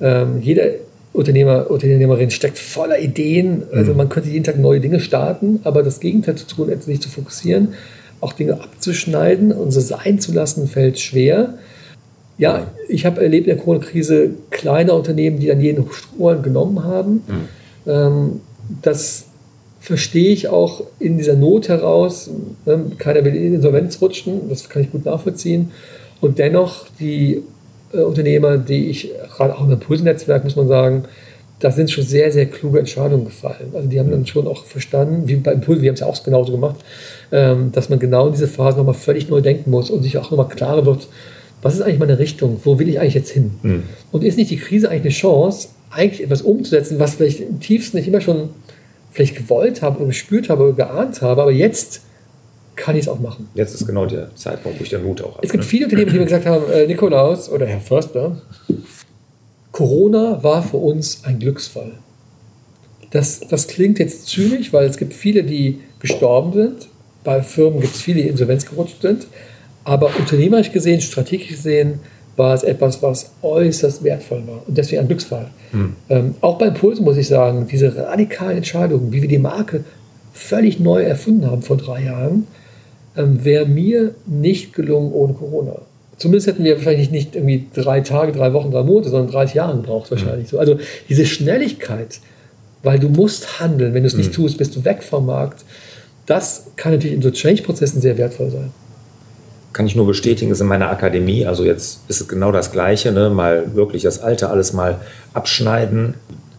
Ähm, 0.00 0.40
jeder 0.40 0.64
Unternehmer, 1.12 1.70
Unternehmerin 1.70 2.30
steckt 2.30 2.58
voller 2.58 2.98
Ideen. 2.98 3.64
Also 3.72 3.92
mhm. 3.92 3.98
man 3.98 4.08
könnte 4.08 4.30
jeden 4.30 4.44
Tag 4.44 4.58
neue 4.58 4.80
Dinge 4.80 5.00
starten, 5.00 5.60
aber 5.64 5.82
das 5.82 6.00
Gegenteil 6.00 6.36
zu 6.36 6.46
tun, 6.46 6.70
sich 6.80 7.00
zu 7.00 7.08
fokussieren, 7.08 7.74
auch 8.20 8.32
Dinge 8.32 8.54
abzuschneiden 8.54 9.52
und 9.52 9.70
so 9.70 9.80
sein 9.80 10.18
zu 10.18 10.32
lassen, 10.32 10.66
fällt 10.66 10.98
schwer. 10.98 11.54
Ja, 12.36 12.66
ich 12.88 13.06
habe 13.06 13.22
erlebt 13.22 13.46
in 13.46 13.54
der 13.54 13.62
Corona-Krise 13.62 14.30
kleine 14.50 14.94
Unternehmen, 14.94 15.38
die 15.38 15.46
dann 15.46 15.60
jeden 15.60 15.86
Strohhalm 15.90 16.42
genommen 16.42 16.82
haben. 16.82 17.22
Mhm. 17.26 17.48
Ähm, 17.86 18.40
das 18.82 19.26
verstehe 19.80 20.32
ich 20.32 20.48
auch 20.48 20.82
in 20.98 21.18
dieser 21.18 21.36
Not 21.36 21.68
heraus. 21.68 22.30
Ne? 22.64 22.92
Keiner 22.98 23.24
will 23.24 23.36
in 23.36 23.54
Insolvenz 23.54 24.00
rutschen, 24.00 24.48
das 24.48 24.68
kann 24.68 24.82
ich 24.82 24.90
gut 24.90 25.04
nachvollziehen. 25.04 25.70
Und 26.20 26.38
dennoch 26.38 26.86
die 26.98 27.42
äh, 27.92 27.98
Unternehmer, 27.98 28.56
die 28.56 28.88
ich 28.88 29.12
gerade 29.36 29.54
auch 29.54 29.64
im 29.64 29.72
Impulsnetzwerk, 29.72 30.42
muss 30.42 30.56
man 30.56 30.68
sagen, 30.68 31.04
da 31.60 31.70
sind 31.70 31.90
schon 31.90 32.04
sehr, 32.04 32.32
sehr 32.32 32.46
kluge 32.46 32.78
Entscheidungen 32.78 33.26
gefallen. 33.26 33.72
Also 33.74 33.88
die 33.88 33.98
haben 34.00 34.10
dann 34.10 34.26
schon 34.26 34.46
auch 34.46 34.64
verstanden, 34.64 35.28
wie 35.28 35.36
bei 35.36 35.52
Impuls, 35.52 35.80
wir 35.82 35.88
haben 35.88 35.94
es 35.94 36.00
ja 36.00 36.06
auch 36.06 36.22
genauso 36.22 36.52
gemacht, 36.52 36.76
ähm, 37.30 37.70
dass 37.72 37.88
man 37.88 37.98
genau 37.98 38.26
in 38.26 38.32
diese 38.32 38.48
Phase 38.48 38.78
nochmal 38.78 38.94
völlig 38.94 39.28
neu 39.28 39.40
denken 39.40 39.70
muss 39.70 39.90
und 39.90 40.02
sich 40.02 40.18
auch 40.18 40.30
nochmal 40.30 40.48
klarer 40.48 40.84
wird, 40.84 41.06
was 41.64 41.74
ist 41.74 41.80
eigentlich 41.80 41.98
meine 41.98 42.18
Richtung? 42.18 42.60
Wo 42.62 42.78
will 42.78 42.90
ich 42.90 43.00
eigentlich 43.00 43.14
jetzt 43.14 43.30
hin? 43.30 43.52
Mhm. 43.62 43.82
Und 44.12 44.22
ist 44.22 44.36
nicht 44.36 44.50
die 44.50 44.58
Krise 44.58 44.90
eigentlich 44.90 45.02
eine 45.02 45.10
Chance, 45.10 45.68
eigentlich 45.90 46.22
etwas 46.22 46.42
umzusetzen, 46.42 46.98
was 46.98 47.14
vielleicht 47.14 47.40
im 47.40 47.58
tiefsten 47.58 47.96
nicht 47.96 48.06
immer 48.06 48.20
schon 48.20 48.50
vielleicht 49.10 49.34
gewollt 49.34 49.80
habe 49.80 49.98
oder 49.98 50.08
gespürt 50.08 50.50
habe 50.50 50.64
oder 50.64 50.72
geahnt 50.74 51.22
habe, 51.22 51.40
aber 51.40 51.52
jetzt 51.52 52.02
kann 52.76 52.96
ich 52.96 53.02
es 53.02 53.08
auch 53.08 53.18
machen. 53.18 53.48
Jetzt 53.54 53.74
ist 53.74 53.86
genau 53.86 54.04
der 54.04 54.34
Zeitpunkt, 54.34 54.78
wo 54.78 54.84
ich 54.84 54.90
den 54.90 55.04
Mut 55.04 55.22
auch 55.22 55.36
habe. 55.36 55.46
Es 55.46 55.52
gibt 55.52 55.64
ne? 55.64 55.68
viele 55.68 55.86
Unternehmen, 55.86 56.10
die 56.10 56.18
mir 56.18 56.24
gesagt 56.24 56.44
haben, 56.44 56.70
äh, 56.70 56.86
Nikolaus 56.86 57.48
oder 57.48 57.64
Herr 57.64 57.80
Förster, 57.80 58.42
Corona 59.72 60.42
war 60.42 60.62
für 60.62 60.76
uns 60.76 61.24
ein 61.24 61.38
Glücksfall. 61.38 61.92
Das, 63.10 63.40
das 63.40 63.68
klingt 63.68 63.98
jetzt 64.00 64.26
zynisch, 64.26 64.70
weil 64.72 64.86
es 64.86 64.98
gibt 64.98 65.14
viele, 65.14 65.44
die 65.44 65.80
gestorben 65.98 66.52
sind. 66.52 66.88
Bei 67.22 67.42
Firmen 67.42 67.80
gibt 67.80 67.94
es 67.94 68.02
viele, 68.02 68.20
die 68.20 68.28
insolvenz 68.28 68.66
gerutscht 68.66 69.00
sind. 69.00 69.28
Aber 69.84 70.10
unternehmerisch 70.18 70.72
gesehen, 70.72 71.00
strategisch 71.00 71.48
gesehen, 71.48 72.00
war 72.36 72.54
es 72.54 72.62
etwas, 72.62 73.02
was 73.02 73.30
äußerst 73.42 74.02
wertvoll 74.02 74.42
war 74.46 74.62
und 74.66 74.76
deswegen 74.76 75.02
ein 75.02 75.08
Glücksfall. 75.08 75.48
Mhm. 75.72 75.96
Ähm, 76.08 76.34
auch 76.40 76.58
bei 76.58 76.66
Impulsen 76.66 77.04
muss 77.04 77.16
ich 77.16 77.28
sagen, 77.28 77.66
diese 77.70 77.94
radikalen 77.96 78.58
Entscheidungen, 78.58 79.12
wie 79.12 79.22
wir 79.22 79.28
die 79.28 79.38
Marke 79.38 79.84
völlig 80.32 80.80
neu 80.80 81.02
erfunden 81.02 81.48
haben 81.48 81.62
vor 81.62 81.76
drei 81.76 82.02
Jahren, 82.02 82.46
ähm, 83.16 83.44
wäre 83.44 83.66
mir 83.66 84.14
nicht 84.26 84.72
gelungen 84.72 85.12
ohne 85.12 85.34
Corona. 85.34 85.76
Zumindest 86.16 86.48
hätten 86.48 86.64
wir 86.64 86.76
wahrscheinlich 86.76 87.10
nicht 87.10 87.34
irgendwie 87.34 87.66
drei 87.74 88.00
Tage, 88.00 88.32
drei 88.32 88.52
Wochen, 88.52 88.70
drei 88.70 88.82
Monate, 88.82 89.10
sondern 89.10 89.32
30 89.32 89.54
Jahre 89.54 89.76
gebraucht 89.76 90.10
wahrscheinlich. 90.10 90.46
Mhm. 90.46 90.50
So. 90.50 90.58
Also 90.58 90.78
diese 91.08 91.26
Schnelligkeit, 91.26 92.20
weil 92.82 92.98
du 92.98 93.08
musst 93.08 93.60
handeln, 93.60 93.94
wenn 93.94 94.02
du 94.02 94.08
es 94.08 94.16
nicht 94.16 94.30
mhm. 94.30 94.42
tust, 94.42 94.58
bist 94.58 94.74
du 94.76 94.84
weg 94.84 95.02
vom 95.02 95.26
Markt. 95.26 95.64
Das 96.26 96.66
kann 96.76 96.92
natürlich 96.92 97.14
in 97.14 97.22
so 97.22 97.30
Change-Prozessen 97.30 98.00
sehr 98.00 98.16
wertvoll 98.16 98.50
sein. 98.50 98.70
Kann 99.74 99.86
ich 99.86 99.96
nur 99.96 100.06
bestätigen, 100.06 100.52
ist 100.52 100.60
in 100.60 100.68
meiner 100.68 100.88
Akademie, 100.88 101.44
also 101.44 101.64
jetzt 101.64 102.08
ist 102.08 102.20
es 102.20 102.28
genau 102.28 102.52
das 102.52 102.72
Gleiche, 102.72 103.12
ne? 103.12 103.28
mal 103.28 103.74
wirklich 103.74 104.04
das 104.04 104.20
Alte 104.20 104.48
alles 104.48 104.72
mal 104.72 105.00
abschneiden, 105.34 106.14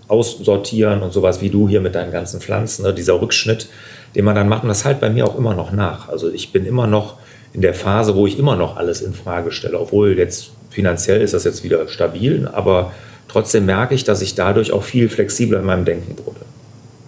aussortieren 0.09 1.01
und 1.01 1.13
sowas 1.13 1.41
wie 1.41 1.49
du 1.49 1.67
hier 1.67 1.81
mit 1.81 1.95
deinen 1.95 2.11
ganzen 2.11 2.41
Pflanzen, 2.41 2.83
ne? 2.83 2.93
dieser 2.93 3.19
Rückschnitt, 3.21 3.69
den 4.15 4.25
man 4.25 4.35
dann 4.35 4.49
macht. 4.49 4.63
Und 4.63 4.69
das 4.69 4.85
halt 4.85 4.99
bei 4.99 5.09
mir 5.09 5.25
auch 5.25 5.37
immer 5.37 5.55
noch 5.55 5.71
nach. 5.71 6.09
Also 6.09 6.29
ich 6.29 6.51
bin 6.51 6.65
immer 6.65 6.87
noch 6.87 7.15
in 7.53 7.61
der 7.61 7.73
Phase, 7.73 8.15
wo 8.15 8.27
ich 8.27 8.37
immer 8.37 8.57
noch 8.57 8.75
alles 8.75 8.99
in 8.99 9.13
Frage 9.13 9.51
stelle, 9.51 9.79
obwohl 9.79 10.17
jetzt 10.17 10.51
finanziell 10.69 11.21
ist 11.21 11.33
das 11.33 11.45
jetzt 11.45 11.63
wieder 11.63 11.87
stabil, 11.87 12.49
aber 12.51 12.91
trotzdem 13.29 13.65
merke 13.65 13.95
ich, 13.95 14.03
dass 14.03 14.21
ich 14.21 14.35
dadurch 14.35 14.73
auch 14.73 14.83
viel 14.83 15.07
flexibler 15.07 15.59
in 15.59 15.65
meinem 15.65 15.85
Denken 15.85 16.17
wurde. 16.25 16.41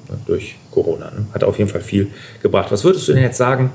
Ne, 0.09 0.17
durch 0.25 0.55
Corona. 0.71 1.11
Ne? 1.11 1.27
Hat 1.33 1.43
auf 1.43 1.57
jeden 1.57 1.69
Fall 1.69 1.81
viel 1.81 2.07
gebracht. 2.41 2.71
Was 2.71 2.85
würdest 2.85 3.07
du 3.09 3.13
denn 3.13 3.23
jetzt 3.23 3.37
sagen, 3.37 3.71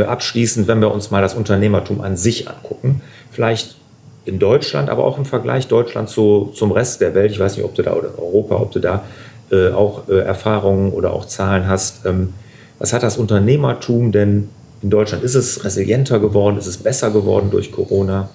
abschließend, 0.00 0.68
wenn 0.68 0.80
wir 0.80 0.92
uns 0.92 1.10
mal 1.10 1.22
das 1.22 1.34
Unternehmertum 1.34 2.00
an 2.00 2.16
sich 2.16 2.48
angucken? 2.48 3.02
Vielleicht 3.30 3.76
in 4.24 4.38
Deutschland, 4.38 4.88
aber 4.88 5.04
auch 5.04 5.18
im 5.18 5.24
Vergleich 5.24 5.68
Deutschland 5.68 6.08
zu, 6.08 6.52
zum 6.54 6.72
Rest 6.72 7.00
der 7.00 7.14
Welt. 7.14 7.32
Ich 7.32 7.38
weiß 7.38 7.56
nicht, 7.56 7.64
ob 7.64 7.74
du 7.74 7.82
da 7.82 7.94
oder 7.94 8.10
Europa, 8.18 8.56
ob 8.56 8.70
du 8.70 8.78
da 8.78 9.04
äh, 9.50 9.70
auch 9.70 10.08
äh, 10.08 10.18
Erfahrungen 10.18 10.92
oder 10.92 11.12
auch 11.12 11.26
Zahlen 11.26 11.66
hast. 11.66 12.06
Ähm, 12.06 12.32
was 12.78 12.92
hat 12.92 13.02
das 13.02 13.16
Unternehmertum 13.16 14.12
denn 14.12 14.48
in 14.82 14.90
Deutschland? 14.90 15.24
Ist 15.24 15.34
es 15.34 15.64
resilienter 15.64 16.20
geworden? 16.20 16.56
Ist 16.56 16.66
es 16.66 16.76
besser 16.76 17.10
geworden 17.10 17.50
durch 17.50 17.72
Corona? 17.72 18.30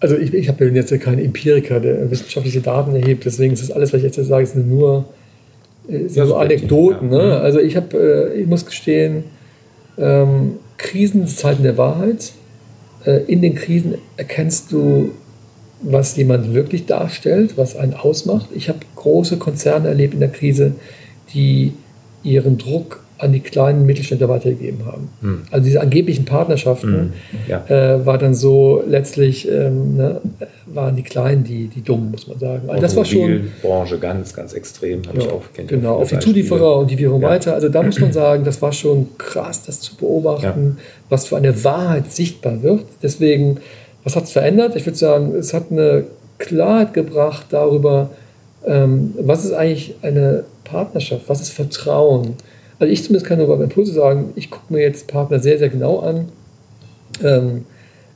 Also 0.00 0.16
ich, 0.16 0.32
ich 0.32 0.48
habe 0.48 0.64
jetzt 0.66 1.00
keinen 1.00 1.18
Empiriker, 1.18 1.80
der 1.80 2.10
wissenschaftliche 2.10 2.60
Daten 2.60 2.94
erhebt, 2.94 3.24
deswegen 3.24 3.52
ist 3.52 3.62
das 3.62 3.72
alles, 3.72 3.92
was 3.92 3.98
ich 3.98 4.04
jetzt 4.04 4.28
sage, 4.28 4.46
sind 4.46 4.68
nur, 4.68 5.06
äh, 5.88 6.06
sind 6.06 6.16
ja, 6.16 6.26
so 6.26 6.36
Anekdoten. 6.36 7.10
Ja. 7.12 7.18
Ne? 7.18 7.24
Mhm. 7.24 7.32
Also 7.32 7.58
ich 7.58 7.76
habe, 7.76 8.32
äh, 8.34 8.40
ich 8.40 8.46
muss 8.46 8.64
gestehen, 8.64 9.24
ähm, 9.98 10.56
Krisenzeiten 10.76 11.62
der 11.62 11.76
Wahrheit. 11.76 12.32
Äh, 13.04 13.24
in 13.24 13.42
den 13.42 13.54
Krisen 13.54 13.94
erkennst 14.16 14.72
du, 14.72 15.12
was 15.80 16.16
jemand 16.16 16.54
wirklich 16.54 16.86
darstellt, 16.86 17.56
was 17.56 17.76
einen 17.76 17.94
ausmacht. 17.94 18.48
Ich 18.54 18.68
habe 18.68 18.80
große 18.96 19.36
Konzerne 19.36 19.88
erlebt 19.88 20.14
in 20.14 20.20
der 20.20 20.30
Krise, 20.30 20.72
die 21.32 21.72
ihren 22.22 22.58
Druck 22.58 23.04
an 23.18 23.32
die 23.32 23.40
kleinen 23.40 23.84
Mittelständler 23.84 24.28
weitergegeben 24.28 24.86
haben. 24.86 25.08
Hm. 25.20 25.42
Also 25.50 25.64
diese 25.64 25.80
angeblichen 25.80 26.24
Partnerschaften 26.24 26.94
hm. 26.94 27.12
ja. 27.48 27.64
äh, 27.68 28.06
war 28.06 28.16
dann 28.16 28.34
so 28.34 28.82
letztlich 28.86 29.48
ähm, 29.50 29.96
ne, 29.96 30.20
waren 30.66 30.94
die 30.94 31.02
Kleinen 31.02 31.44
die, 31.44 31.66
die 31.66 31.82
dummen, 31.82 32.12
muss 32.12 32.28
man 32.28 32.38
sagen. 32.38 32.70
Also 32.70 32.80
das 32.80 32.96
war 32.96 33.04
schon 33.04 33.50
Branche 33.60 33.98
ganz, 33.98 34.34
ganz 34.34 34.52
extrem. 34.52 35.02
Ja, 35.02 35.10
ich 35.16 35.28
auch, 35.28 35.42
genau, 35.66 35.96
auf 35.96 36.10
die 36.10 36.18
Zulieferer 36.18 36.78
und 36.78 36.90
die 36.90 36.98
Währung 36.98 37.20
ja. 37.22 37.28
weiter. 37.28 37.54
Also 37.54 37.68
da 37.68 37.82
muss 37.82 37.98
man 37.98 38.12
sagen, 38.12 38.44
das 38.44 38.62
war 38.62 38.72
schon 38.72 39.08
krass, 39.18 39.64
das 39.64 39.80
zu 39.80 39.96
beobachten, 39.96 40.78
was 41.08 41.26
für 41.26 41.36
eine 41.36 41.64
Wahrheit 41.64 42.12
sichtbar 42.12 42.62
wird. 42.62 42.84
Deswegen, 43.02 43.58
was 44.04 44.14
hat 44.14 44.24
es 44.24 44.32
verändert? 44.32 44.76
Ich 44.76 44.86
würde 44.86 44.98
sagen, 44.98 45.34
es 45.34 45.52
hat 45.52 45.70
eine 45.70 46.04
Klarheit 46.38 46.94
gebracht 46.94 47.46
darüber, 47.50 48.10
ähm, 48.64 49.14
was 49.20 49.44
ist 49.44 49.52
eigentlich 49.52 49.96
eine 50.02 50.44
Partnerschaft, 50.64 51.28
was 51.28 51.40
ist 51.40 51.50
Vertrauen 51.50 52.34
also 52.78 52.92
ich 52.92 53.02
zumindest 53.02 53.26
kann 53.26 53.38
nur 53.38 53.48
bei 53.48 53.62
Impulse 53.62 53.92
sagen, 53.92 54.32
ich 54.36 54.50
gucke 54.50 54.72
mir 54.72 54.80
jetzt 54.80 55.08
Partner 55.08 55.38
sehr, 55.38 55.58
sehr 55.58 55.68
genau 55.68 55.98
an, 56.00 56.28
ähm, 57.22 57.64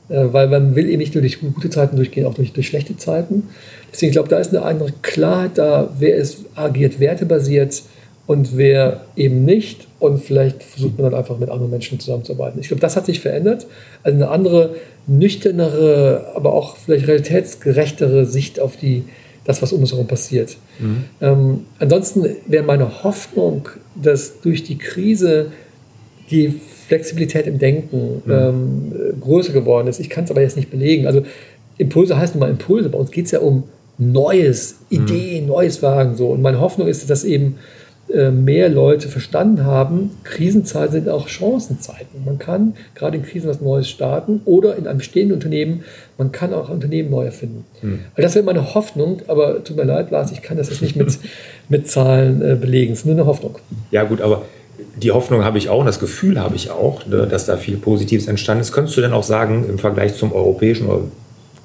äh, 0.09 0.25
weil 0.31 0.47
man 0.47 0.75
will 0.75 0.89
eben 0.89 0.99
nicht 0.99 1.13
nur 1.15 1.21
durch 1.21 1.39
gute 1.39 1.69
Zeiten 1.69 1.95
durchgehen, 1.95 2.25
auch 2.25 2.33
durch, 2.33 2.53
durch 2.53 2.67
schlechte 2.67 2.97
Zeiten. 2.97 3.49
Deswegen 3.91 4.11
glaube 4.11 4.27
ich, 4.27 4.29
da 4.29 4.39
ist 4.39 4.49
eine 4.49 4.63
andere 4.63 4.93
Klarheit 5.01 5.57
da, 5.57 5.93
wer 5.99 6.15
ist 6.15 6.45
agiert 6.55 6.99
wertebasiert 6.99 7.83
und 8.25 8.55
wer 8.57 9.01
eben 9.15 9.43
nicht. 9.45 9.87
Und 9.99 10.23
vielleicht 10.23 10.63
versucht 10.63 10.97
man 10.97 11.11
dann 11.11 11.19
einfach 11.19 11.37
mit 11.39 11.49
anderen 11.49 11.71
Menschen 11.71 11.99
zusammenzuarbeiten. 11.99 12.59
Ich 12.59 12.67
glaube, 12.67 12.81
das 12.81 12.95
hat 12.95 13.05
sich 13.05 13.19
verändert. 13.19 13.67
Also 14.03 14.15
eine 14.15 14.29
andere, 14.29 14.75
nüchternere, 15.07 16.31
aber 16.35 16.53
auch 16.53 16.77
vielleicht 16.77 17.07
realitätsgerechtere 17.07 18.25
Sicht 18.25 18.59
auf 18.59 18.77
die, 18.77 19.03
das, 19.45 19.61
was 19.61 19.73
um 19.73 19.81
uns 19.81 19.91
herum 19.91 20.07
passiert. 20.07 20.57
Mhm. 20.79 21.03
Ähm, 21.21 21.59
ansonsten 21.79 22.25
wäre 22.47 22.63
meine 22.63 23.03
Hoffnung, 23.03 23.69
dass 23.95 24.39
durch 24.41 24.63
die 24.63 24.77
Krise 24.77 25.51
die 26.31 26.59
Flexibilität 26.87 27.47
im 27.47 27.59
Denken 27.59 28.21
mhm. 28.25 28.31
ähm, 28.31 28.93
größer 29.19 29.53
geworden 29.53 29.87
ist. 29.87 29.99
Ich 29.99 30.09
kann 30.09 30.23
es 30.23 30.31
aber 30.31 30.41
jetzt 30.41 30.55
nicht 30.55 30.71
belegen. 30.71 31.07
Also 31.07 31.23
Impulse 31.77 32.17
heißt 32.17 32.35
nun 32.35 32.39
mal 32.41 32.49
Impulse. 32.49 32.89
Bei 32.89 32.97
uns 32.97 33.11
geht 33.11 33.25
es 33.25 33.31
ja 33.31 33.39
um 33.39 33.63
Neues, 33.97 34.79
Ideen, 34.89 35.43
mhm. 35.43 35.49
Neues 35.49 35.81
Wagen. 35.81 36.15
So. 36.15 36.29
Und 36.29 36.41
meine 36.41 36.59
Hoffnung 36.59 36.87
ist, 36.87 37.09
dass 37.09 37.23
eben 37.23 37.55
mehr 38.31 38.69
Leute 38.69 39.09
verstanden 39.09 39.65
haben, 39.65 40.11
Krisenzeiten 40.23 40.91
sind 40.91 41.09
auch 41.09 41.27
Chancenzeiten. 41.27 42.23
Man 42.25 42.37
kann 42.37 42.75
gerade 42.93 43.17
in 43.17 43.23
Krisen 43.23 43.49
was 43.49 43.59
Neues 43.59 43.89
starten 43.89 44.41
oder 44.45 44.75
in 44.75 44.87
einem 44.87 44.99
bestehenden 44.99 45.35
Unternehmen, 45.35 45.83
man 46.17 46.31
kann 46.31 46.53
auch 46.53 46.69
Unternehmen 46.69 47.09
neu 47.09 47.25
erfinden. 47.25 47.65
Mhm. 47.81 47.99
Also 48.15 48.21
das 48.21 48.35
wäre 48.35 48.45
meine 48.45 48.75
Hoffnung, 48.75 49.21
aber 49.27 49.63
tut 49.63 49.77
mir 49.77 49.83
leid, 49.83 50.11
Lars, 50.11 50.31
ich 50.31 50.41
kann 50.41 50.57
das 50.57 50.69
jetzt 50.69 50.81
nicht 50.81 50.95
mit, 50.95 51.17
mit 51.69 51.89
Zahlen 51.89 52.41
äh, 52.41 52.55
belegen. 52.55 52.93
Es 52.93 52.99
ist 52.99 53.05
nur 53.05 53.15
eine 53.15 53.25
Hoffnung. 53.25 53.57
Ja 53.91 54.03
gut, 54.03 54.21
aber 54.21 54.43
die 54.95 55.11
Hoffnung 55.11 55.43
habe 55.43 55.57
ich 55.57 55.69
auch 55.69 55.79
und 55.79 55.85
das 55.85 55.99
Gefühl 55.99 56.39
habe 56.39 56.55
ich 56.55 56.69
auch, 56.69 57.05
ne, 57.07 57.27
dass 57.27 57.45
da 57.45 57.57
viel 57.57 57.77
Positives 57.77 58.27
entstanden 58.27 58.61
ist. 58.61 58.71
Könntest 58.71 58.95
du 58.97 59.01
denn 59.01 59.13
auch 59.13 59.23
sagen, 59.23 59.65
im 59.67 59.79
Vergleich 59.79 60.15
zum 60.15 60.31
europäischen 60.31 60.87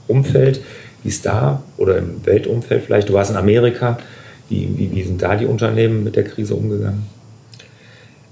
Umfeld, 0.07 0.61
wie 1.03 1.09
es 1.11 1.23
da 1.23 1.63
oder 1.77 1.99
im 1.99 2.25
Weltumfeld 2.25 2.85
vielleicht, 2.85 3.09
du 3.09 3.13
warst 3.13 3.31
in 3.31 3.37
Amerika, 3.37 3.99
wie, 4.49 4.69
wie, 4.77 4.91
wie 4.95 5.03
sind 5.03 5.23
da 5.23 5.37
die 5.37 5.47
Unternehmen 5.47 6.05
mit 6.05 6.17
der 6.17 6.25
Krise 6.25 6.55
umgegangen? 6.55 7.03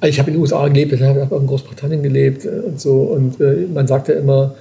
Also 0.00 0.10
ich 0.10 0.18
habe 0.18 0.30
in 0.30 0.36
den 0.36 0.42
USA 0.42 0.68
gelebt, 0.68 0.92
ich 0.92 1.02
habe 1.02 1.26
auch 1.30 1.40
in 1.40 1.46
Großbritannien 1.46 2.02
gelebt 2.02 2.44
äh, 2.44 2.60
und 2.66 2.80
so. 2.80 3.02
Und 3.02 3.40
äh, 3.40 3.66
man 3.72 3.86
sagt 3.86 4.08
ja 4.08 4.14
immer, 4.14 4.54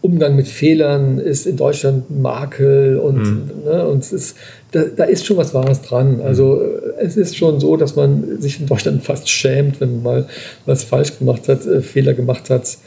Umgang 0.00 0.34
mit 0.34 0.48
Fehlern 0.48 1.18
ist 1.18 1.46
in 1.46 1.56
Deutschland 1.56 2.10
Makel 2.10 2.98
und, 2.98 3.18
mhm. 3.18 3.50
ne, 3.64 3.86
und 3.86 4.02
es 4.02 4.12
ist, 4.12 4.36
da, 4.72 4.82
da, 4.96 5.04
ist 5.04 5.24
schon 5.24 5.36
was 5.36 5.54
Wahres 5.54 5.82
dran. 5.82 6.20
Also 6.20 6.60
äh, 6.60 7.04
es 7.04 7.16
ist 7.16 7.36
schon 7.36 7.60
so, 7.60 7.76
dass 7.76 7.94
man 7.94 8.40
sich 8.40 8.60
in 8.60 8.66
Deutschland 8.66 9.02
fast 9.04 9.28
schämt, 9.28 9.80
wenn 9.80 10.02
man 10.02 10.02
mal 10.02 10.28
was 10.66 10.84
falsch 10.84 11.18
gemacht 11.18 11.48
hat, 11.48 11.64
äh, 11.66 11.80
Fehler 11.82 12.14
gemacht 12.14 12.50
hat. 12.50 12.78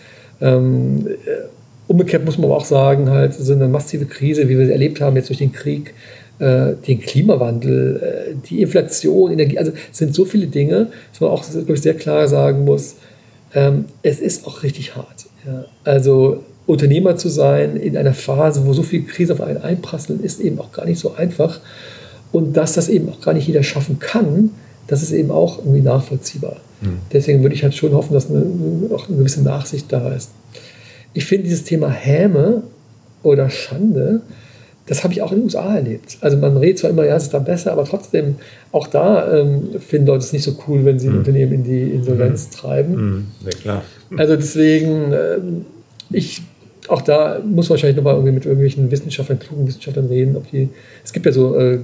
Ähm, 0.42 1.08
äh, 1.08 1.48
umgekehrt 1.88 2.26
muss 2.26 2.38
man 2.38 2.46
aber 2.46 2.58
auch 2.58 2.66
sagen, 2.66 3.10
halt 3.10 3.34
so 3.34 3.54
eine 3.54 3.70
massive 3.70 4.06
Krise, 4.06 4.50
wie 4.50 4.58
wir 4.58 4.66
sie 4.66 4.74
erlebt 4.74 5.00
haben 5.00 5.16
jetzt 5.16 5.30
durch 5.30 5.40
den 5.40 5.54
Krieg, 5.54 5.94
den 6.40 7.00
Klimawandel, 7.00 8.02
äh, 8.02 8.36
die 8.50 8.62
Inflation, 8.62 9.32
Energie, 9.32 9.58
also 9.58 9.72
es 9.92 9.98
sind 9.98 10.14
so 10.14 10.26
viele 10.26 10.48
Dinge, 10.48 10.88
dass 11.12 11.22
man 11.22 11.30
auch 11.30 11.44
ich, 11.44 11.82
sehr 11.82 11.94
klar 11.94 12.28
sagen 12.28 12.66
muss, 12.66 12.96
ähm, 13.54 13.86
es 14.04 14.20
ist 14.20 14.46
auch 14.46 14.64
richtig 14.64 14.96
hart. 14.96 15.28
Ja. 15.46 15.66
Also 15.84 16.44
Unternehmer 16.66 17.16
zu 17.16 17.30
sein 17.30 17.78
in 17.78 17.96
einer 17.96 18.14
Phase, 18.14 18.66
wo 18.66 18.74
so 18.74 18.84
viel 18.84 19.04
Krise 19.04 19.34
auf 19.34 19.42
einen 19.42 19.62
einprasseln, 19.62 20.22
ist 20.22 20.40
eben 20.42 20.60
auch 20.60 20.72
gar 20.72 20.86
nicht 20.86 21.00
so 21.00 21.14
einfach. 21.16 21.60
Und 22.32 22.58
dass 22.58 22.74
das 22.74 22.90
eben 22.90 23.08
auch 23.10 23.22
gar 23.22 23.34
nicht 23.34 23.48
jeder 23.48 23.64
schaffen 23.64 24.00
kann, 24.00 24.50
das 24.88 25.02
ist 25.02 25.12
eben 25.12 25.32
auch 25.32 25.60
irgendwie 25.60 25.82
nachvollziehbar. 25.82 26.58
Mhm. 26.82 27.00
Deswegen 27.14 27.44
würde 27.44 27.56
ich 27.56 27.64
halt 27.64 27.76
schon 27.76 27.94
hoffen, 27.94 28.14
dass 28.14 28.30
eine, 28.30 28.44
auch 28.94 29.08
eine 29.08 29.18
gewisse 29.18 29.42
Nachsicht 29.42 29.92
da 29.92 30.14
ist. 30.14 30.32
Ich 31.14 31.26
finde 31.26 31.46
dieses 31.46 31.64
Thema 31.64 31.90
Häme 31.90 32.64
oder 33.24 33.50
Schande, 33.50 34.22
das 34.88 35.04
habe 35.04 35.14
ich 35.14 35.22
auch 35.22 35.32
in 35.32 35.38
den 35.40 35.46
USA 35.46 35.76
erlebt. 35.76 36.18
Also 36.22 36.38
man 36.38 36.58
redet 36.58 36.80
zwar 36.80 36.92
immer, 36.92 37.06
ja, 37.06 37.16
es 37.16 37.24
ist 37.24 37.34
dann 37.34 37.44
besser, 37.44 37.72
aber 37.72 37.86
trotzdem, 37.86 38.36
auch 38.72 38.88
da 38.88 39.40
ähm, 39.40 39.80
finden 39.80 40.06
Leute 40.08 40.20
es 40.20 40.32
nicht 40.32 40.44
so 40.44 40.56
cool, 40.68 40.86
wenn 40.86 41.00
sie 41.00 41.08
ein 41.08 41.14
mhm. 41.14 41.20
Unternehmen 41.20 41.54
in 41.54 41.64
die 41.64 41.92
Insolvenz 41.92 42.48
mhm. 42.48 42.52
treiben. 42.52 42.96
Mhm. 42.96 43.26
Ja, 43.46 43.52
klar. 43.52 43.82
Also 44.18 44.36
deswegen, 44.36 45.12
ähm, 45.12 45.66
ich, 46.12 46.44
auch 46.88 47.02
da 47.02 47.40
muss 47.44 47.68
man 47.68 47.72
wahrscheinlich 47.72 47.98
nochmal 47.98 48.14
irgendwie 48.14 48.34
mit 48.34 48.46
irgendwelchen 48.46 48.92
Wissenschaftlern, 48.92 49.40
klugen 49.40 49.68
Wissenschaftlern 49.68 50.06
reden, 50.06 50.38
ob 50.38 50.52
die, 50.52 50.70
es 51.04 51.14
gibt 51.14 51.26
ja 51.26 51.32
so 51.32 51.58
äh, 51.58 51.80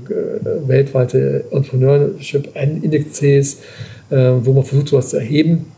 weltweite 0.68 1.46
Entrepreneurship-Indexes, 1.50 3.62
äh, 4.12 4.32
wo 4.42 4.54
man 4.54 4.64
versucht, 4.64 4.90
sowas 4.90 5.10
zu 5.10 5.18
erheben. 5.18 5.72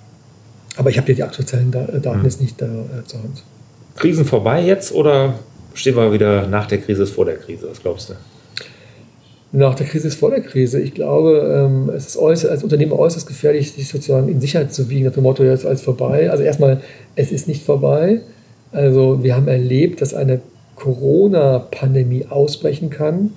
Aber 0.76 0.90
ich 0.90 0.98
habe 0.98 1.08
ja 1.10 1.16
die 1.16 1.24
aktuellen 1.24 1.72
Daten 1.72 2.20
mhm. 2.20 2.26
jetzt 2.26 2.42
nicht 2.42 2.62
da 2.62 2.66
äh, 2.66 3.06
zur 3.06 3.24
Hand. 3.24 3.44
Krisen 3.96 4.26
vorbei 4.26 4.66
jetzt 4.66 4.92
oder 4.92 5.36
stehen 5.74 5.96
wir 5.96 6.12
wieder 6.12 6.48
nach 6.48 6.68
der 6.68 6.80
Krise 6.80 7.06
vor 7.06 7.26
der 7.26 7.38
Krise? 7.38 7.68
Was 7.70 7.82
glaubst 7.82 8.10
du? 8.10 8.14
Nach 9.52 9.76
der 9.76 9.86
Krise 9.86 10.08
ist 10.08 10.20
vor 10.20 10.32
der 10.32 10.42
Krise. 10.42 10.82
Ich 10.82 10.96
glaube, 10.96 11.68
ähm, 11.68 11.90
es 11.96 12.08
ist 12.08 12.18
äußerst, 12.18 12.52
als 12.52 12.64
Unternehmer 12.64 12.98
äußerst 12.98 13.28
gefährlich, 13.28 13.72
sich 13.72 13.88
sozusagen 13.88 14.28
in 14.28 14.42
Sicherheit 14.42 14.74
zu 14.74 14.90
wiegen, 14.90 15.06
nach 15.06 15.14
dem 15.14 15.24
Motto, 15.24 15.44
jetzt 15.44 15.66
alles 15.66 15.82
vorbei. 15.82 16.32
Also 16.32 16.44
erstmal, 16.44 16.82
es 17.16 17.32
ist 17.32 17.48
nicht 17.48 17.64
vorbei. 17.64 18.22
Also 18.72 19.22
wir 19.22 19.36
haben 19.36 19.48
erlebt, 19.48 20.02
dass 20.02 20.16
eine 20.16 20.42
Corona-Pandemie 20.76 22.26
ausbrechen 22.30 22.90
kann. 22.90 23.34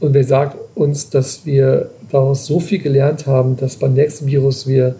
Und 0.00 0.14
wer 0.14 0.24
sagt 0.24 0.56
uns, 0.74 1.10
dass 1.10 1.44
wir 1.44 1.90
daraus 2.10 2.46
so 2.46 2.60
viel 2.60 2.78
gelernt 2.78 3.26
haben, 3.26 3.58
dass 3.58 3.76
beim 3.76 3.92
nächsten 3.92 4.26
Virus 4.26 4.66
wir 4.66 4.94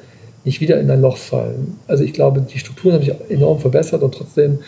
nicht 0.48 0.60
wieder 0.60 0.80
in 0.80 0.90
ein 0.90 1.02
Loch 1.02 1.18
fallen. 1.18 1.76
Also 1.86 2.02
ich 2.02 2.12
glaube, 2.12 2.40
die 2.40 2.58
Strukturen 2.58 2.94
haben 2.94 3.04
sich 3.04 3.14
enorm 3.28 3.60
verbessert 3.60 4.02
und 4.02 4.14
trotzdem, 4.14 4.58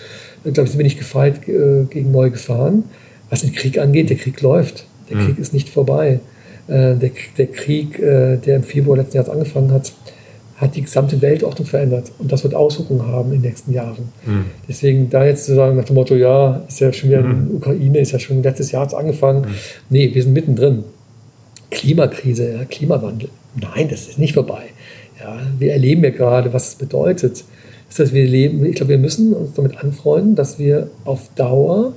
glaube 0.44 0.62
ich, 0.62 0.70
sind 0.70 0.78
wir 0.78 0.84
nicht 0.84 0.98
gefeit 0.98 1.48
äh, 1.48 1.84
gegen 1.88 2.12
neue 2.12 2.30
Gefahren. 2.30 2.84
Was 3.30 3.40
den 3.40 3.52
Krieg 3.52 3.78
angeht, 3.78 4.10
der 4.10 4.16
Krieg 4.16 4.40
läuft. 4.42 4.84
Der 5.08 5.16
mhm. 5.16 5.26
Krieg 5.26 5.38
ist 5.38 5.54
nicht 5.54 5.68
vorbei. 5.68 6.20
Äh, 6.68 6.96
der, 6.96 7.10
der, 7.38 7.46
Krieg, 7.46 7.98
äh, 7.98 8.36
der 8.36 8.56
im 8.56 8.62
Februar 8.62 8.98
letzten 8.98 9.16
Jahres 9.16 9.30
angefangen 9.30 9.72
hat, 9.72 9.92
hat 10.56 10.76
die 10.76 10.82
gesamte 10.82 11.22
Weltordnung 11.22 11.66
verändert. 11.66 12.12
Und 12.18 12.30
das 12.30 12.44
wird 12.44 12.54
Auswirkungen 12.54 13.06
haben 13.06 13.32
in 13.32 13.40
den 13.40 13.50
nächsten 13.50 13.72
Jahren. 13.72 14.10
Mhm. 14.26 14.44
Deswegen 14.68 15.08
da 15.08 15.24
jetzt 15.24 15.46
zu 15.46 15.54
sagen, 15.54 15.76
nach 15.76 15.84
dem 15.84 15.94
Motto, 15.94 16.14
ja, 16.14 16.62
ist 16.68 16.80
ja 16.80 16.92
schon 16.92 17.08
wieder 17.08 17.22
mhm. 17.22 17.48
in 17.48 17.56
Ukraine, 17.56 17.98
ist 18.00 18.12
ja 18.12 18.18
schon 18.18 18.42
letztes 18.42 18.70
Jahr 18.70 18.92
angefangen. 18.94 19.42
Mhm. 19.42 19.54
Nee, 19.88 20.14
wir 20.14 20.22
sind 20.22 20.34
mittendrin. 20.34 20.84
Klimakrise, 21.70 22.52
ja, 22.52 22.64
Klimawandel. 22.64 23.30
Nein, 23.54 23.88
das 23.88 24.08
ist 24.08 24.18
nicht 24.18 24.34
vorbei. 24.34 24.64
Ja, 25.20 25.38
wir 25.58 25.72
erleben 25.72 26.02
ja 26.04 26.10
gerade, 26.10 26.52
was 26.52 26.68
es 26.68 26.74
bedeutet. 26.76 27.44
Das 27.88 27.98
heißt, 27.98 28.14
wir 28.14 28.26
leben, 28.26 28.64
ich 28.64 28.76
glaube, 28.76 28.90
wir 28.90 28.98
müssen 28.98 29.32
uns 29.32 29.54
damit 29.54 29.76
anfreunden, 29.78 30.34
dass 30.34 30.58
wir 30.58 30.90
auf 31.04 31.28
Dauer 31.34 31.92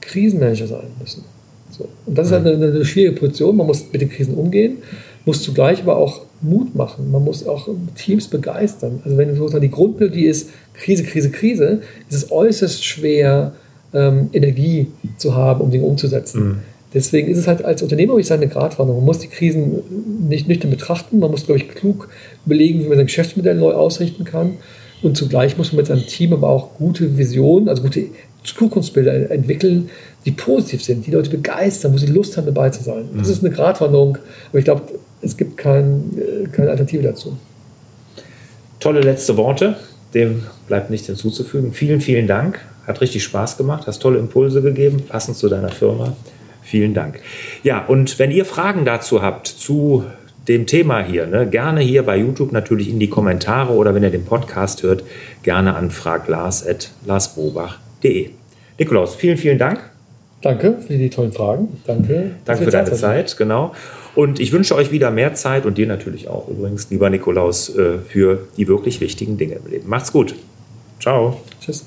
Krisenmanager 0.00 0.66
sein 0.66 0.88
müssen. 0.98 1.24
So. 1.70 1.88
Und 2.06 2.16
das 2.16 2.28
ist 2.28 2.32
halt 2.32 2.46
eine, 2.46 2.66
eine, 2.66 2.84
schwierige 2.84 3.20
Position. 3.20 3.56
Man 3.56 3.66
muss 3.66 3.84
mit 3.92 4.00
den 4.00 4.08
Krisen 4.08 4.34
umgehen, 4.34 4.78
muss 5.26 5.42
zugleich 5.42 5.82
aber 5.82 5.96
auch 5.96 6.22
Mut 6.40 6.74
machen. 6.74 7.10
Man 7.10 7.24
muss 7.24 7.46
auch 7.46 7.68
Teams 7.94 8.28
begeistern. 8.28 9.00
Also 9.04 9.16
wenn 9.16 9.34
sozusagen 9.34 9.62
die 9.62 9.70
Grundmelodie 9.70 10.26
ist 10.26 10.50
Krise, 10.74 11.04
Krise, 11.04 11.30
Krise, 11.30 11.82
ist 12.08 12.16
es 12.16 12.32
äußerst 12.32 12.84
schwer, 12.84 13.52
ähm, 13.92 14.30
Energie 14.32 14.88
zu 15.16 15.34
haben, 15.34 15.60
um 15.60 15.70
Dinge 15.70 15.84
umzusetzen. 15.84 16.48
Mhm. 16.48 16.56
Deswegen 16.94 17.28
ist 17.28 17.38
es 17.38 17.46
halt 17.46 17.64
als 17.64 17.82
Unternehmer, 17.82 18.14
würde 18.14 18.22
ich 18.22 18.26
sagen, 18.26 18.42
eine 18.42 18.50
Gratwanderung. 18.50 19.00
Man 19.00 19.06
muss 19.06 19.18
die 19.18 19.28
Krisen 19.28 19.82
nicht 20.28 20.48
nüchtern 20.48 20.70
betrachten. 20.70 21.18
Man 21.18 21.30
muss, 21.30 21.44
glaube 21.44 21.60
ich, 21.60 21.68
klug 21.68 22.08
überlegen, 22.46 22.82
wie 22.82 22.88
man 22.88 22.96
sein 22.96 23.06
Geschäftsmodell 23.06 23.56
neu 23.56 23.72
ausrichten 23.72 24.24
kann. 24.24 24.56
Und 25.02 25.16
zugleich 25.16 25.56
muss 25.58 25.72
man 25.72 25.78
mit 25.78 25.86
seinem 25.86 26.06
Team 26.06 26.32
aber 26.32 26.48
auch 26.48 26.74
gute 26.74 27.18
Visionen, 27.18 27.68
also 27.68 27.82
gute 27.82 28.06
Zukunftsbilder 28.42 29.30
entwickeln, 29.30 29.90
die 30.24 30.32
positiv 30.32 30.82
sind, 30.82 31.06
die 31.06 31.10
Leute 31.10 31.30
begeistern, 31.30 31.92
wo 31.92 31.98
sie 31.98 32.06
Lust 32.06 32.36
haben, 32.36 32.46
dabei 32.46 32.70
zu 32.70 32.82
sein. 32.82 33.08
Das 33.16 33.28
mhm. 33.28 33.32
ist 33.32 33.44
eine 33.44 33.54
Gratwanderung, 33.54 34.18
aber 34.48 34.58
ich 34.58 34.64
glaube, 34.64 34.82
es 35.20 35.36
gibt 35.36 35.56
kein, 35.56 36.18
äh, 36.18 36.48
keine 36.48 36.70
Alternative 36.70 37.02
dazu. 37.02 37.36
Tolle 38.80 39.00
letzte 39.00 39.36
Worte, 39.36 39.76
dem 40.14 40.42
bleibt 40.66 40.90
nichts 40.90 41.06
hinzuzufügen. 41.06 41.72
Vielen, 41.72 42.00
vielen 42.00 42.26
Dank. 42.26 42.60
Hat 42.86 43.00
richtig 43.00 43.22
Spaß 43.24 43.58
gemacht, 43.58 43.86
hast 43.86 44.00
tolle 44.00 44.18
Impulse 44.18 44.62
gegeben, 44.62 45.02
passend 45.06 45.36
zu 45.36 45.48
deiner 45.48 45.68
Firma. 45.68 46.16
Vielen 46.68 46.92
Dank. 46.92 47.20
Ja, 47.62 47.86
und 47.86 48.18
wenn 48.18 48.30
ihr 48.30 48.44
Fragen 48.44 48.84
dazu 48.84 49.22
habt, 49.22 49.46
zu 49.46 50.04
dem 50.48 50.66
Thema 50.66 51.02
hier, 51.02 51.26
ne, 51.26 51.48
gerne 51.48 51.80
hier 51.80 52.02
bei 52.02 52.18
YouTube 52.18 52.52
natürlich 52.52 52.90
in 52.90 52.98
die 52.98 53.08
Kommentare 53.08 53.72
oder 53.72 53.94
wenn 53.94 54.02
ihr 54.02 54.10
den 54.10 54.26
Podcast 54.26 54.82
hört, 54.82 55.02
gerne 55.42 55.76
an 55.76 55.90
fraglars.larsbobach.de. 55.90 58.28
Nikolaus, 58.78 59.14
vielen, 59.14 59.38
vielen 59.38 59.56
Dank. 59.56 59.80
Danke 60.42 60.76
für 60.86 60.98
die 60.98 61.08
tollen 61.08 61.32
Fragen. 61.32 61.80
Danke. 61.86 62.32
Danke 62.44 62.64
für 62.64 62.70
deine 62.70 62.92
Zeit, 62.92 63.38
genau. 63.38 63.72
Und 64.14 64.40
ich 64.40 64.52
wünsche 64.52 64.74
euch 64.74 64.90
wieder 64.90 65.10
mehr 65.10 65.32
Zeit 65.32 65.64
und 65.64 65.78
dir 65.78 65.86
natürlich 65.86 66.28
auch 66.28 66.48
übrigens, 66.48 66.90
lieber 66.90 67.08
Nikolaus, 67.08 67.74
äh, 67.74 67.96
für 68.06 68.46
die 68.58 68.68
wirklich 68.68 69.00
wichtigen 69.00 69.38
Dinge 69.38 69.54
im 69.54 69.66
Leben. 69.70 69.88
Macht's 69.88 70.12
gut. 70.12 70.34
Ciao. 71.00 71.40
Tschüss. 71.62 71.86